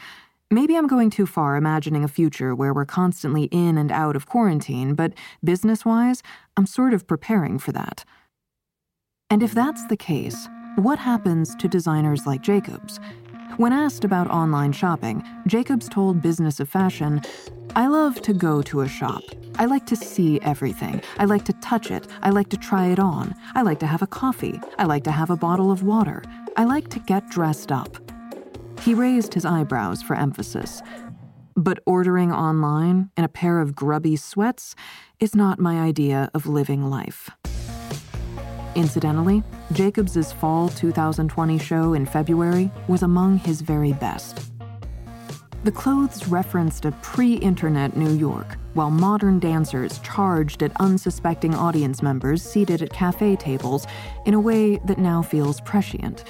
Maybe 0.51 0.77
I'm 0.77 0.87
going 0.87 1.11
too 1.11 1.27
far 1.27 1.57
imagining 1.57 2.05
a 2.05 2.09
future 2.09 2.55
where 2.55 2.75
we're 2.75 2.85
constantly 2.85 3.45
in 3.45 3.79
and 3.79 3.91
out 3.91 4.15
of 4.15 4.27
quarantine, 4.27 4.95
but 4.95 5.15
business 5.43 5.85
wise, 5.85 6.23
I'm 6.57 6.67
sort 6.67 6.93
of 6.93 7.07
preparing 7.07 7.59
for 7.59 7.73
that. 7.73 8.05
And 9.31 9.43
if 9.43 9.55
that's 9.55 9.87
the 9.87 9.97
case, 9.97 10.49
what 10.77 10.99
happens 10.99 11.55
to 11.57 11.69
designers 11.69 12.27
like 12.27 12.43
Jacobs? 12.43 13.01
When 13.59 13.73
asked 13.75 14.05
about 14.05 14.31
online 14.31 14.73
shopping, 14.73 15.23
Jacobs 15.47 15.87
told 15.87 16.23
Business 16.23 16.59
of 16.59 16.71
Fashion, 16.71 17.21
I 17.77 17.87
love 17.87 18.23
to 18.23 18.33
go 18.33 18.63
to 18.63 18.81
a 18.81 18.89
shop. 18.89 19.23
I 19.57 19.67
like 19.67 19.85
to 19.87 19.97
see 19.97 20.41
everything. 20.41 21.03
I 21.19 21.27
like 21.27 21.45
to 21.45 21.53
touch 21.55 21.91
it. 21.91 22.07
I 22.23 22.31
like 22.31 22.49
to 22.49 22.57
try 22.57 22.87
it 22.87 22.99
on. 22.99 23.35
I 23.55 23.61
like 23.61 23.79
to 23.81 23.87
have 23.87 24.01
a 24.01 24.07
coffee. 24.07 24.59
I 24.79 24.85
like 24.85 25.05
to 25.05 25.11
have 25.11 25.29
a 25.29 25.37
bottle 25.37 25.71
of 25.71 25.83
water. 25.83 26.23
I 26.57 26.65
like 26.65 26.89
to 26.89 26.99
get 27.01 27.29
dressed 27.29 27.71
up. 27.71 27.99
He 28.81 28.95
raised 28.95 29.35
his 29.35 29.45
eyebrows 29.45 30.03
for 30.03 30.17
emphasis. 30.17 30.81
But 31.55 31.81
ordering 31.85 32.33
online 32.33 33.11
in 33.19 33.25
a 33.25 33.29
pair 33.29 33.61
of 33.61 33.77
grubby 33.77 34.17
sweats 34.17 34.75
is 35.21 35.35
not 35.35 35.59
my 35.59 35.79
idea 35.79 36.31
of 36.33 36.47
living 36.47 36.89
life. 36.89 37.29
Incidentally, 38.75 39.43
Jacobs's 39.73 40.33
fall 40.33 40.69
2020 40.71 41.59
show 41.59 41.93
in 41.93 42.07
February 42.07 42.71
was 42.89 43.03
among 43.03 43.39
his 43.39 43.61
very 43.61 43.93
best. 43.93 44.51
The 45.65 45.73
clothes 45.73 46.27
referenced 46.27 46.87
a 46.87 46.93
pre 47.03 47.35
internet 47.35 47.97
New 47.97 48.15
York, 48.15 48.57
while 48.73 48.91
modern 48.91 49.39
dancers 49.39 49.99
charged 49.99 50.63
at 50.63 50.73
unsuspecting 50.81 51.55
audience 51.55 52.03
members 52.03 52.43
seated 52.43 52.83
at 52.83 52.93
cafe 52.93 53.37
tables 53.37 53.87
in 54.25 54.35
a 54.35 54.41
way 54.41 54.79
that 54.87 54.99
now 54.99 55.23
feels 55.23 55.61
prescient. 55.61 56.25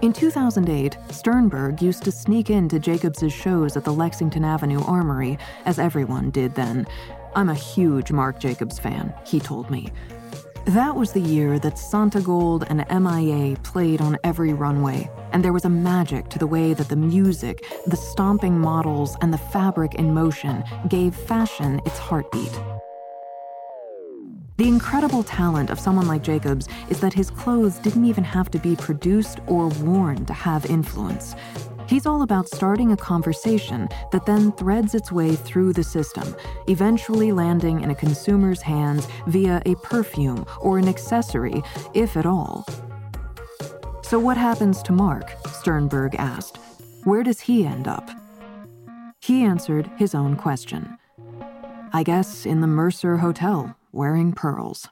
In 0.00 0.14
2008, 0.14 0.96
Sternberg 1.10 1.82
used 1.82 2.02
to 2.04 2.10
sneak 2.10 2.48
into 2.48 2.78
Jacobs' 2.78 3.32
shows 3.32 3.76
at 3.76 3.84
the 3.84 3.92
Lexington 3.92 4.44
Avenue 4.44 4.82
Armory, 4.84 5.38
as 5.66 5.78
everyone 5.78 6.30
did 6.30 6.54
then. 6.54 6.86
I'm 7.36 7.50
a 7.50 7.54
huge 7.54 8.10
Marc 8.10 8.40
Jacobs 8.40 8.78
fan, 8.78 9.12
he 9.26 9.38
told 9.38 9.70
me. 9.70 9.92
That 10.66 10.94
was 10.94 11.12
the 11.12 11.20
year 11.20 11.58
that 11.58 11.74
Santigold 11.74 12.66
and 12.68 12.84
MIA 13.02 13.56
played 13.62 14.00
on 14.00 14.18
every 14.22 14.52
runway, 14.52 15.10
and 15.32 15.42
there 15.42 15.54
was 15.54 15.64
a 15.64 15.70
magic 15.70 16.28
to 16.28 16.38
the 16.38 16.46
way 16.46 16.74
that 16.74 16.88
the 16.88 16.96
music, 16.96 17.64
the 17.86 17.96
stomping 17.96 18.58
models, 18.58 19.16
and 19.22 19.32
the 19.32 19.38
fabric 19.38 19.94
in 19.94 20.12
motion 20.12 20.62
gave 20.88 21.14
fashion 21.14 21.80
its 21.86 21.98
heartbeat. 21.98 22.60
The 24.58 24.68
incredible 24.68 25.22
talent 25.22 25.70
of 25.70 25.80
someone 25.80 26.06
like 26.06 26.22
Jacobs 26.22 26.68
is 26.90 27.00
that 27.00 27.14
his 27.14 27.30
clothes 27.30 27.78
didn't 27.78 28.04
even 28.04 28.24
have 28.24 28.50
to 28.50 28.58
be 28.58 28.76
produced 28.76 29.40
or 29.46 29.68
worn 29.68 30.26
to 30.26 30.34
have 30.34 30.66
influence. 30.66 31.34
He's 31.90 32.06
all 32.06 32.22
about 32.22 32.48
starting 32.48 32.92
a 32.92 32.96
conversation 32.96 33.88
that 34.12 34.24
then 34.24 34.52
threads 34.52 34.94
its 34.94 35.10
way 35.10 35.34
through 35.34 35.72
the 35.72 35.82
system, 35.82 36.36
eventually 36.68 37.32
landing 37.32 37.80
in 37.80 37.90
a 37.90 37.96
consumer's 37.96 38.62
hands 38.62 39.08
via 39.26 39.60
a 39.66 39.74
perfume 39.74 40.46
or 40.60 40.78
an 40.78 40.86
accessory, 40.86 41.64
if 41.92 42.16
at 42.16 42.26
all. 42.26 42.64
So, 44.02 44.20
what 44.20 44.36
happens 44.36 44.84
to 44.84 44.92
Marc? 44.92 45.34
Sternberg 45.48 46.14
asked. 46.14 46.58
Where 47.02 47.24
does 47.24 47.40
he 47.40 47.66
end 47.66 47.88
up? 47.88 48.08
He 49.20 49.42
answered 49.42 49.90
his 49.98 50.14
own 50.14 50.36
question. 50.36 50.96
I 51.92 52.04
guess 52.04 52.46
in 52.46 52.60
the 52.60 52.68
Mercer 52.68 53.16
Hotel, 53.16 53.76
wearing 53.90 54.32
pearls. 54.32 54.88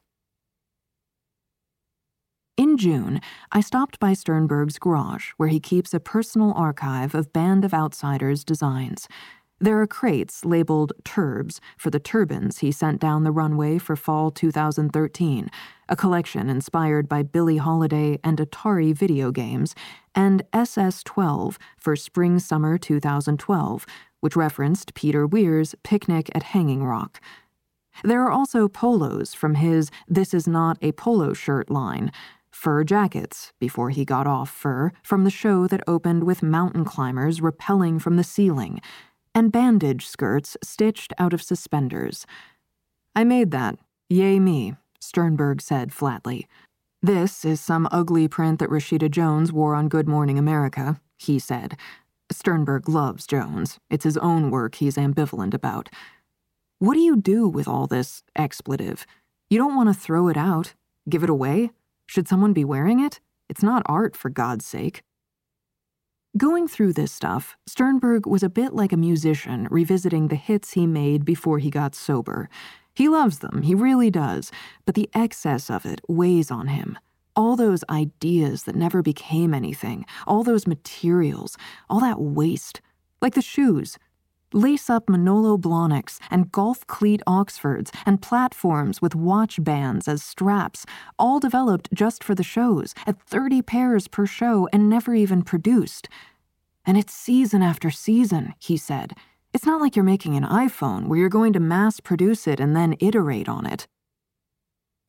In 2.58 2.76
June, 2.76 3.20
I 3.52 3.60
stopped 3.60 4.00
by 4.00 4.14
Sternberg's 4.14 4.80
garage, 4.80 5.28
where 5.36 5.48
he 5.48 5.60
keeps 5.60 5.94
a 5.94 6.00
personal 6.00 6.52
archive 6.54 7.14
of 7.14 7.32
Band 7.32 7.64
of 7.64 7.72
Outsiders 7.72 8.42
designs. 8.42 9.06
There 9.60 9.80
are 9.80 9.86
crates 9.86 10.44
labeled 10.44 10.92
Turbs 11.04 11.60
for 11.76 11.90
the 11.90 12.00
turbans 12.00 12.58
he 12.58 12.72
sent 12.72 13.00
down 13.00 13.22
the 13.22 13.30
runway 13.30 13.78
for 13.78 13.94
fall 13.94 14.32
2013, 14.32 15.48
a 15.88 15.94
collection 15.94 16.50
inspired 16.50 17.08
by 17.08 17.22
Billie 17.22 17.58
Holiday 17.58 18.18
and 18.24 18.38
Atari 18.38 18.92
video 18.92 19.30
games, 19.30 19.76
and 20.12 20.42
SS 20.52 21.04
12 21.04 21.60
for 21.76 21.94
spring 21.94 22.40
summer 22.40 22.76
2012, 22.76 23.86
which 24.18 24.34
referenced 24.34 24.94
Peter 24.94 25.28
Weir's 25.28 25.76
Picnic 25.84 26.28
at 26.34 26.42
Hanging 26.42 26.82
Rock. 26.82 27.20
There 28.04 28.22
are 28.22 28.30
also 28.30 28.68
polos 28.68 29.34
from 29.34 29.56
his 29.56 29.90
This 30.06 30.32
Is 30.32 30.46
Not 30.46 30.78
a 30.82 30.92
Polo 30.92 31.32
Shirt 31.32 31.68
line, 31.68 32.12
fur 32.58 32.82
jackets, 32.82 33.52
before 33.60 33.90
he 33.90 34.04
got 34.04 34.26
off 34.26 34.50
fur, 34.50 34.90
from 35.04 35.22
the 35.22 35.30
show 35.30 35.68
that 35.68 35.80
opened 35.86 36.24
with 36.24 36.42
mountain 36.42 36.84
climbers 36.84 37.38
rappelling 37.38 38.02
from 38.02 38.16
the 38.16 38.24
ceiling, 38.24 38.80
and 39.32 39.52
bandage 39.52 40.08
skirts 40.08 40.56
stitched 40.60 41.12
out 41.18 41.32
of 41.32 41.40
suspenders. 41.40 42.26
I 43.14 43.22
made 43.22 43.52
that. 43.52 43.78
Yay 44.08 44.40
me, 44.40 44.74
Sternberg 44.98 45.62
said 45.62 45.92
flatly. 45.92 46.48
This 47.00 47.44
is 47.44 47.60
some 47.60 47.86
ugly 47.92 48.26
print 48.26 48.58
that 48.58 48.70
Rashida 48.70 49.08
Jones 49.08 49.52
wore 49.52 49.76
on 49.76 49.88
Good 49.88 50.08
Morning 50.08 50.36
America, 50.36 51.00
he 51.16 51.38
said. 51.38 51.76
Sternberg 52.32 52.88
loves 52.88 53.24
Jones. 53.24 53.78
It's 53.88 54.04
his 54.04 54.18
own 54.18 54.50
work 54.50 54.74
he's 54.74 54.96
ambivalent 54.96 55.54
about. 55.54 55.88
What 56.80 56.94
do 56.94 57.00
you 57.00 57.16
do 57.16 57.48
with 57.48 57.68
all 57.68 57.86
this 57.86 58.24
expletive? 58.34 59.06
You 59.48 59.58
don't 59.58 59.76
want 59.76 59.88
to 59.88 59.94
throw 59.94 60.26
it 60.26 60.36
out, 60.36 60.74
give 61.08 61.22
it 61.22 61.30
away? 61.30 61.70
Should 62.08 62.26
someone 62.26 62.54
be 62.54 62.64
wearing 62.64 63.00
it? 63.00 63.20
It's 63.50 63.62
not 63.62 63.82
art, 63.84 64.16
for 64.16 64.30
God's 64.30 64.64
sake. 64.64 65.02
Going 66.38 66.66
through 66.66 66.94
this 66.94 67.12
stuff, 67.12 67.56
Sternberg 67.66 68.26
was 68.26 68.42
a 68.42 68.48
bit 68.48 68.72
like 68.72 68.92
a 68.92 68.96
musician 68.96 69.68
revisiting 69.70 70.28
the 70.28 70.36
hits 70.36 70.72
he 70.72 70.86
made 70.86 71.26
before 71.26 71.58
he 71.58 71.68
got 71.68 71.94
sober. 71.94 72.48
He 72.94 73.08
loves 73.08 73.40
them, 73.40 73.60
he 73.62 73.74
really 73.74 74.10
does, 74.10 74.50
but 74.86 74.94
the 74.94 75.10
excess 75.14 75.68
of 75.68 75.84
it 75.84 76.00
weighs 76.08 76.50
on 76.50 76.68
him. 76.68 76.98
All 77.36 77.56
those 77.56 77.84
ideas 77.90 78.62
that 78.62 78.74
never 78.74 79.02
became 79.02 79.52
anything, 79.52 80.06
all 80.26 80.42
those 80.42 80.66
materials, 80.66 81.58
all 81.90 82.00
that 82.00 82.20
waste. 82.20 82.80
Like 83.20 83.34
the 83.34 83.42
shoes. 83.42 83.98
Lace 84.54 84.88
up 84.88 85.10
Manolo 85.10 85.58
Blahniks 85.58 86.18
and 86.30 86.50
golf 86.50 86.86
cleat 86.86 87.20
Oxfords 87.26 87.92
and 88.06 88.22
platforms 88.22 89.02
with 89.02 89.14
watch 89.14 89.62
bands 89.62 90.08
as 90.08 90.22
straps, 90.22 90.86
all 91.18 91.38
developed 91.38 91.92
just 91.92 92.24
for 92.24 92.34
the 92.34 92.42
shows, 92.42 92.94
at 93.06 93.20
30 93.20 93.60
pairs 93.60 94.08
per 94.08 94.24
show 94.24 94.66
and 94.72 94.88
never 94.88 95.14
even 95.14 95.42
produced. 95.42 96.08
And 96.86 96.96
it's 96.96 97.12
season 97.12 97.62
after 97.62 97.90
season, 97.90 98.54
he 98.58 98.78
said. 98.78 99.12
It's 99.52 99.66
not 99.66 99.82
like 99.82 99.94
you're 99.94 100.04
making 100.04 100.34
an 100.36 100.44
iPhone 100.44 101.08
where 101.08 101.18
you're 101.18 101.28
going 101.28 101.52
to 101.52 101.60
mass 101.60 102.00
produce 102.00 102.46
it 102.46 102.58
and 102.58 102.74
then 102.74 102.96
iterate 103.00 103.48
on 103.48 103.66
it. 103.66 103.86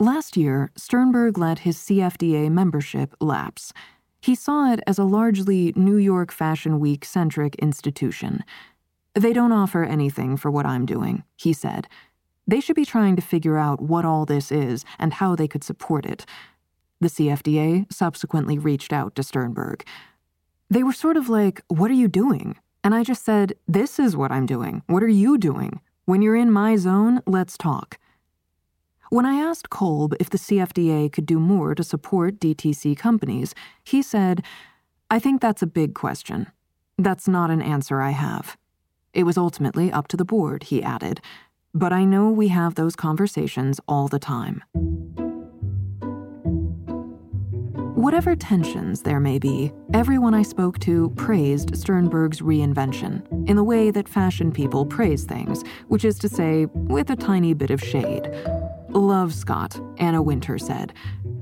Last 0.02 0.36
year, 0.36 0.72
Sternberg 0.76 1.38
let 1.38 1.60
his 1.60 1.78
CFDA 1.78 2.50
membership 2.50 3.16
lapse. 3.22 3.72
He 4.22 4.36
saw 4.36 4.72
it 4.74 4.82
as 4.86 4.98
a 4.98 5.06
largely 5.06 5.72
New 5.76 5.96
York 5.96 6.32
Fashion 6.32 6.80
Week 6.80 7.06
centric 7.06 7.56
institution. 7.56 8.44
They 9.16 9.34
don't 9.34 9.52
offer 9.52 9.84
anything 9.84 10.38
for 10.38 10.52
what 10.52 10.66
I'm 10.66 10.86
doing, 10.86 11.24
he 11.36 11.54
said. 11.54 11.88
They 12.48 12.60
should 12.60 12.76
be 12.76 12.86
trying 12.86 13.16
to 13.16 13.22
figure 13.22 13.58
out 13.58 13.82
what 13.82 14.06
all 14.06 14.26
this 14.26 14.52
is 14.52 14.86
and 14.98 15.14
how 15.14 15.36
they 15.36 15.48
could 15.48 15.64
support 15.64 16.06
it. 16.06 16.26
The 17.02 17.08
CFDA 17.08 17.92
subsequently 17.92 18.58
reached 18.58 18.92
out 18.92 19.16
to 19.16 19.24
Sternberg. 19.24 19.86
They 20.70 20.84
were 20.84 20.94
sort 20.94 21.18
of 21.18 21.30
like, 21.30 21.62
What 21.68 21.92
are 21.92 21.96
you 21.96 22.08
doing? 22.08 22.58
And 22.84 22.94
I 22.94 23.04
just 23.04 23.24
said, 23.24 23.54
This 23.68 24.00
is 24.00 24.16
what 24.16 24.32
I'm 24.32 24.46
doing. 24.46 24.84
What 24.88 25.04
are 25.04 25.08
you 25.08 25.38
doing? 25.38 25.82
When 26.06 26.22
you're 26.22 26.36
in 26.36 26.52
my 26.52 26.76
zone, 26.76 27.22
let's 27.26 27.58
talk. 27.58 28.00
When 29.10 29.26
I 29.26 29.36
asked 29.36 29.70
Kolb 29.70 30.16
if 30.20 30.30
the 30.30 30.38
CFDA 30.38 31.12
could 31.12 31.26
do 31.26 31.40
more 31.40 31.74
to 31.74 31.84
support 31.84 32.40
DTC 32.40 32.98
companies, 32.98 33.56
he 33.84 34.02
said, 34.02 34.44
I 35.10 35.18
think 35.20 35.42
that's 35.42 35.64
a 35.64 35.68
big 35.68 35.96
question. 35.96 36.48
That's 36.98 37.28
not 37.28 37.50
an 37.50 37.62
answer 37.62 38.02
I 38.02 38.12
have. 38.12 38.58
It 39.14 39.24
was 39.24 39.38
ultimately 39.38 39.92
up 39.92 40.08
to 40.10 40.18
the 40.18 40.26
board, 40.26 40.64
he 40.64 40.84
added, 40.84 41.22
but 41.74 41.92
I 41.92 42.06
know 42.06 42.30
we 42.30 42.50
have 42.50 42.76
those 42.76 42.96
conversations 42.96 43.80
all 43.88 44.08
the 44.08 44.20
time. 44.20 44.64
Whatever 47.96 48.36
tensions 48.36 49.02
there 49.02 49.20
may 49.20 49.40
be, 49.40 49.74
everyone 49.94 50.34
I 50.34 50.44
spoke 50.44 50.80
to 50.80 51.10
praised 51.18 51.76
Sternberg's 51.76 52.40
reinvention 52.40 53.50
in 53.50 53.58
the 53.58 53.64
way 53.64 53.92
that 53.92 54.08
fashion 54.08 54.52
people 54.52 54.86
praise 54.86 55.26
things, 55.26 55.64
which 55.90 56.06
is 56.06 56.18
to 56.20 56.30
say, 56.30 56.68
with 56.74 57.10
a 57.10 57.16
tiny 57.16 57.54
bit 57.54 57.72
of 57.72 57.84
shade. 57.84 58.30
Love 58.90 59.34
Scott, 59.34 59.80
Anna 59.98 60.22
Wintour 60.22 60.58
said. 60.58 60.94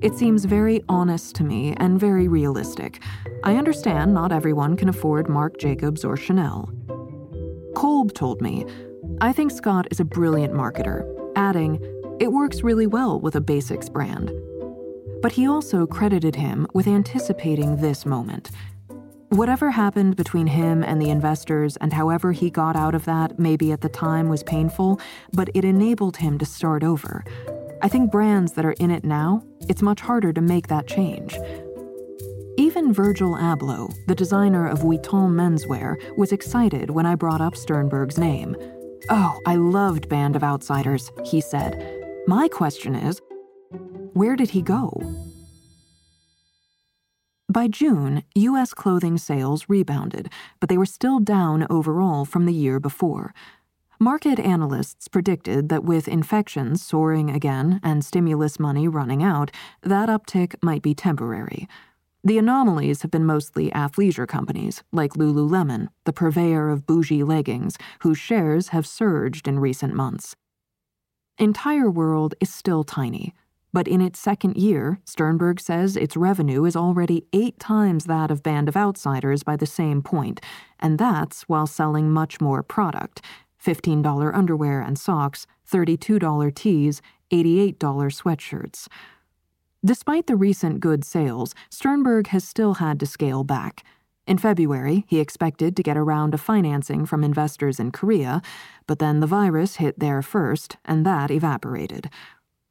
It 0.01 0.15
seems 0.15 0.45
very 0.45 0.83
honest 0.89 1.35
to 1.35 1.43
me 1.43 1.75
and 1.77 1.99
very 1.99 2.27
realistic. 2.27 3.03
I 3.43 3.55
understand 3.55 4.13
not 4.13 4.31
everyone 4.31 4.77
can 4.77 4.89
afford 4.89 5.29
Marc 5.29 5.59
Jacobs 5.59 6.03
or 6.03 6.17
Chanel. 6.17 6.71
Kolb 7.77 8.15
told 8.15 8.41
me, 8.41 8.65
I 9.21 9.31
think 9.31 9.51
Scott 9.51 9.85
is 9.91 9.99
a 9.99 10.03
brilliant 10.03 10.51
marketer, 10.51 11.05
adding, 11.35 11.79
it 12.19 12.31
works 12.31 12.63
really 12.63 12.87
well 12.87 13.19
with 13.19 13.35
a 13.35 13.39
basics 13.39 13.87
brand. 13.87 14.31
But 15.21 15.33
he 15.33 15.47
also 15.47 15.85
credited 15.85 16.35
him 16.35 16.65
with 16.73 16.87
anticipating 16.87 17.77
this 17.77 18.03
moment. 18.03 18.49
Whatever 19.29 19.69
happened 19.69 20.15
between 20.15 20.47
him 20.47 20.81
and 20.81 20.99
the 20.99 21.11
investors 21.11 21.77
and 21.77 21.93
however 21.93 22.31
he 22.31 22.49
got 22.49 22.75
out 22.75 22.95
of 22.95 23.05
that 23.05 23.37
maybe 23.37 23.71
at 23.71 23.81
the 23.81 23.89
time 23.89 24.27
was 24.27 24.41
painful, 24.41 24.99
but 25.33 25.49
it 25.53 25.63
enabled 25.63 26.17
him 26.17 26.39
to 26.39 26.45
start 26.47 26.83
over. 26.83 27.23
I 27.83 27.89
think 27.89 28.11
brands 28.11 28.53
that 28.53 28.65
are 28.65 28.79
in 28.79 28.89
it 28.89 29.03
now, 29.03 29.43
it's 29.69 29.83
much 29.83 30.01
harder 30.01 30.33
to 30.33 30.41
make 30.41 30.65
that 30.69 30.87
change. 30.87 31.37
Even 32.77 32.93
Virgil 32.93 33.31
Abloh, 33.31 33.91
the 34.05 34.13
designer 34.13 34.67
of 34.67 34.81
Vuitton 34.81 35.31
menswear, 35.31 35.97
was 36.15 36.31
excited 36.31 36.91
when 36.91 37.07
I 37.07 37.15
brought 37.15 37.41
up 37.41 37.55
Sternberg's 37.55 38.19
name. 38.19 38.55
Oh, 39.09 39.39
I 39.47 39.55
loved 39.55 40.07
Band 40.09 40.35
of 40.35 40.43
Outsiders, 40.43 41.11
he 41.25 41.41
said. 41.41 42.23
My 42.27 42.47
question 42.47 42.93
is 42.93 43.19
where 44.13 44.35
did 44.35 44.51
he 44.51 44.61
go? 44.61 45.01
By 47.49 47.67
June, 47.67 48.21
U.S. 48.35 48.75
clothing 48.75 49.17
sales 49.17 49.65
rebounded, 49.67 50.29
but 50.59 50.69
they 50.69 50.77
were 50.77 50.85
still 50.85 51.19
down 51.19 51.65
overall 51.71 52.25
from 52.25 52.45
the 52.45 52.53
year 52.53 52.79
before. 52.79 53.33
Market 53.99 54.39
analysts 54.39 55.07
predicted 55.07 55.69
that 55.69 55.83
with 55.83 56.07
infections 56.07 56.85
soaring 56.85 57.31
again 57.31 57.79
and 57.81 58.05
stimulus 58.05 58.59
money 58.59 58.87
running 58.87 59.23
out, 59.23 59.49
that 59.81 60.09
uptick 60.09 60.53
might 60.61 60.83
be 60.83 60.93
temporary. 60.93 61.67
The 62.27 62.37
anomalies 62.37 63.03
have 63.03 63.11
been 63.11 63.25
mostly 63.25 63.71
athleisure 63.71 64.27
companies, 64.27 64.83
like 64.91 65.13
Lululemon, 65.13 65.87
the 66.03 66.11
purveyor 66.11 66.69
of 66.69 66.85
bougie 66.85 67.23
leggings, 67.23 67.77
whose 68.01 68.17
shares 68.17 68.67
have 68.69 68.85
surged 68.85 69.47
in 69.47 69.59
recent 69.59 69.93
months. 69.93 70.35
Entire 71.37 71.89
World 71.89 72.35
is 72.41 72.53
still 72.53 72.83
tiny, 72.83 73.33
but 73.71 73.87
in 73.87 74.01
its 74.01 74.19
second 74.19 74.57
year, 74.57 74.99
Sternberg 75.05 75.61
says 75.61 75.95
its 75.95 76.17
revenue 76.17 76.65
is 76.65 76.75
already 76.75 77.25
eight 77.31 77.59
times 77.59 78.03
that 78.07 78.29
of 78.29 78.43
Band 78.43 78.67
of 78.67 78.75
Outsiders 78.75 79.43
by 79.43 79.55
the 79.55 79.65
same 79.65 80.01
point, 80.01 80.41
and 80.81 80.99
that's 80.99 81.43
while 81.43 81.65
selling 81.65 82.11
much 82.11 82.41
more 82.41 82.61
product 82.61 83.21
$15 83.65 84.35
underwear 84.35 84.81
and 84.81 84.99
socks, 84.99 85.47
$32 85.71 86.53
tees, 86.53 87.01
$88 87.31 87.77
sweatshirts. 87.77 88.89
Despite 89.85 90.27
the 90.27 90.35
recent 90.35 90.79
good 90.79 91.05
sales, 91.05 91.53
Sternberg 91.69 92.27
has 92.27 92.43
still 92.43 92.75
had 92.75 92.99
to 92.99 93.05
scale 93.05 93.43
back. 93.43 93.83
In 94.25 94.37
February, 94.37 95.05
he 95.07 95.19
expected 95.19 95.75
to 95.75 95.83
get 95.83 95.95
a 95.95 96.03
round 96.03 96.33
of 96.33 96.41
financing 96.41 97.05
from 97.05 97.23
investors 97.23 97.79
in 97.79 97.91
Korea, 97.91 98.41
but 98.85 98.99
then 98.99 99.21
the 99.21 99.27
virus 99.27 99.77
hit 99.77 99.99
there 99.99 100.21
first, 100.21 100.77
and 100.83 101.05
that 101.05 101.31
evaporated. 101.31 102.09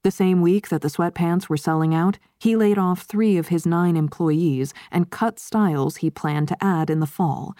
The 0.03 0.11
same 0.11 0.43
week 0.43 0.69
that 0.69 0.83
the 0.83 0.89
sweatpants 0.89 1.49
were 1.49 1.57
selling 1.57 1.95
out, 1.95 2.19
he 2.39 2.55
laid 2.55 2.77
off 2.77 3.03
three 3.03 3.39
of 3.39 3.49
his 3.49 3.67
nine 3.67 3.97
employees 3.97 4.75
and 4.93 5.11
cut 5.11 5.39
styles 5.39 5.97
he 5.97 6.11
planned 6.11 6.49
to 6.49 6.63
add 6.63 6.91
in 6.91 7.01
the 7.01 7.07
fall. 7.07 7.57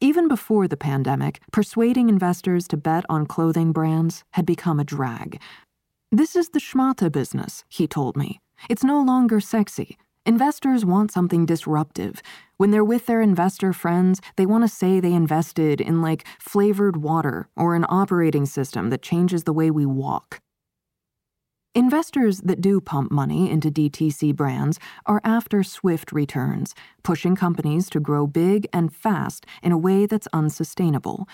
Even 0.00 0.28
before 0.28 0.68
the 0.68 0.76
pandemic, 0.76 1.40
persuading 1.50 2.08
investors 2.08 2.68
to 2.68 2.76
bet 2.76 3.04
on 3.08 3.26
clothing 3.26 3.72
brands 3.72 4.24
had 4.32 4.46
become 4.46 4.78
a 4.78 4.84
drag. 4.84 5.40
This 6.12 6.36
is 6.36 6.50
the 6.50 6.60
schmata 6.60 7.10
business, 7.10 7.64
he 7.68 7.86
told 7.86 8.16
me. 8.16 8.40
It's 8.68 8.84
no 8.84 9.00
longer 9.00 9.40
sexy. 9.40 9.98
Investors 10.24 10.84
want 10.84 11.12
something 11.12 11.46
disruptive. 11.46 12.20
When 12.56 12.72
they're 12.72 12.84
with 12.84 13.06
their 13.06 13.22
investor 13.22 13.72
friends, 13.72 14.20
they 14.36 14.44
want 14.44 14.64
to 14.64 14.68
say 14.68 14.98
they 14.98 15.12
invested 15.12 15.80
in 15.80 16.02
like 16.02 16.26
flavored 16.40 16.96
water 16.96 17.48
or 17.54 17.76
an 17.76 17.86
operating 17.88 18.44
system 18.44 18.90
that 18.90 19.02
changes 19.02 19.44
the 19.44 19.52
way 19.52 19.70
we 19.70 19.86
walk. 19.86 20.40
Investors 21.76 22.40
that 22.40 22.62
do 22.62 22.80
pump 22.80 23.12
money 23.12 23.50
into 23.50 23.70
DTC 23.70 24.34
brands 24.34 24.80
are 25.04 25.20
after 25.22 25.62
swift 25.62 26.10
returns, 26.10 26.74
pushing 27.04 27.36
companies 27.36 27.90
to 27.90 28.00
grow 28.00 28.26
big 28.26 28.66
and 28.72 28.94
fast 28.94 29.44
in 29.62 29.72
a 29.72 29.78
way 29.78 30.06
that's 30.06 30.26
unsustainable. 30.32 31.28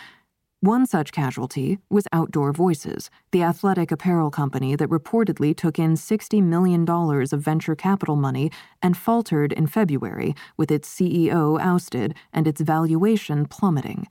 One 0.62 0.86
such 0.86 1.10
casualty 1.10 1.80
was 1.90 2.06
Outdoor 2.12 2.52
Voices, 2.52 3.10
the 3.32 3.42
athletic 3.42 3.90
apparel 3.90 4.30
company 4.30 4.76
that 4.76 4.90
reportedly 4.90 5.56
took 5.56 5.76
in 5.76 5.94
$60 5.94 6.40
million 6.40 6.88
of 6.88 7.40
venture 7.40 7.74
capital 7.74 8.14
money 8.14 8.48
and 8.80 8.96
faltered 8.96 9.52
in 9.52 9.66
February 9.66 10.36
with 10.56 10.70
its 10.70 10.88
CEO 10.88 11.60
ousted 11.60 12.14
and 12.32 12.46
its 12.46 12.60
valuation 12.60 13.44
plummeting. 13.46 14.06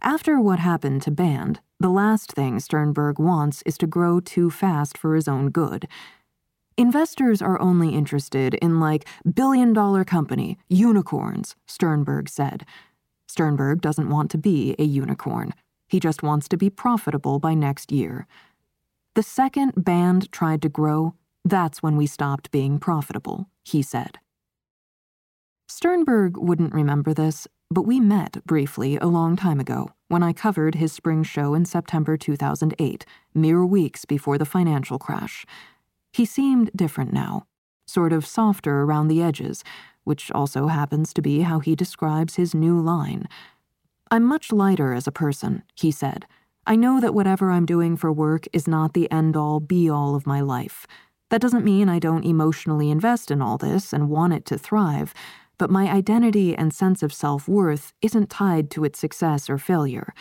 After 0.00 0.40
what 0.40 0.60
happened 0.60 1.02
to 1.02 1.10
Band, 1.10 1.58
the 1.80 1.88
last 1.90 2.30
thing 2.30 2.60
Sternberg 2.60 3.18
wants 3.18 3.60
is 3.66 3.76
to 3.78 3.88
grow 3.88 4.20
too 4.20 4.52
fast 4.52 4.96
for 4.96 5.16
his 5.16 5.26
own 5.26 5.50
good. 5.50 5.88
Investors 6.76 7.42
are 7.42 7.60
only 7.60 7.96
interested 7.96 8.54
in, 8.54 8.78
like, 8.78 9.08
billion 9.34 9.72
dollar 9.72 10.04
company, 10.04 10.56
unicorns, 10.68 11.56
Sternberg 11.66 12.28
said. 12.28 12.64
Sternberg 13.26 13.80
doesn't 13.80 14.08
want 14.08 14.30
to 14.30 14.38
be 14.38 14.76
a 14.78 14.84
unicorn. 14.84 15.52
He 15.88 16.00
just 16.00 16.22
wants 16.22 16.48
to 16.48 16.56
be 16.56 16.70
profitable 16.70 17.38
by 17.38 17.54
next 17.54 17.92
year. 17.92 18.26
The 19.14 19.22
second 19.22 19.72
Band 19.76 20.32
tried 20.32 20.62
to 20.62 20.68
grow, 20.68 21.14
that's 21.44 21.82
when 21.82 21.96
we 21.96 22.06
stopped 22.06 22.50
being 22.50 22.78
profitable, 22.78 23.48
he 23.64 23.82
said. 23.82 24.18
Sternberg 25.68 26.36
wouldn't 26.36 26.74
remember 26.74 27.14
this, 27.14 27.46
but 27.70 27.82
we 27.86 28.00
met 28.00 28.44
briefly 28.46 28.96
a 28.96 29.06
long 29.06 29.36
time 29.36 29.60
ago 29.60 29.90
when 30.08 30.22
I 30.22 30.32
covered 30.32 30.76
his 30.76 30.92
spring 30.92 31.22
show 31.22 31.54
in 31.54 31.64
September 31.64 32.16
2008, 32.16 33.04
mere 33.34 33.64
weeks 33.64 34.04
before 34.04 34.38
the 34.38 34.44
financial 34.44 34.98
crash. 34.98 35.44
He 36.12 36.24
seemed 36.24 36.70
different 36.76 37.12
now, 37.12 37.46
sort 37.86 38.12
of 38.12 38.26
softer 38.26 38.82
around 38.82 39.08
the 39.08 39.22
edges, 39.22 39.64
which 40.04 40.30
also 40.30 40.68
happens 40.68 41.12
to 41.14 41.22
be 41.22 41.40
how 41.40 41.58
he 41.58 41.74
describes 41.74 42.36
his 42.36 42.54
new 42.54 42.78
line. 42.78 43.26
I'm 44.10 44.24
much 44.24 44.52
lighter 44.52 44.92
as 44.92 45.06
a 45.06 45.12
person, 45.12 45.62
he 45.74 45.90
said. 45.90 46.26
I 46.66 46.76
know 46.76 47.00
that 47.00 47.14
whatever 47.14 47.50
I'm 47.50 47.66
doing 47.66 47.96
for 47.96 48.12
work 48.12 48.46
is 48.52 48.66
not 48.66 48.94
the 48.94 49.10
end 49.10 49.36
all 49.36 49.60
be 49.60 49.88
all 49.90 50.14
of 50.14 50.26
my 50.26 50.40
life. 50.40 50.86
That 51.30 51.40
doesn't 51.40 51.64
mean 51.64 51.88
I 51.88 51.98
don't 51.98 52.24
emotionally 52.24 52.90
invest 52.90 53.30
in 53.30 53.42
all 53.42 53.58
this 53.58 53.92
and 53.92 54.08
want 54.08 54.32
it 54.32 54.44
to 54.46 54.58
thrive, 54.58 55.12
but 55.58 55.70
my 55.70 55.90
identity 55.90 56.54
and 56.56 56.72
sense 56.72 57.02
of 57.02 57.12
self 57.12 57.48
worth 57.48 57.92
isn't 58.02 58.30
tied 58.30 58.70
to 58.70 58.84
its 58.84 58.98
success 58.98 59.50
or 59.50 59.58
failure. 59.58 60.14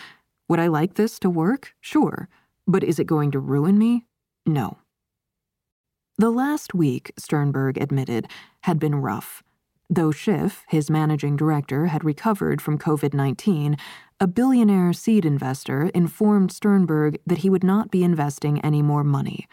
Would 0.49 0.59
I 0.59 0.67
like 0.67 0.95
this 0.95 1.19
to 1.19 1.29
work? 1.29 1.73
Sure. 1.81 2.27
But 2.67 2.83
is 2.83 2.99
it 2.99 3.07
going 3.07 3.31
to 3.31 3.39
ruin 3.39 3.77
me? 3.77 4.05
No. 4.45 4.77
The 6.17 6.29
last 6.29 6.73
week, 6.73 7.11
Sternberg 7.17 7.77
admitted, 7.77 8.27
had 8.61 8.79
been 8.79 8.95
rough. 8.95 9.43
Though 9.89 10.11
Schiff, 10.11 10.63
his 10.67 10.89
managing 10.89 11.35
director, 11.35 11.87
had 11.87 12.03
recovered 12.03 12.61
from 12.61 12.77
COVID 12.77 13.13
19, 13.13 13.77
a 14.19 14.27
billionaire 14.27 14.93
seed 14.93 15.25
investor 15.25 15.89
informed 15.93 16.51
Sternberg 16.51 17.19
that 17.27 17.39
he 17.39 17.49
would 17.49 17.63
not 17.63 17.91
be 17.91 18.03
investing 18.03 18.61
any 18.61 18.81
more 18.81 19.03
money. 19.03 19.47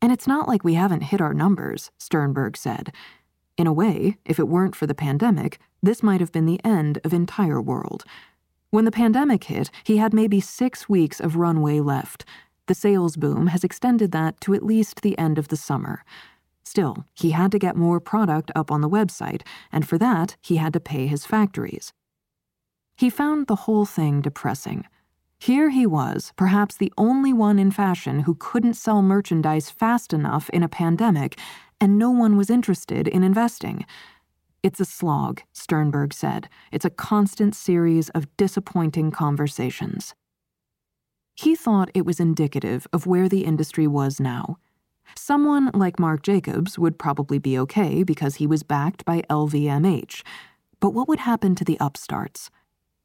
And 0.00 0.10
it's 0.10 0.26
not 0.26 0.48
like 0.48 0.64
we 0.64 0.74
haven't 0.74 1.02
hit 1.02 1.20
our 1.20 1.32
numbers, 1.32 1.90
Sternberg 1.98 2.56
said. 2.56 2.92
In 3.56 3.66
a 3.66 3.72
way, 3.72 4.16
if 4.24 4.38
it 4.38 4.48
weren't 4.48 4.74
for 4.74 4.86
the 4.86 4.94
pandemic, 4.94 5.60
this 5.82 6.02
might 6.02 6.20
have 6.20 6.32
been 6.32 6.46
the 6.46 6.60
end 6.64 6.98
of 7.04 7.12
entire 7.12 7.60
world. 7.60 8.04
When 8.70 8.84
the 8.84 8.90
pandemic 8.90 9.44
hit, 9.44 9.70
he 9.84 9.98
had 9.98 10.12
maybe 10.12 10.40
six 10.40 10.88
weeks 10.88 11.20
of 11.20 11.36
runway 11.36 11.78
left. 11.78 12.24
The 12.66 12.74
sales 12.74 13.16
boom 13.16 13.48
has 13.48 13.62
extended 13.62 14.10
that 14.12 14.40
to 14.40 14.54
at 14.54 14.64
least 14.64 15.02
the 15.02 15.16
end 15.18 15.38
of 15.38 15.48
the 15.48 15.56
summer. 15.56 16.04
Still, 16.72 17.04
he 17.12 17.32
had 17.32 17.52
to 17.52 17.58
get 17.58 17.76
more 17.76 18.00
product 18.00 18.50
up 18.54 18.70
on 18.70 18.80
the 18.80 18.88
website, 18.88 19.42
and 19.70 19.86
for 19.86 19.98
that, 19.98 20.36
he 20.40 20.56
had 20.56 20.72
to 20.72 20.80
pay 20.80 21.06
his 21.06 21.26
factories. 21.26 21.92
He 22.96 23.10
found 23.10 23.46
the 23.46 23.66
whole 23.66 23.84
thing 23.84 24.22
depressing. 24.22 24.86
Here 25.38 25.68
he 25.68 25.86
was, 25.86 26.32
perhaps 26.34 26.74
the 26.74 26.90
only 26.96 27.30
one 27.30 27.58
in 27.58 27.72
fashion 27.72 28.20
who 28.20 28.36
couldn't 28.36 28.72
sell 28.72 29.02
merchandise 29.02 29.68
fast 29.68 30.14
enough 30.14 30.48
in 30.48 30.62
a 30.62 30.76
pandemic, 30.82 31.38
and 31.78 31.98
no 31.98 32.10
one 32.10 32.38
was 32.38 32.48
interested 32.48 33.06
in 33.06 33.22
investing. 33.22 33.84
It's 34.62 34.80
a 34.80 34.86
slog, 34.86 35.42
Sternberg 35.52 36.14
said. 36.14 36.48
It's 36.70 36.86
a 36.86 36.96
constant 37.10 37.54
series 37.54 38.08
of 38.16 38.34
disappointing 38.38 39.10
conversations. 39.10 40.14
He 41.34 41.54
thought 41.54 41.90
it 41.92 42.06
was 42.06 42.18
indicative 42.18 42.86
of 42.94 43.06
where 43.06 43.28
the 43.28 43.44
industry 43.44 43.86
was 43.86 44.18
now. 44.18 44.56
Someone 45.14 45.70
like 45.74 45.98
Marc 45.98 46.22
Jacobs 46.22 46.78
would 46.78 46.98
probably 46.98 47.38
be 47.38 47.58
okay 47.58 48.02
because 48.02 48.36
he 48.36 48.46
was 48.46 48.62
backed 48.62 49.04
by 49.04 49.22
LVMH. 49.30 50.22
But 50.80 50.90
what 50.90 51.08
would 51.08 51.20
happen 51.20 51.54
to 51.54 51.64
the 51.64 51.76
upstarts? 51.80 52.50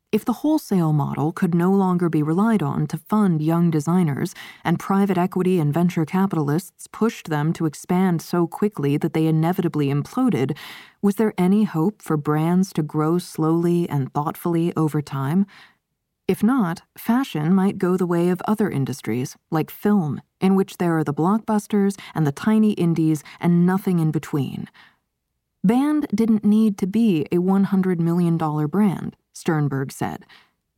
If 0.09 0.23
the 0.23 0.33
wholesale 0.33 0.93
model 0.93 1.33
could 1.33 1.53
no 1.53 1.69
longer 1.69 2.07
be 2.07 2.23
relied 2.23 2.63
on 2.63 2.87
to 2.87 2.97
fund 2.97 3.41
young 3.41 3.69
designers, 3.69 4.33
and 4.63 4.79
private 4.79 5.17
equity 5.17 5.59
and 5.59 5.73
venture 5.73 6.05
capitalists 6.05 6.87
pushed 6.87 7.29
them 7.29 7.51
to 7.53 7.65
expand 7.65 8.21
so 8.21 8.47
quickly 8.47 8.95
that 8.95 9.11
they 9.11 9.27
inevitably 9.27 9.87
imploded, 9.87 10.57
was 11.01 11.17
there 11.17 11.33
any 11.37 11.65
hope 11.65 12.01
for 12.01 12.15
brands 12.15 12.71
to 12.73 12.83
grow 12.83 13.17
slowly 13.17 13.89
and 13.89 14.13
thoughtfully 14.13 14.73
over 14.77 15.01
time? 15.01 15.45
If 16.27 16.43
not, 16.43 16.81
fashion 16.97 17.55
might 17.55 17.77
go 17.77 17.95
the 17.95 18.05
way 18.05 18.27
of 18.27 18.41
other 18.45 18.69
industries, 18.69 19.37
like 19.49 19.71
film, 19.71 20.21
in 20.41 20.55
which 20.55 20.75
there 20.75 20.97
are 20.97 21.03
the 21.03 21.13
blockbusters 21.13 21.97
and 22.13 22.27
the 22.27 22.33
tiny 22.33 22.73
indies 22.73 23.23
and 23.39 23.65
nothing 23.65 23.99
in 23.99 24.11
between. 24.11 24.67
Band 25.63 26.07
didn't 26.13 26.43
need 26.43 26.77
to 26.79 26.87
be 26.87 27.25
a 27.31 27.37
$100 27.37 27.99
million 27.99 28.35
brand, 28.37 29.15
Sternberg 29.33 29.91
said. 29.91 30.25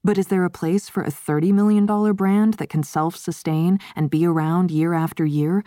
But 0.03 0.19
is 0.19 0.27
there 0.27 0.45
a 0.45 0.51
place 0.51 0.87
for 0.87 1.01
a 1.01 1.11
$30 1.11 1.51
million 1.51 1.85
brand 2.13 2.53
that 2.55 2.69
can 2.69 2.83
self 2.83 3.15
sustain 3.15 3.79
and 3.95 4.09
be 4.09 4.27
around 4.27 4.69
year 4.69 4.93
after 4.93 5.25
year? 5.25 5.63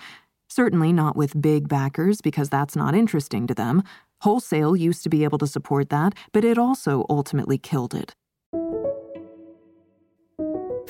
Certainly 0.49 0.93
not 0.93 1.17
with 1.17 1.43
big 1.43 1.69
backers, 1.69 2.21
because 2.21 2.49
that's 2.49 2.77
not 2.77 2.95
interesting 2.95 3.49
to 3.49 3.55
them. 3.55 3.83
Wholesale 4.21 4.77
used 4.77 5.03
to 5.03 5.09
be 5.09 5.25
able 5.25 5.39
to 5.39 5.47
support 5.47 5.91
that, 5.91 6.15
but 6.33 6.45
it 6.45 6.57
also 6.57 7.05
ultimately 7.11 7.59
killed 7.59 7.95
it. 7.95 8.15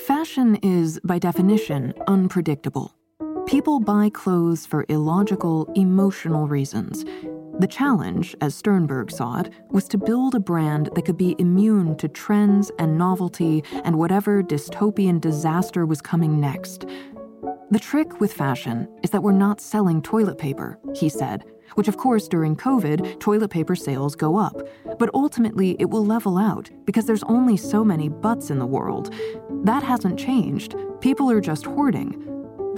Fashion 0.07 0.57
is, 0.65 0.99
by 1.05 1.21
definition, 1.21 1.95
unpredictable. 2.09 2.93
People 3.47 3.79
buy 3.79 4.11
clothes 4.11 4.67
for 4.67 4.85
illogical, 4.89 5.71
emotional 5.77 6.49
reasons. 6.49 7.05
The 7.61 7.69
challenge, 7.69 8.35
as 8.41 8.57
Sternberg 8.57 9.13
saw 9.13 9.39
it, 9.43 9.51
was 9.71 9.87
to 9.89 9.99
build 9.99 10.35
a 10.35 10.41
brand 10.41 10.91
that 10.97 11.05
could 11.05 11.17
be 11.17 11.37
immune 11.39 11.97
to 11.99 12.09
trends 12.09 12.73
and 12.81 12.99
novelty 12.99 13.63
and 13.85 13.97
whatever 13.97 14.43
dystopian 14.43 15.21
disaster 15.21 15.87
was 15.87 16.03
coming 16.03 16.41
next. 16.41 16.85
The 17.71 17.79
trick 17.79 18.19
with 18.21 18.33
fashion 18.33 18.89
is 19.05 19.11
that 19.11 19.23
we're 19.23 19.31
not 19.31 19.61
selling 19.61 20.03
toilet 20.03 20.37
paper, 20.37 20.81
he 20.97 21.09
said. 21.09 21.45
Which, 21.75 21.89
of 21.89 21.97
course, 21.97 22.29
during 22.29 22.57
COVID, 22.57 23.21
toilet 23.21 23.51
paper 23.51 23.75
sales 23.75 24.15
go 24.15 24.37
up. 24.37 24.57
But 24.99 25.11
ultimately, 25.15 25.77
it 25.79 25.91
will 25.91 26.05
level 26.05 26.39
out 26.39 26.71
because 26.85 27.07
there's 27.07 27.23
only 27.25 27.57
so 27.57 27.85
many 27.85 28.09
butts 28.09 28.51
in 28.51 28.59
the 28.59 28.67
world. 28.67 29.15
That 29.65 29.83
hasn't 29.83 30.19
changed. 30.19 30.75
People 31.01 31.31
are 31.31 31.41
just 31.41 31.67
hoarding. 31.67 32.29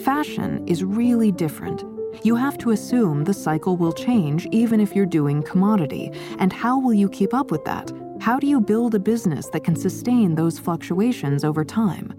Fashion 0.02 0.66
is 0.66 0.84
really 0.84 1.30
different. 1.30 1.84
You 2.22 2.36
have 2.36 2.58
to 2.58 2.70
assume 2.70 3.24
the 3.24 3.34
cycle 3.34 3.76
will 3.76 3.92
change 3.92 4.46
even 4.52 4.80
if 4.80 4.94
you're 4.94 5.06
doing 5.06 5.42
commodity. 5.42 6.10
And 6.38 6.52
how 6.52 6.78
will 6.78 6.94
you 6.94 7.08
keep 7.08 7.34
up 7.34 7.50
with 7.50 7.64
that? 7.64 7.90
How 8.20 8.38
do 8.38 8.46
you 8.46 8.60
build 8.60 8.94
a 8.94 9.00
business 9.00 9.48
that 9.50 9.64
can 9.64 9.76
sustain 9.76 10.34
those 10.34 10.58
fluctuations 10.58 11.44
over 11.44 11.64
time? 11.64 12.14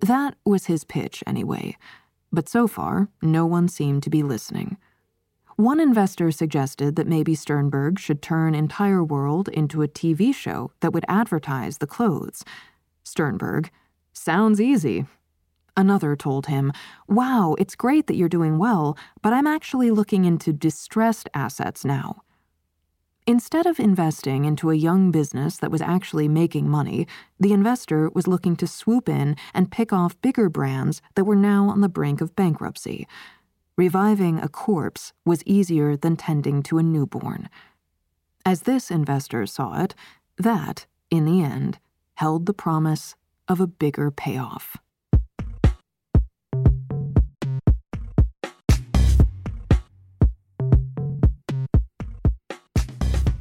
That 0.00 0.36
was 0.44 0.66
his 0.66 0.84
pitch, 0.84 1.24
anyway. 1.26 1.76
But 2.30 2.48
so 2.48 2.66
far, 2.66 3.08
no 3.22 3.46
one 3.46 3.68
seemed 3.68 4.02
to 4.02 4.10
be 4.10 4.22
listening. 4.22 4.76
One 5.56 5.78
investor 5.78 6.32
suggested 6.32 6.96
that 6.96 7.06
maybe 7.06 7.36
Sternberg 7.36 8.00
should 8.00 8.20
turn 8.20 8.56
Entire 8.56 9.04
World 9.04 9.48
into 9.48 9.82
a 9.82 9.88
TV 9.88 10.34
show 10.34 10.72
that 10.80 10.92
would 10.92 11.04
advertise 11.06 11.78
the 11.78 11.86
clothes. 11.86 12.44
Sternberg, 13.04 13.70
sounds 14.12 14.60
easy. 14.60 15.06
Another 15.76 16.16
told 16.16 16.46
him, 16.46 16.72
Wow, 17.06 17.54
it's 17.56 17.76
great 17.76 18.08
that 18.08 18.16
you're 18.16 18.28
doing 18.28 18.58
well, 18.58 18.98
but 19.22 19.32
I'm 19.32 19.46
actually 19.46 19.92
looking 19.92 20.24
into 20.24 20.52
distressed 20.52 21.28
assets 21.34 21.84
now. 21.84 22.22
Instead 23.26 23.64
of 23.64 23.78
investing 23.78 24.44
into 24.44 24.70
a 24.70 24.74
young 24.74 25.10
business 25.12 25.56
that 25.58 25.70
was 25.70 25.80
actually 25.80 26.28
making 26.28 26.68
money, 26.68 27.06
the 27.38 27.52
investor 27.52 28.10
was 28.10 28.26
looking 28.26 28.56
to 28.56 28.66
swoop 28.66 29.08
in 29.08 29.36
and 29.54 29.70
pick 29.70 29.92
off 29.92 30.20
bigger 30.20 30.50
brands 30.50 31.00
that 31.14 31.24
were 31.24 31.36
now 31.36 31.68
on 31.68 31.80
the 31.80 31.88
brink 31.88 32.20
of 32.20 32.36
bankruptcy. 32.36 33.06
Reviving 33.76 34.38
a 34.38 34.48
corpse 34.48 35.12
was 35.26 35.42
easier 35.44 35.96
than 35.96 36.16
tending 36.16 36.62
to 36.62 36.78
a 36.78 36.82
newborn. 36.82 37.48
As 38.46 38.62
this 38.62 38.88
investor 38.88 39.46
saw 39.46 39.82
it, 39.82 39.96
that, 40.38 40.86
in 41.10 41.24
the 41.24 41.42
end, 41.42 41.80
held 42.14 42.46
the 42.46 42.54
promise 42.54 43.16
of 43.48 43.58
a 43.58 43.66
bigger 43.66 44.12
payoff. 44.12 44.76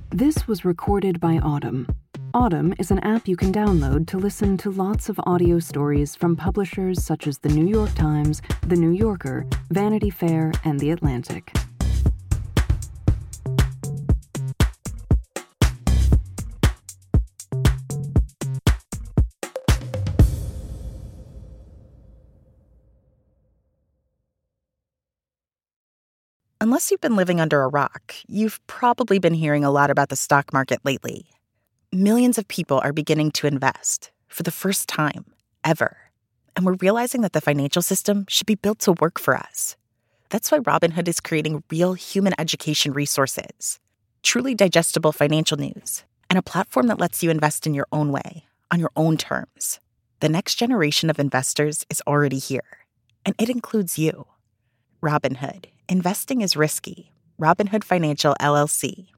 This 0.10 0.48
was 0.48 0.66
recorded 0.66 1.20
by 1.20 1.38
Audm. 1.38 1.88
Audm 2.34 2.74
is 2.80 2.90
an 2.90 2.98
app 3.02 3.28
you 3.28 3.36
can 3.36 3.54
download 3.54 4.08
to 4.08 4.18
listen 4.18 4.58
to 4.58 4.72
lots 4.72 5.08
of 5.08 5.20
audio 5.24 5.60
stories 5.60 6.16
from 6.16 6.36
publishers 6.36 7.04
such 7.04 7.28
as 7.28 7.38
The 7.38 7.50
New 7.50 7.68
York 7.68 7.94
Times, 7.94 8.42
The 8.66 8.76
New 8.76 8.90
Yorker, 8.90 9.46
Vanity 9.70 10.10
Fair, 10.10 10.52
and 10.66 10.80
The 10.80 10.90
Atlantic. 10.90 11.56
Unless 26.60 26.90
you've 26.90 27.00
been 27.00 27.16
living 27.16 27.40
under 27.40 27.62
a 27.62 27.68
rock, 27.68 28.16
you've 28.28 28.60
probably 28.66 29.20
been 29.20 29.36
hearing 29.36 29.64
a 29.64 29.70
lot 29.70 29.92
about 29.92 30.10
the 30.10 30.16
stock 30.16 30.52
market 30.52 30.80
lately. 30.84 31.33
Millions 31.94 32.40
of 32.40 32.48
people 32.48 32.82
are 32.84 32.92
beginning 32.92 33.30
to 33.30 33.46
invest 33.46 34.10
for 34.28 34.42
the 34.42 34.50
first 34.50 34.90
time 34.90 35.26
ever. 35.64 35.96
And 36.56 36.66
we're 36.66 36.78
realizing 36.82 37.22
that 37.22 37.34
the 37.34 37.40
financial 37.40 37.84
system 37.84 38.26
should 38.28 38.48
be 38.48 38.56
built 38.56 38.80
to 38.80 38.94
work 38.94 39.20
for 39.20 39.38
us. 39.38 39.76
That's 40.32 40.52
why 40.52 40.58
Robinhood 40.58 41.08
is 41.08 41.20
creating 41.20 41.64
real 41.70 41.94
human 41.94 42.34
education 42.40 42.94
resources, 42.94 43.80
truly 44.24 44.56
digestible 44.56 45.12
financial 45.12 45.56
news, 45.56 46.04
and 46.32 46.40
a 46.40 46.42
platform 46.42 46.88
that 46.88 47.00
lets 47.00 47.22
you 47.22 47.30
invest 47.30 47.68
in 47.68 47.76
your 47.76 47.86
own 47.92 48.12
way, 48.12 48.48
on 48.72 48.80
your 48.80 48.92
own 48.96 49.16
terms. 49.16 49.80
The 50.20 50.30
next 50.30 50.56
generation 50.56 51.12
of 51.12 51.20
investors 51.20 51.86
is 51.92 52.02
already 52.08 52.40
here, 52.40 52.88
and 53.24 53.36
it 53.38 53.50
includes 53.50 54.00
you. 54.00 54.26
Robinhood 55.00 55.66
Investing 55.88 56.42
is 56.42 56.58
risky. 56.58 57.12
Robinhood 57.40 57.84
Financial 57.84 58.36
LLC 58.42 59.13